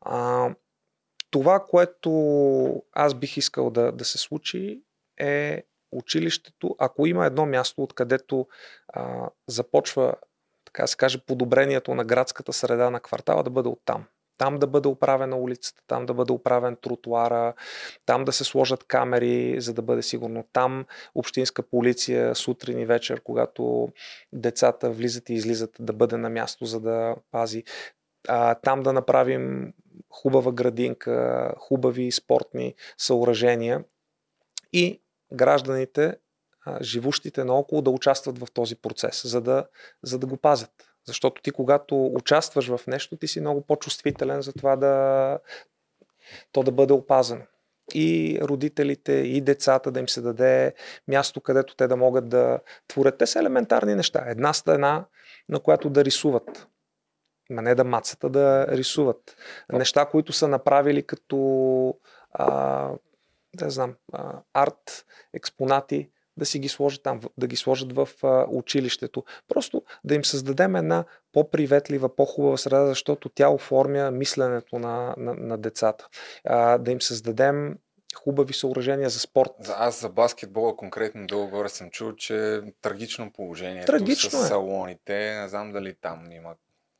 А, 0.00 0.50
това, 1.30 1.64
което 1.70 2.82
аз 2.92 3.14
бих 3.14 3.36
искал 3.36 3.70
да, 3.70 3.92
да 3.92 4.04
се 4.04 4.18
случи 4.18 4.82
е 5.20 5.62
училището, 5.92 6.76
ако 6.78 7.06
има 7.06 7.26
едно 7.26 7.46
място, 7.46 7.82
откъдето 7.82 8.46
а, 8.88 9.30
започва, 9.46 10.14
така 10.64 10.86
се 10.86 10.96
каже, 10.96 11.24
подобрението 11.26 11.94
на 11.94 12.04
градската 12.04 12.52
среда 12.52 12.90
на 12.90 13.00
квартала, 13.00 13.42
да 13.42 13.50
бъде 13.50 13.68
оттам 13.68 14.04
там 14.38 14.58
да 14.58 14.66
бъде 14.66 14.88
оправена 14.88 15.36
улицата, 15.36 15.82
там 15.86 16.06
да 16.06 16.14
бъде 16.14 16.32
оправен 16.32 16.76
тротуара, 16.76 17.54
там 18.06 18.24
да 18.24 18.32
се 18.32 18.44
сложат 18.44 18.84
камери, 18.84 19.60
за 19.60 19.74
да 19.74 19.82
бъде 19.82 20.02
сигурно. 20.02 20.44
Там 20.52 20.86
общинска 21.14 21.62
полиция 21.62 22.34
сутрин 22.34 22.78
и 22.78 22.86
вечер, 22.86 23.20
когато 23.20 23.88
децата 24.32 24.90
влизат 24.90 25.28
и 25.28 25.34
излизат, 25.34 25.70
да 25.80 25.92
бъде 25.92 26.16
на 26.16 26.30
място, 26.30 26.66
за 26.66 26.80
да 26.80 27.16
пази. 27.30 27.64
А, 28.28 28.54
там 28.54 28.82
да 28.82 28.92
направим 28.92 29.72
хубава 30.10 30.52
градинка, 30.52 31.54
хубави 31.58 32.12
спортни 32.12 32.74
съоръжения 32.98 33.84
и 34.72 35.02
гражданите, 35.32 36.16
живущите 36.82 37.44
наоколо, 37.44 37.82
да 37.82 37.90
участват 37.90 38.38
в 38.38 38.46
този 38.54 38.76
процес, 38.76 39.26
за 39.26 39.40
да, 39.40 39.66
за 40.02 40.18
да 40.18 40.26
го 40.26 40.36
пазят 40.36 40.93
Защото 41.06 41.42
ти, 41.42 41.50
когато 41.50 42.06
участваш 42.06 42.76
в 42.76 42.86
нещо, 42.86 43.16
ти 43.16 43.28
си 43.28 43.40
много 43.40 43.60
по-чувствителен 43.60 44.42
за 44.42 44.52
това 44.52 44.76
да 44.76 45.38
то 46.52 46.62
да 46.62 46.72
бъде 46.72 46.92
опазено. 46.92 47.42
И 47.94 48.38
родителите, 48.42 49.12
и 49.12 49.40
децата 49.40 49.90
да 49.90 50.00
им 50.00 50.08
се 50.08 50.20
даде 50.20 50.74
място, 51.08 51.40
където 51.40 51.76
те 51.76 51.88
да 51.88 51.96
могат 51.96 52.28
да 52.28 52.60
творят. 52.88 53.18
Те 53.18 53.26
са 53.26 53.38
елементарни 53.38 53.94
неща. 53.94 54.24
Една 54.26 54.52
стена, 54.52 55.04
на 55.48 55.60
която 55.60 55.90
да 55.90 56.04
рисуват. 56.04 56.66
Ма 57.50 57.62
не 57.62 57.74
да 57.74 57.84
мацата, 57.84 58.30
да 58.30 58.66
рисуват. 58.68 59.36
Неща, 59.72 60.06
които 60.06 60.32
са 60.32 60.48
направили 60.48 61.02
като 61.02 61.98
а, 62.32 62.90
да 63.56 63.70
знам, 63.70 63.94
а, 64.12 64.40
арт, 64.54 65.06
експонати, 65.32 66.10
да 66.36 66.46
си 66.46 66.58
ги 66.58 66.68
сложат 66.68 67.02
там, 67.02 67.20
да 67.38 67.46
ги 67.46 67.56
сложат 67.56 67.92
в 67.92 68.08
а, 68.22 68.46
училището. 68.48 69.24
Просто 69.48 69.82
да 70.04 70.14
им 70.14 70.24
създадем 70.24 70.76
една 70.76 71.04
по-приветлива, 71.32 72.16
по-хубава 72.16 72.56
среда, 72.56 72.86
защото 72.86 73.28
тя 73.28 73.48
оформя 73.48 74.10
мисленето 74.10 74.78
на, 74.78 75.14
на, 75.18 75.34
на 75.34 75.58
децата. 75.58 76.08
А, 76.44 76.78
да 76.78 76.90
им 76.90 77.02
създадем 77.02 77.76
хубави 78.14 78.52
съоръжения 78.52 79.10
за 79.10 79.20
спорт. 79.20 79.50
За, 79.60 79.74
аз 79.78 80.00
за 80.00 80.08
баскетбола 80.08 80.76
конкретно 80.76 81.26
долу-горе 81.26 81.68
съм 81.68 81.90
чул, 81.90 82.12
че 82.12 82.60
трагично 82.82 83.32
положение. 83.32 83.84
Трагично 83.84 84.30
с 84.30 84.44
е. 84.44 84.46
салоните. 84.46 85.40
Не 85.40 85.48
знам 85.48 85.72
дали 85.72 85.94
там 86.00 86.32
има 86.32 86.54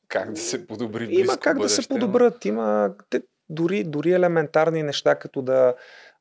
как 0.08 0.32
да 0.32 0.40
се 0.40 0.66
подобри 0.66 1.08
Има 1.10 1.36
как 1.38 1.56
бъдеще, 1.56 1.76
да 1.76 1.82
се 1.82 1.88
подобрят. 1.88 2.44
Има 2.44 2.94
те, 3.10 3.22
дори, 3.48 3.84
дори 3.84 4.12
елементарни 4.12 4.82
неща, 4.82 5.14
като 5.14 5.42
да 5.42 5.74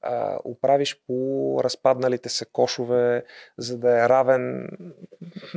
а, 0.03 0.39
оправиш 0.43 1.01
по 1.07 1.59
разпадналите 1.63 2.29
се 2.29 2.45
кошове, 2.45 3.23
за 3.57 3.77
да 3.77 4.05
е 4.05 4.09
равен 4.09 4.69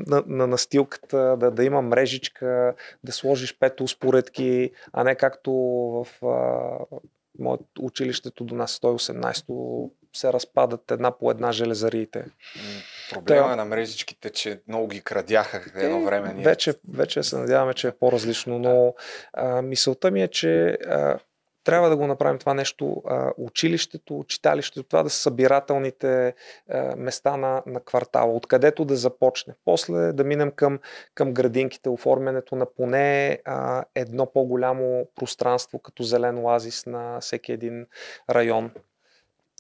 на, 0.06 0.24
на 0.26 0.46
настилката, 0.46 1.36
да, 1.40 1.50
да 1.50 1.64
има 1.64 1.82
мрежичка, 1.82 2.74
да 3.04 3.12
сложиш 3.12 3.58
пет 3.58 3.80
успоредки, 3.80 4.70
а 4.92 5.04
не 5.04 5.14
както 5.14 5.52
в 5.52 6.26
а, 6.26 6.98
моето 7.38 7.64
училището 7.80 8.44
до 8.44 8.54
нас 8.54 8.78
118 8.78 9.90
се 10.16 10.32
разпадат 10.32 10.90
една 10.90 11.18
по 11.18 11.30
една 11.30 11.52
железариите. 11.52 12.24
Проблема 13.12 13.46
Да. 13.46 13.52
е 13.52 13.56
на 13.56 13.64
мрежичките, 13.64 14.30
че 14.30 14.60
много 14.68 14.88
ги 14.88 15.00
крадяха 15.00 15.62
едно 15.74 16.04
време. 16.04 16.32
Ние... 16.34 16.44
Вече, 16.44 16.74
вече 16.94 17.22
се 17.22 17.38
надяваме, 17.38 17.74
че 17.74 17.88
е 17.88 17.92
по-различно, 17.92 18.58
но 18.58 18.94
а, 19.32 19.62
мисълта 19.62 20.10
ми 20.10 20.22
е, 20.22 20.28
че 20.28 20.66
а, 20.68 21.18
трябва 21.66 21.88
да 21.88 21.96
го 21.96 22.06
направим 22.06 22.38
това 22.38 22.54
нещо. 22.54 23.02
А, 23.06 23.32
училището, 23.38 24.24
читалището, 24.28 24.82
това 24.82 25.02
да 25.02 25.10
са 25.10 25.18
събирателните 25.18 26.34
а, 26.70 26.96
места 26.96 27.36
на, 27.36 27.62
на 27.66 27.80
квартала, 27.80 28.34
откъдето 28.34 28.84
да 28.84 28.96
започне. 28.96 29.54
После 29.64 30.12
да 30.12 30.24
минем 30.24 30.50
към, 30.50 30.78
към 31.14 31.32
градинките, 31.32 31.88
оформянето 31.88 32.56
на 32.56 32.66
поне 32.66 33.38
а, 33.44 33.84
едно 33.94 34.26
по-голямо 34.26 35.06
пространство, 35.14 35.78
като 35.78 36.02
зелен 36.02 36.38
оазис 36.38 36.86
на 36.86 37.20
всеки 37.20 37.52
един 37.52 37.86
район. 38.30 38.70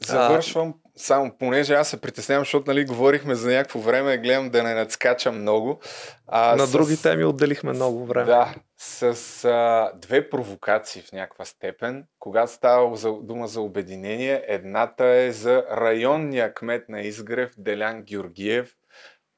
Завършвам 0.04 0.74
само, 0.96 1.36
понеже 1.38 1.74
аз 1.74 1.88
се 1.88 2.00
притеснявам, 2.00 2.40
защото 2.44 2.70
нали, 2.70 2.84
говорихме 2.84 3.34
за 3.34 3.50
някакво 3.50 3.78
време, 3.78 4.18
гледам 4.18 4.50
да 4.50 4.62
не 4.62 4.74
надскачам 4.74 5.40
много. 5.40 5.80
А, 6.26 6.56
на 6.56 6.66
с- 6.66 6.72
други 6.72 7.02
теми 7.02 7.24
отделихме 7.24 7.72
много 7.72 8.06
време. 8.06 8.26
Да, 8.26 8.54
с 8.78 9.04
а, 9.44 9.92
две 9.96 10.30
провокации 10.30 11.02
в 11.02 11.12
някаква 11.12 11.44
степен. 11.44 12.04
Когато 12.18 12.52
става 12.52 12.96
за, 12.96 13.12
дума 13.12 13.48
за 13.48 13.60
обединение, 13.60 14.44
едната 14.46 15.06
е 15.06 15.32
за 15.32 15.64
районния 15.70 16.54
кмет 16.54 16.88
на 16.88 17.00
Изгрев, 17.00 17.50
Делян 17.58 18.02
Георгиев, 18.02 18.72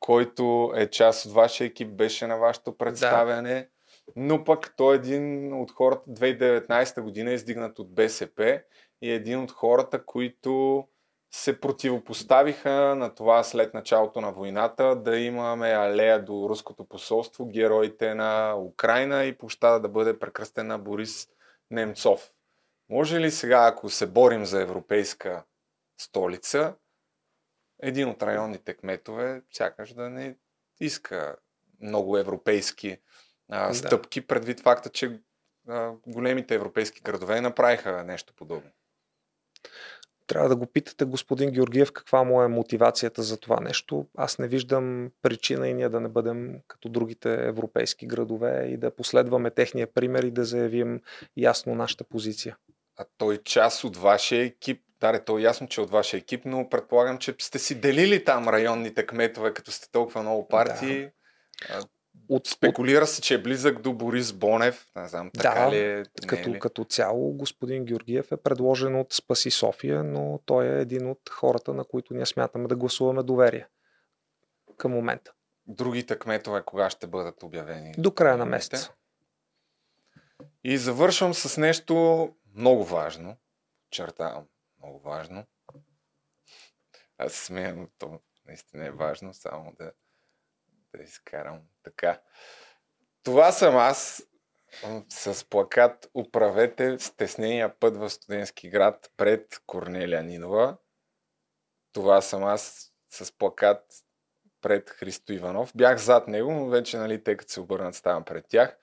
който 0.01 0.72
е 0.76 0.86
част 0.90 1.26
от 1.26 1.32
вашия 1.32 1.66
екип, 1.66 1.89
беше 1.89 2.26
на 2.26 2.36
вашето 2.36 2.76
представяне. 2.76 3.68
Но 4.16 4.44
пък 4.44 4.74
той 4.76 4.94
е 4.94 4.97
един 4.97 5.52
от 5.52 5.70
хората, 5.70 6.10
2019 6.10 7.01
година, 7.01 7.32
издигнат 7.32 7.78
от 7.78 7.94
БСП 7.94 8.60
и 9.02 9.10
е 9.10 9.14
един 9.14 9.40
от 9.40 9.50
хората, 9.50 10.04
които 10.04 10.84
се 11.30 11.60
противопоставиха 11.60 12.70
на 12.94 13.14
това 13.14 13.42
след 13.42 13.74
началото 13.74 14.20
на 14.20 14.32
войната 14.32 14.96
да 14.96 15.18
имаме 15.18 15.68
алея 15.68 16.24
до 16.24 16.48
руското 16.48 16.88
посолство, 16.88 17.46
героите 17.46 18.14
на 18.14 18.56
Украина 18.56 19.24
и 19.24 19.38
площада 19.38 19.80
да 19.80 19.88
бъде 19.88 20.18
прекръстена 20.18 20.68
на 20.68 20.78
Борис 20.78 21.28
Немцов. 21.70 22.32
Може 22.88 23.20
ли 23.20 23.30
сега, 23.30 23.66
ако 23.66 23.90
се 23.90 24.06
борим 24.06 24.44
за 24.44 24.62
европейска 24.62 25.44
столица, 26.00 26.74
един 27.82 28.08
от 28.08 28.22
районните 28.22 28.74
кметове 28.74 29.42
сякаш 29.52 29.94
да 29.94 30.10
не 30.10 30.36
иска 30.80 31.36
много 31.80 32.18
европейски 32.18 32.98
а, 33.50 33.68
Да. 33.68 33.74
стъпки, 33.74 34.26
предвид 34.26 34.60
факта, 34.60 34.88
че 34.88 35.20
а, 35.68 35.92
големите 36.06 36.54
европейски 36.54 37.00
градове 37.00 37.40
направиха 37.40 38.04
нещо 38.04 38.34
подобно. 38.36 38.70
Трябва 40.28 40.48
да 40.48 40.56
го 40.56 40.66
питате 40.66 41.05
господин 41.05 41.50
Георгиев 41.50 41.92
каква 41.92 42.24
му 42.24 42.42
е 42.42 42.48
мотивацията 42.48 43.22
за 43.22 43.40
това 43.40 43.60
нещо. 43.60 44.06
Аз 44.16 44.38
не 44.38 44.48
виждам 44.48 45.10
причина 45.22 45.68
и 45.68 45.74
ние 45.74 45.88
да 45.88 46.00
не 46.00 46.09
бъдем 46.09 46.55
като 46.68 46.88
другите 46.88 47.34
европейски 47.34 48.06
градове 48.06 48.66
и 48.66 48.76
да 48.76 48.90
последваме 48.90 49.50
техния 49.50 49.92
пример 49.94 50.22
и 50.22 50.30
да 50.30 50.44
заявим 50.44 51.00
ясно 51.36 51.74
нашата 51.74 52.05
позиция. 52.05 52.56
А 52.98 53.05
той 53.18 53.38
част 53.38 53.84
от 53.84 53.96
вашия 53.96 54.44
екип. 54.44 54.82
Да, 55.00 55.24
то 55.24 55.38
е 55.38 55.42
ясно, 55.42 55.68
че 55.68 55.80
е 55.80 55.84
от 55.84 55.90
вашия 55.90 56.18
екип, 56.18 56.42
но 56.44 56.68
предполагам, 56.68 57.18
че 57.18 57.34
сте 57.38 57.59
си 57.59 57.80
делили 57.80 58.24
там 58.24 58.48
районните 58.48 59.06
кметове, 59.06 59.55
като 59.55 59.72
сте 59.72 59.90
толкова 59.90 60.22
много 60.22 60.48
партии. 60.48 61.09
Да. 61.68 61.80
От, 62.28 62.46
Спекулира 62.46 63.06
се, 63.06 63.20
че 63.22 63.34
е 63.34 63.42
близък 63.42 63.80
до 63.80 63.92
Борис 63.92 64.32
Бонев. 64.32 64.86
Не 64.96 65.09
знам, 65.09 65.30
така 65.38 65.60
Да, 65.60 65.70
ли 65.70 65.78
е? 65.78 66.00
е 66.00 66.05
като, 66.26 66.50
ли? 66.50 66.59
като 66.59 66.84
цяло 66.84 67.32
господин 67.32 67.84
Георгиев 67.84 68.32
е 68.32 68.36
предложен 68.36 68.96
от 69.00 69.12
Спаси 69.12 69.50
София, 69.50 70.05
но 70.05 70.40
той 70.46 70.66
е 70.66 70.80
един 70.80 71.10
от 71.10 71.20
хората, 71.30 71.74
на 71.74 71.84
които 71.84 72.14
ние 72.14 72.26
смятаме 72.26 72.68
да 72.68 72.76
гласуваме 72.76 73.22
доверие 73.22 73.66
към 74.76 74.92
момента. 74.92 75.32
Другите 75.66 76.18
кметове 76.18 76.62
кога 76.62 76.90
ще 76.90 77.06
бъдат 77.06 77.42
обявени? 77.42 77.94
До 77.98 78.14
края 78.14 78.36
на 78.36 78.46
месеца. 78.46 78.92
И 80.64 80.78
завършвам 80.78 81.34
с 81.34 81.60
нещо 81.60 82.28
много 82.55 82.84
важно. 82.84 83.36
Чертавам, 83.90 84.44
много 84.78 84.98
важно. 84.98 85.44
Аз 87.18 87.32
смея, 87.32 87.74
но 87.76 87.88
то 87.98 88.20
наистина 88.46 88.86
е 88.86 88.90
важно, 88.90 89.34
само 89.34 89.72
да, 89.78 89.92
да 90.98 91.04
изкарам 91.04 91.60
така. 91.82 92.20
Това 93.22 93.52
съм 93.52 93.76
аз 93.76 94.22
с 95.08 95.48
плакат 95.48 96.10
Управете 96.14 96.98
стеснения 96.98 97.78
път 97.80 97.96
в 97.96 98.10
студентски 98.10 98.70
град 98.70 99.10
пред 99.16 99.60
Корнелия 99.66 100.22
Нинова. 100.22 100.76
Това 101.92 102.20
съм 102.20 102.44
аз 102.44 102.92
с 103.10 103.38
плакат 103.38 103.84
пред 104.60 104.90
Христо 104.90 105.32
Иванов. 105.32 105.72
Бях 105.74 105.98
зад 105.98 106.28
него, 106.28 106.52
но 106.52 106.66
вече, 106.66 106.96
нали, 106.96 107.24
тъй 107.24 107.36
като 107.36 107.52
се 107.52 107.60
обърнат, 107.60 107.94
ставам 107.94 108.24
пред 108.24 108.44
тях. 108.48 108.76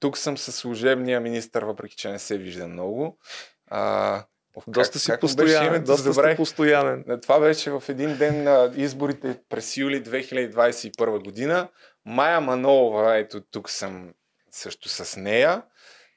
Тук 0.00 0.18
съм 0.18 0.38
със 0.38 0.56
служебния 0.56 1.20
министр, 1.20 1.66
въпреки 1.66 1.96
че 1.96 2.10
не 2.10 2.18
се 2.18 2.38
вижда 2.38 2.68
много. 2.68 3.18
А, 3.66 4.24
ох, 4.54 4.64
Доста 4.68 4.98
си 4.98 5.10
беше 5.10 5.20
постоянен. 5.20 5.68
името? 5.68 5.84
Доста 5.86 6.12
Забравих. 6.12 6.36
постоянен. 6.36 7.04
Не, 7.06 7.20
Това 7.20 7.40
беше 7.40 7.70
в 7.70 7.82
един 7.88 8.16
ден 8.16 8.42
на 8.42 8.72
изборите 8.76 9.38
през 9.48 9.76
юли 9.76 10.04
2021 10.04 11.24
година. 11.24 11.68
Майя 12.04 12.40
Манолова, 12.40 13.16
ето 13.16 13.40
тук 13.40 13.70
съм 13.70 14.10
също 14.50 14.88
с 14.88 15.16
нея. 15.20 15.62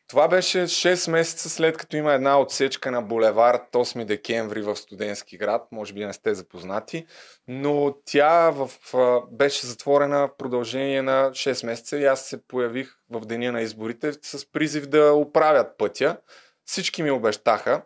Това 0.08 0.28
беше 0.28 0.58
6 0.58 1.12
месеца 1.12 1.50
след 1.50 1.78
като 1.78 1.98
има 1.98 2.14
една 2.14 2.40
отсечка 2.40 2.92
на 2.92 3.02
булевард 3.02 3.62
8 3.74 4.06
декември 4.06 4.62
в 4.62 4.76
студентски 4.76 5.38
град. 5.38 5.68
Може 5.72 5.94
би 5.94 6.06
не 6.06 6.14
сте 6.14 6.34
запознати. 6.34 7.06
Но 7.48 7.96
тя 8.06 8.50
в, 8.50 8.70
беше 9.32 9.68
затворена 9.68 10.28
в 10.28 10.38
продължение 10.38 11.02
на 11.02 11.30
6 11.32 11.66
месеца 11.66 11.98
и 11.98 12.06
аз 12.06 12.22
се 12.22 12.48
появих 12.48 12.90
в 13.10 13.20
деня 13.20 13.52
на 13.52 13.62
изборите 13.62 14.14
с 14.22 14.52
призив 14.52 14.88
да 14.88 15.14
оправят 15.14 15.78
пътя. 15.78 16.18
Всички 16.66 17.04
ми 17.04 17.12
обещаха, 17.12 17.82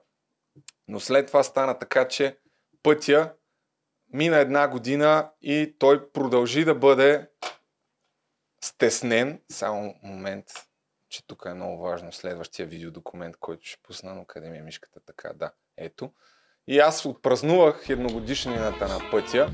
но 0.89 0.99
след 0.99 1.27
това 1.27 1.43
стана 1.43 1.79
така, 1.79 2.07
че 2.07 2.37
пътя 2.83 3.33
мина 4.13 4.37
една 4.37 4.67
година 4.67 5.31
и 5.41 5.75
той 5.79 6.11
продължи 6.11 6.65
да 6.65 6.75
бъде 6.75 7.27
стеснен. 8.63 9.41
Само 9.51 9.95
момент, 10.03 10.45
че 11.09 11.27
тук 11.27 11.43
е 11.45 11.53
много 11.53 11.83
важно 11.83 12.11
следващия 12.11 12.67
видеодокумент, 12.67 13.35
който 13.39 13.65
ще 13.65 13.81
пусна, 13.83 14.15
но 14.15 14.25
къде 14.25 14.49
ми 14.49 14.57
е 14.57 14.61
мишката 14.61 14.99
така, 15.05 15.33
да, 15.33 15.51
ето. 15.77 16.11
И 16.67 16.79
аз 16.79 17.05
отпразнувах 17.05 17.89
едногодишнината 17.89 18.87
на 18.87 19.11
пътя 19.11 19.49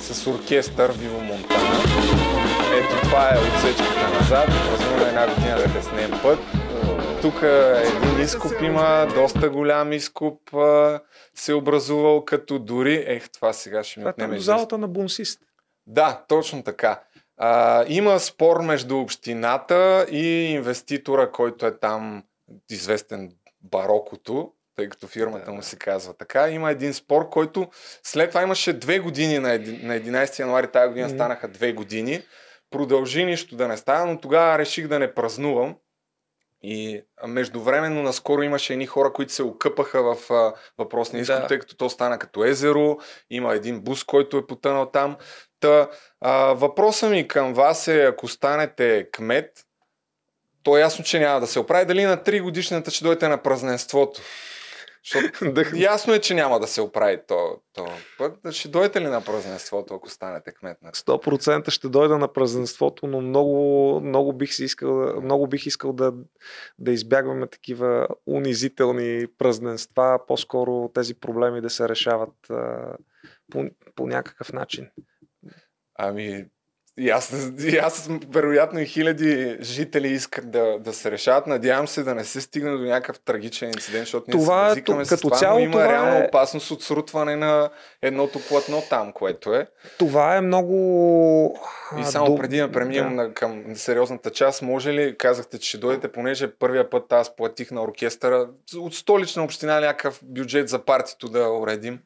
с 0.00 0.26
оркестър 0.26 0.92
Виво 0.92 1.20
Монтана. 1.20 1.82
Ето 2.78 3.00
това 3.02 3.28
е 3.34 3.38
отсечката 3.38 4.08
назад. 4.20 4.46
Празнуваме 4.46 5.08
една 5.08 5.34
година 5.34 5.56
да 5.56 5.72
теснем 5.72 6.10
път. 6.22 6.69
Тук 7.22 7.42
един 7.42 8.20
изкуп 8.20 8.52
има, 8.62 9.08
доста 9.14 9.50
голям 9.50 9.92
изкуп 9.92 10.54
а, 10.54 11.00
се 11.34 11.52
е 11.52 11.54
образувал, 11.54 12.24
като 12.24 12.58
дори... 12.58 13.04
Ех, 13.06 13.30
това 13.30 13.52
сега 13.52 13.84
ще 13.84 14.00
ми 14.00 14.02
Това 14.02 14.10
е 14.10 14.12
отнеме 14.12 14.36
известно. 14.36 14.58
залата 14.58 14.78
на 14.78 14.88
бунсист. 14.88 15.40
Да, 15.86 16.24
точно 16.28 16.62
така. 16.62 17.00
А, 17.36 17.84
има 17.88 18.20
спор 18.20 18.60
между 18.60 18.98
общината 18.98 20.06
и 20.10 20.44
инвеститора, 20.44 21.30
който 21.32 21.66
е 21.66 21.78
там 21.78 22.24
известен 22.70 23.32
Барокото, 23.60 24.52
тъй 24.76 24.88
като 24.88 25.06
фирмата 25.06 25.52
му 25.52 25.62
се 25.62 25.76
казва 25.76 26.14
така. 26.14 26.50
Има 26.50 26.70
един 26.70 26.94
спор, 26.94 27.28
който 27.28 27.68
след 28.02 28.28
това 28.30 28.42
имаше 28.42 28.72
две 28.72 28.98
години 28.98 29.38
на 29.38 29.48
11 29.58 30.38
януари 30.38 30.70
тази 30.70 30.88
година 30.88 31.08
станаха 31.08 31.48
две 31.48 31.72
години. 31.72 32.22
Продължи 32.70 33.24
нищо 33.24 33.56
да 33.56 33.68
не 33.68 33.76
става, 33.76 34.06
но 34.06 34.20
тогава 34.20 34.58
реших 34.58 34.88
да 34.88 34.98
не 34.98 35.14
празнувам. 35.14 35.76
И 36.62 37.02
междувременно 37.26 38.02
наскоро 38.02 38.42
имаше 38.42 38.72
едни 38.72 38.86
хора, 38.86 39.12
които 39.12 39.32
се 39.32 39.42
окъпаха 39.42 40.14
в 40.14 40.30
а, 40.30 40.54
въпросния 40.78 41.22
изход, 41.22 41.40
да. 41.40 41.46
тъй 41.46 41.58
като 41.58 41.76
то 41.76 41.90
стана 41.90 42.18
като 42.18 42.44
езеро. 42.44 42.98
Има 43.30 43.54
един 43.54 43.80
бус, 43.80 44.04
който 44.04 44.36
е 44.36 44.46
потънал 44.46 44.90
там. 44.90 45.16
Та, 45.60 45.88
а, 46.20 46.32
въпросът 46.52 47.10
ми 47.10 47.28
към 47.28 47.54
вас 47.54 47.88
е, 47.88 48.04
ако 48.04 48.28
станете 48.28 49.08
кмет, 49.12 49.50
то 50.62 50.76
е 50.76 50.80
ясно, 50.80 51.04
че 51.04 51.18
няма 51.18 51.40
да 51.40 51.46
се 51.46 51.58
оправи. 51.58 51.86
Дали 51.86 52.04
на 52.04 52.16
3 52.16 52.42
годишната 52.42 52.90
ще 52.90 53.04
дойдете 53.04 53.28
на 53.28 53.42
празненството? 53.42 54.20
Защото 55.04 55.62
ясно 55.76 56.14
е, 56.14 56.20
че 56.20 56.34
няма 56.34 56.60
да 56.60 56.66
се 56.66 56.80
оправи 56.80 57.18
то, 57.28 57.56
то 57.72 57.86
път. 58.18 58.52
Ще 58.52 58.68
дойдете 58.68 59.00
ли 59.00 59.06
на 59.06 59.24
празненството, 59.24 59.94
ако 59.94 60.10
станете 60.10 60.52
кмет 60.52 60.82
на 60.82 60.92
100% 60.92 61.70
ще 61.70 61.88
дойда 61.88 62.18
на 62.18 62.32
празненството, 62.32 63.06
но 63.06 63.20
много, 63.20 64.00
много 64.00 64.32
бих 64.32 64.52
си 64.52 64.64
искал, 64.64 65.20
много 65.22 65.46
бих 65.46 65.66
искал 65.66 65.92
да, 65.92 66.12
да 66.78 66.92
избягваме 66.92 67.46
такива 67.46 68.08
унизителни 68.26 69.26
празненства, 69.38 70.20
по-скоро 70.28 70.90
тези 70.94 71.14
проблеми 71.14 71.60
да 71.60 71.70
се 71.70 71.88
решават 71.88 72.50
а, 72.50 72.96
по, 73.52 73.64
по 73.94 74.06
някакъв 74.06 74.52
начин. 74.52 74.88
Ами, 75.98 76.46
и 77.00 77.10
аз, 77.10 77.52
и 77.64 77.76
аз, 77.76 78.08
вероятно 78.28 78.80
и 78.80 78.86
хиляди 78.86 79.56
жители 79.60 80.08
искат 80.08 80.50
да, 80.50 80.78
да 80.78 80.92
се 80.92 81.10
решават. 81.10 81.46
Надявам 81.46 81.88
се 81.88 82.02
да 82.02 82.14
не 82.14 82.24
се 82.24 82.40
стигне 82.40 82.70
до 82.70 82.78
някакъв 82.78 83.20
трагичен 83.20 83.68
инцидент, 83.68 84.04
защото 84.04 84.24
ние 84.28 84.40
това, 84.40 84.74
се 84.74 84.80
като 84.80 85.04
с 85.04 85.20
това, 85.20 85.36
цяло, 85.36 85.58
но 85.58 85.64
има 85.64 85.72
това 85.72 85.92
реална 85.92 86.18
е... 86.18 86.26
опасност 86.26 86.70
от 86.70 86.82
срутване 86.82 87.36
на 87.36 87.70
едното 88.02 88.40
платно 88.48 88.82
там, 88.90 89.12
което 89.12 89.54
е. 89.54 89.66
Това 89.98 90.36
е 90.36 90.40
много... 90.40 91.60
И 92.00 92.04
само 92.04 92.26
Доб... 92.26 92.40
преди 92.40 92.58
да 92.58 92.72
преминем 92.72 93.16
да. 93.16 93.34
към 93.34 93.64
сериозната 93.74 94.30
част, 94.30 94.62
може 94.62 94.92
ли, 94.92 95.18
казахте, 95.18 95.58
че 95.58 95.68
ще 95.68 95.78
дойдете, 95.78 96.12
понеже 96.12 96.52
първия 96.54 96.90
път 96.90 97.12
аз 97.12 97.36
платих 97.36 97.70
на 97.70 97.82
оркестъра 97.82 98.48
от 98.76 98.94
столична 98.94 99.44
община 99.44 99.80
някакъв 99.80 100.20
бюджет 100.22 100.68
за 100.68 100.78
партито 100.78 101.28
да 101.28 101.48
уредим. 101.48 101.98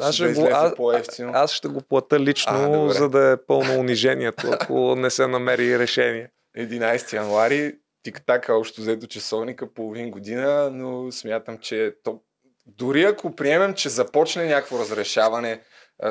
Аз 0.00 0.14
ще, 0.14 0.32
го, 0.32 0.48
аз, 0.52 1.20
аз 1.20 1.52
ще 1.52 1.68
го 1.68 1.80
плата 1.80 2.20
лично, 2.20 2.84
а, 2.84 2.92
за 2.92 3.08
да 3.08 3.30
е 3.30 3.36
пълно 3.46 3.80
унижението, 3.80 4.46
ако 4.52 4.96
не 4.96 5.10
се 5.10 5.26
намери 5.26 5.78
решение. 5.78 6.30
11 6.58 7.12
януари, 7.12 7.74
тик-така, 8.02 8.54
общо 8.54 8.80
взето 8.80 9.06
часовника, 9.06 9.72
половин 9.74 10.10
година, 10.10 10.70
но 10.72 11.12
смятам, 11.12 11.58
че 11.58 11.94
то... 12.04 12.20
дори 12.66 13.02
ако 13.02 13.36
приемем, 13.36 13.74
че 13.74 13.88
започне 13.88 14.46
някакво 14.46 14.78
разрешаване, 14.78 15.60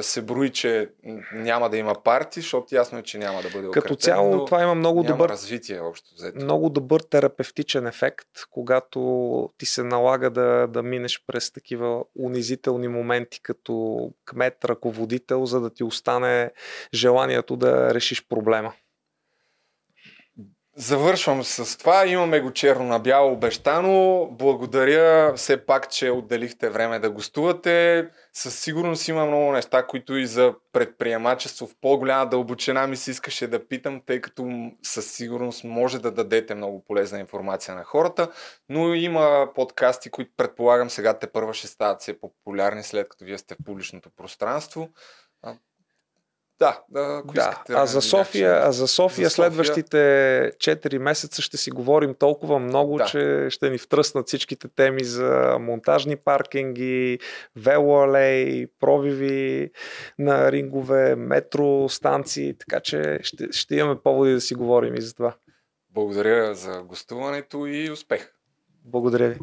се 0.02 0.22
брои, 0.22 0.50
че 0.50 0.90
няма 1.34 1.70
да 1.70 1.78
има 1.78 1.96
парти, 2.04 2.42
защото 2.42 2.76
ясно 2.76 2.98
е, 2.98 3.04
че 3.04 3.18
няма 3.18 3.42
да 3.42 3.50
бъде 3.50 3.72
Като 3.72 3.96
цяло 3.96 4.46
това 4.46 4.64
има 4.64 4.76
много 4.76 5.04
добър 5.04 5.30
развитие 5.30 5.80
общо 5.80 6.16
взето. 6.16 6.44
Много 6.44 6.70
добър 6.70 7.00
терапевтичен 7.00 7.88
ефект, 7.88 8.28
когато 8.52 9.50
ти 9.58 9.66
се 9.66 9.84
налага 9.84 10.30
да, 10.30 10.68
да 10.68 10.84
минеш 10.84 11.24
през 11.28 11.52
такива 11.52 12.04
унизителни 12.20 12.88
моменти 12.88 13.40
като 13.44 13.98
кмет, 14.26 14.66
ръководител, 14.66 15.46
за 15.46 15.62
да 15.62 15.70
ти 15.70 15.84
остане 15.84 16.52
желанието 16.94 17.56
да 17.56 17.94
решиш 17.94 18.28
проблема. 18.28 18.74
Завършвам 20.78 21.44
с 21.44 21.78
това. 21.78 22.08
Имаме 22.08 22.40
го 22.40 22.52
черно 22.52 22.84
на 22.84 23.00
бяло 23.00 23.34
обещано. 23.34 24.28
Благодаря 24.32 25.34
все 25.36 25.66
пак, 25.66 25.90
че 25.90 26.10
отделихте 26.12 26.70
време 26.70 27.00
да 27.00 27.10
гостувате. 27.10 28.08
Със 28.34 28.60
сигурност 28.60 29.08
има 29.08 29.26
много 29.26 29.52
неща, 29.52 29.88
които 29.88 30.16
и 30.18 30.26
за 30.26 30.54
предприемачество 30.74 31.68
в 31.68 31.76
по-голяма 31.82 32.30
дълбочина 32.30 32.88
ми 32.88 32.96
се 32.96 33.12
искаше 33.12 33.48
да 33.48 33.68
питам, 33.68 34.02
тъй 34.06 34.22
като 34.22 34.72
със 34.84 35.12
сигурност 35.12 35.64
може 35.64 36.00
да 36.00 36.12
дадете 36.12 36.56
много 36.56 36.84
полезна 36.84 37.20
информация 37.20 37.76
на 37.76 37.84
хората. 37.84 38.32
Но 38.70 38.94
има 38.94 39.48
подкасти, 39.56 40.10
които 40.10 40.32
предполагам 40.38 40.90
сега 40.90 41.20
те 41.20 41.28
първа 41.28 41.54
ще 41.54 41.68
стават 41.68 42.02
все 42.02 42.20
популярни, 42.20 42.84
след 42.84 43.10
като 43.10 43.26
вие 43.26 43.38
сте 43.38 43.56
в 43.56 43.66
публичното 43.66 44.10
пространство. 44.18 44.90
Да, 46.60 46.82
да, 46.90 47.22
ако 47.24 47.34
да. 47.34 47.42
Искате, 47.42 47.74
а, 47.74 47.86
за 47.86 48.02
София, 48.02 48.60
а 48.64 48.72
за 48.72 48.88
София 48.88 49.28
за 49.28 49.36
следващите 49.36 49.98
4 50.58 50.98
месеца 50.98 51.42
ще 51.42 51.58
си 51.58 51.72
говорим 51.72 52.14
толкова 52.14 52.60
много, 52.60 52.98
да. 52.98 53.06
че 53.06 53.48
ще 53.50 53.70
ни 53.70 53.78
втръснат 53.78 54.28
всичките 54.28 54.68
теми 54.68 55.04
за 55.04 55.58
монтажни 55.60 56.16
паркинги, 56.16 57.20
велоалей, 57.56 58.68
пробиви 58.80 59.72
на 60.20 60.52
рингове, 60.52 61.16
метро, 61.16 61.90
станции, 61.90 62.58
така 62.58 62.80
че 62.80 63.20
ще, 63.22 63.48
ще 63.52 63.76
имаме 63.76 64.02
поводи 64.02 64.34
да 64.34 64.42
си 64.42 64.56
говорим 64.56 64.96
и 64.96 65.02
за 65.02 65.14
това. 65.14 65.36
Благодаря 65.90 66.56
за 66.56 66.82
гостуването 66.82 67.66
и 67.66 67.92
успех! 67.92 68.32
Благодаря 68.86 69.30
ви! 69.30 69.40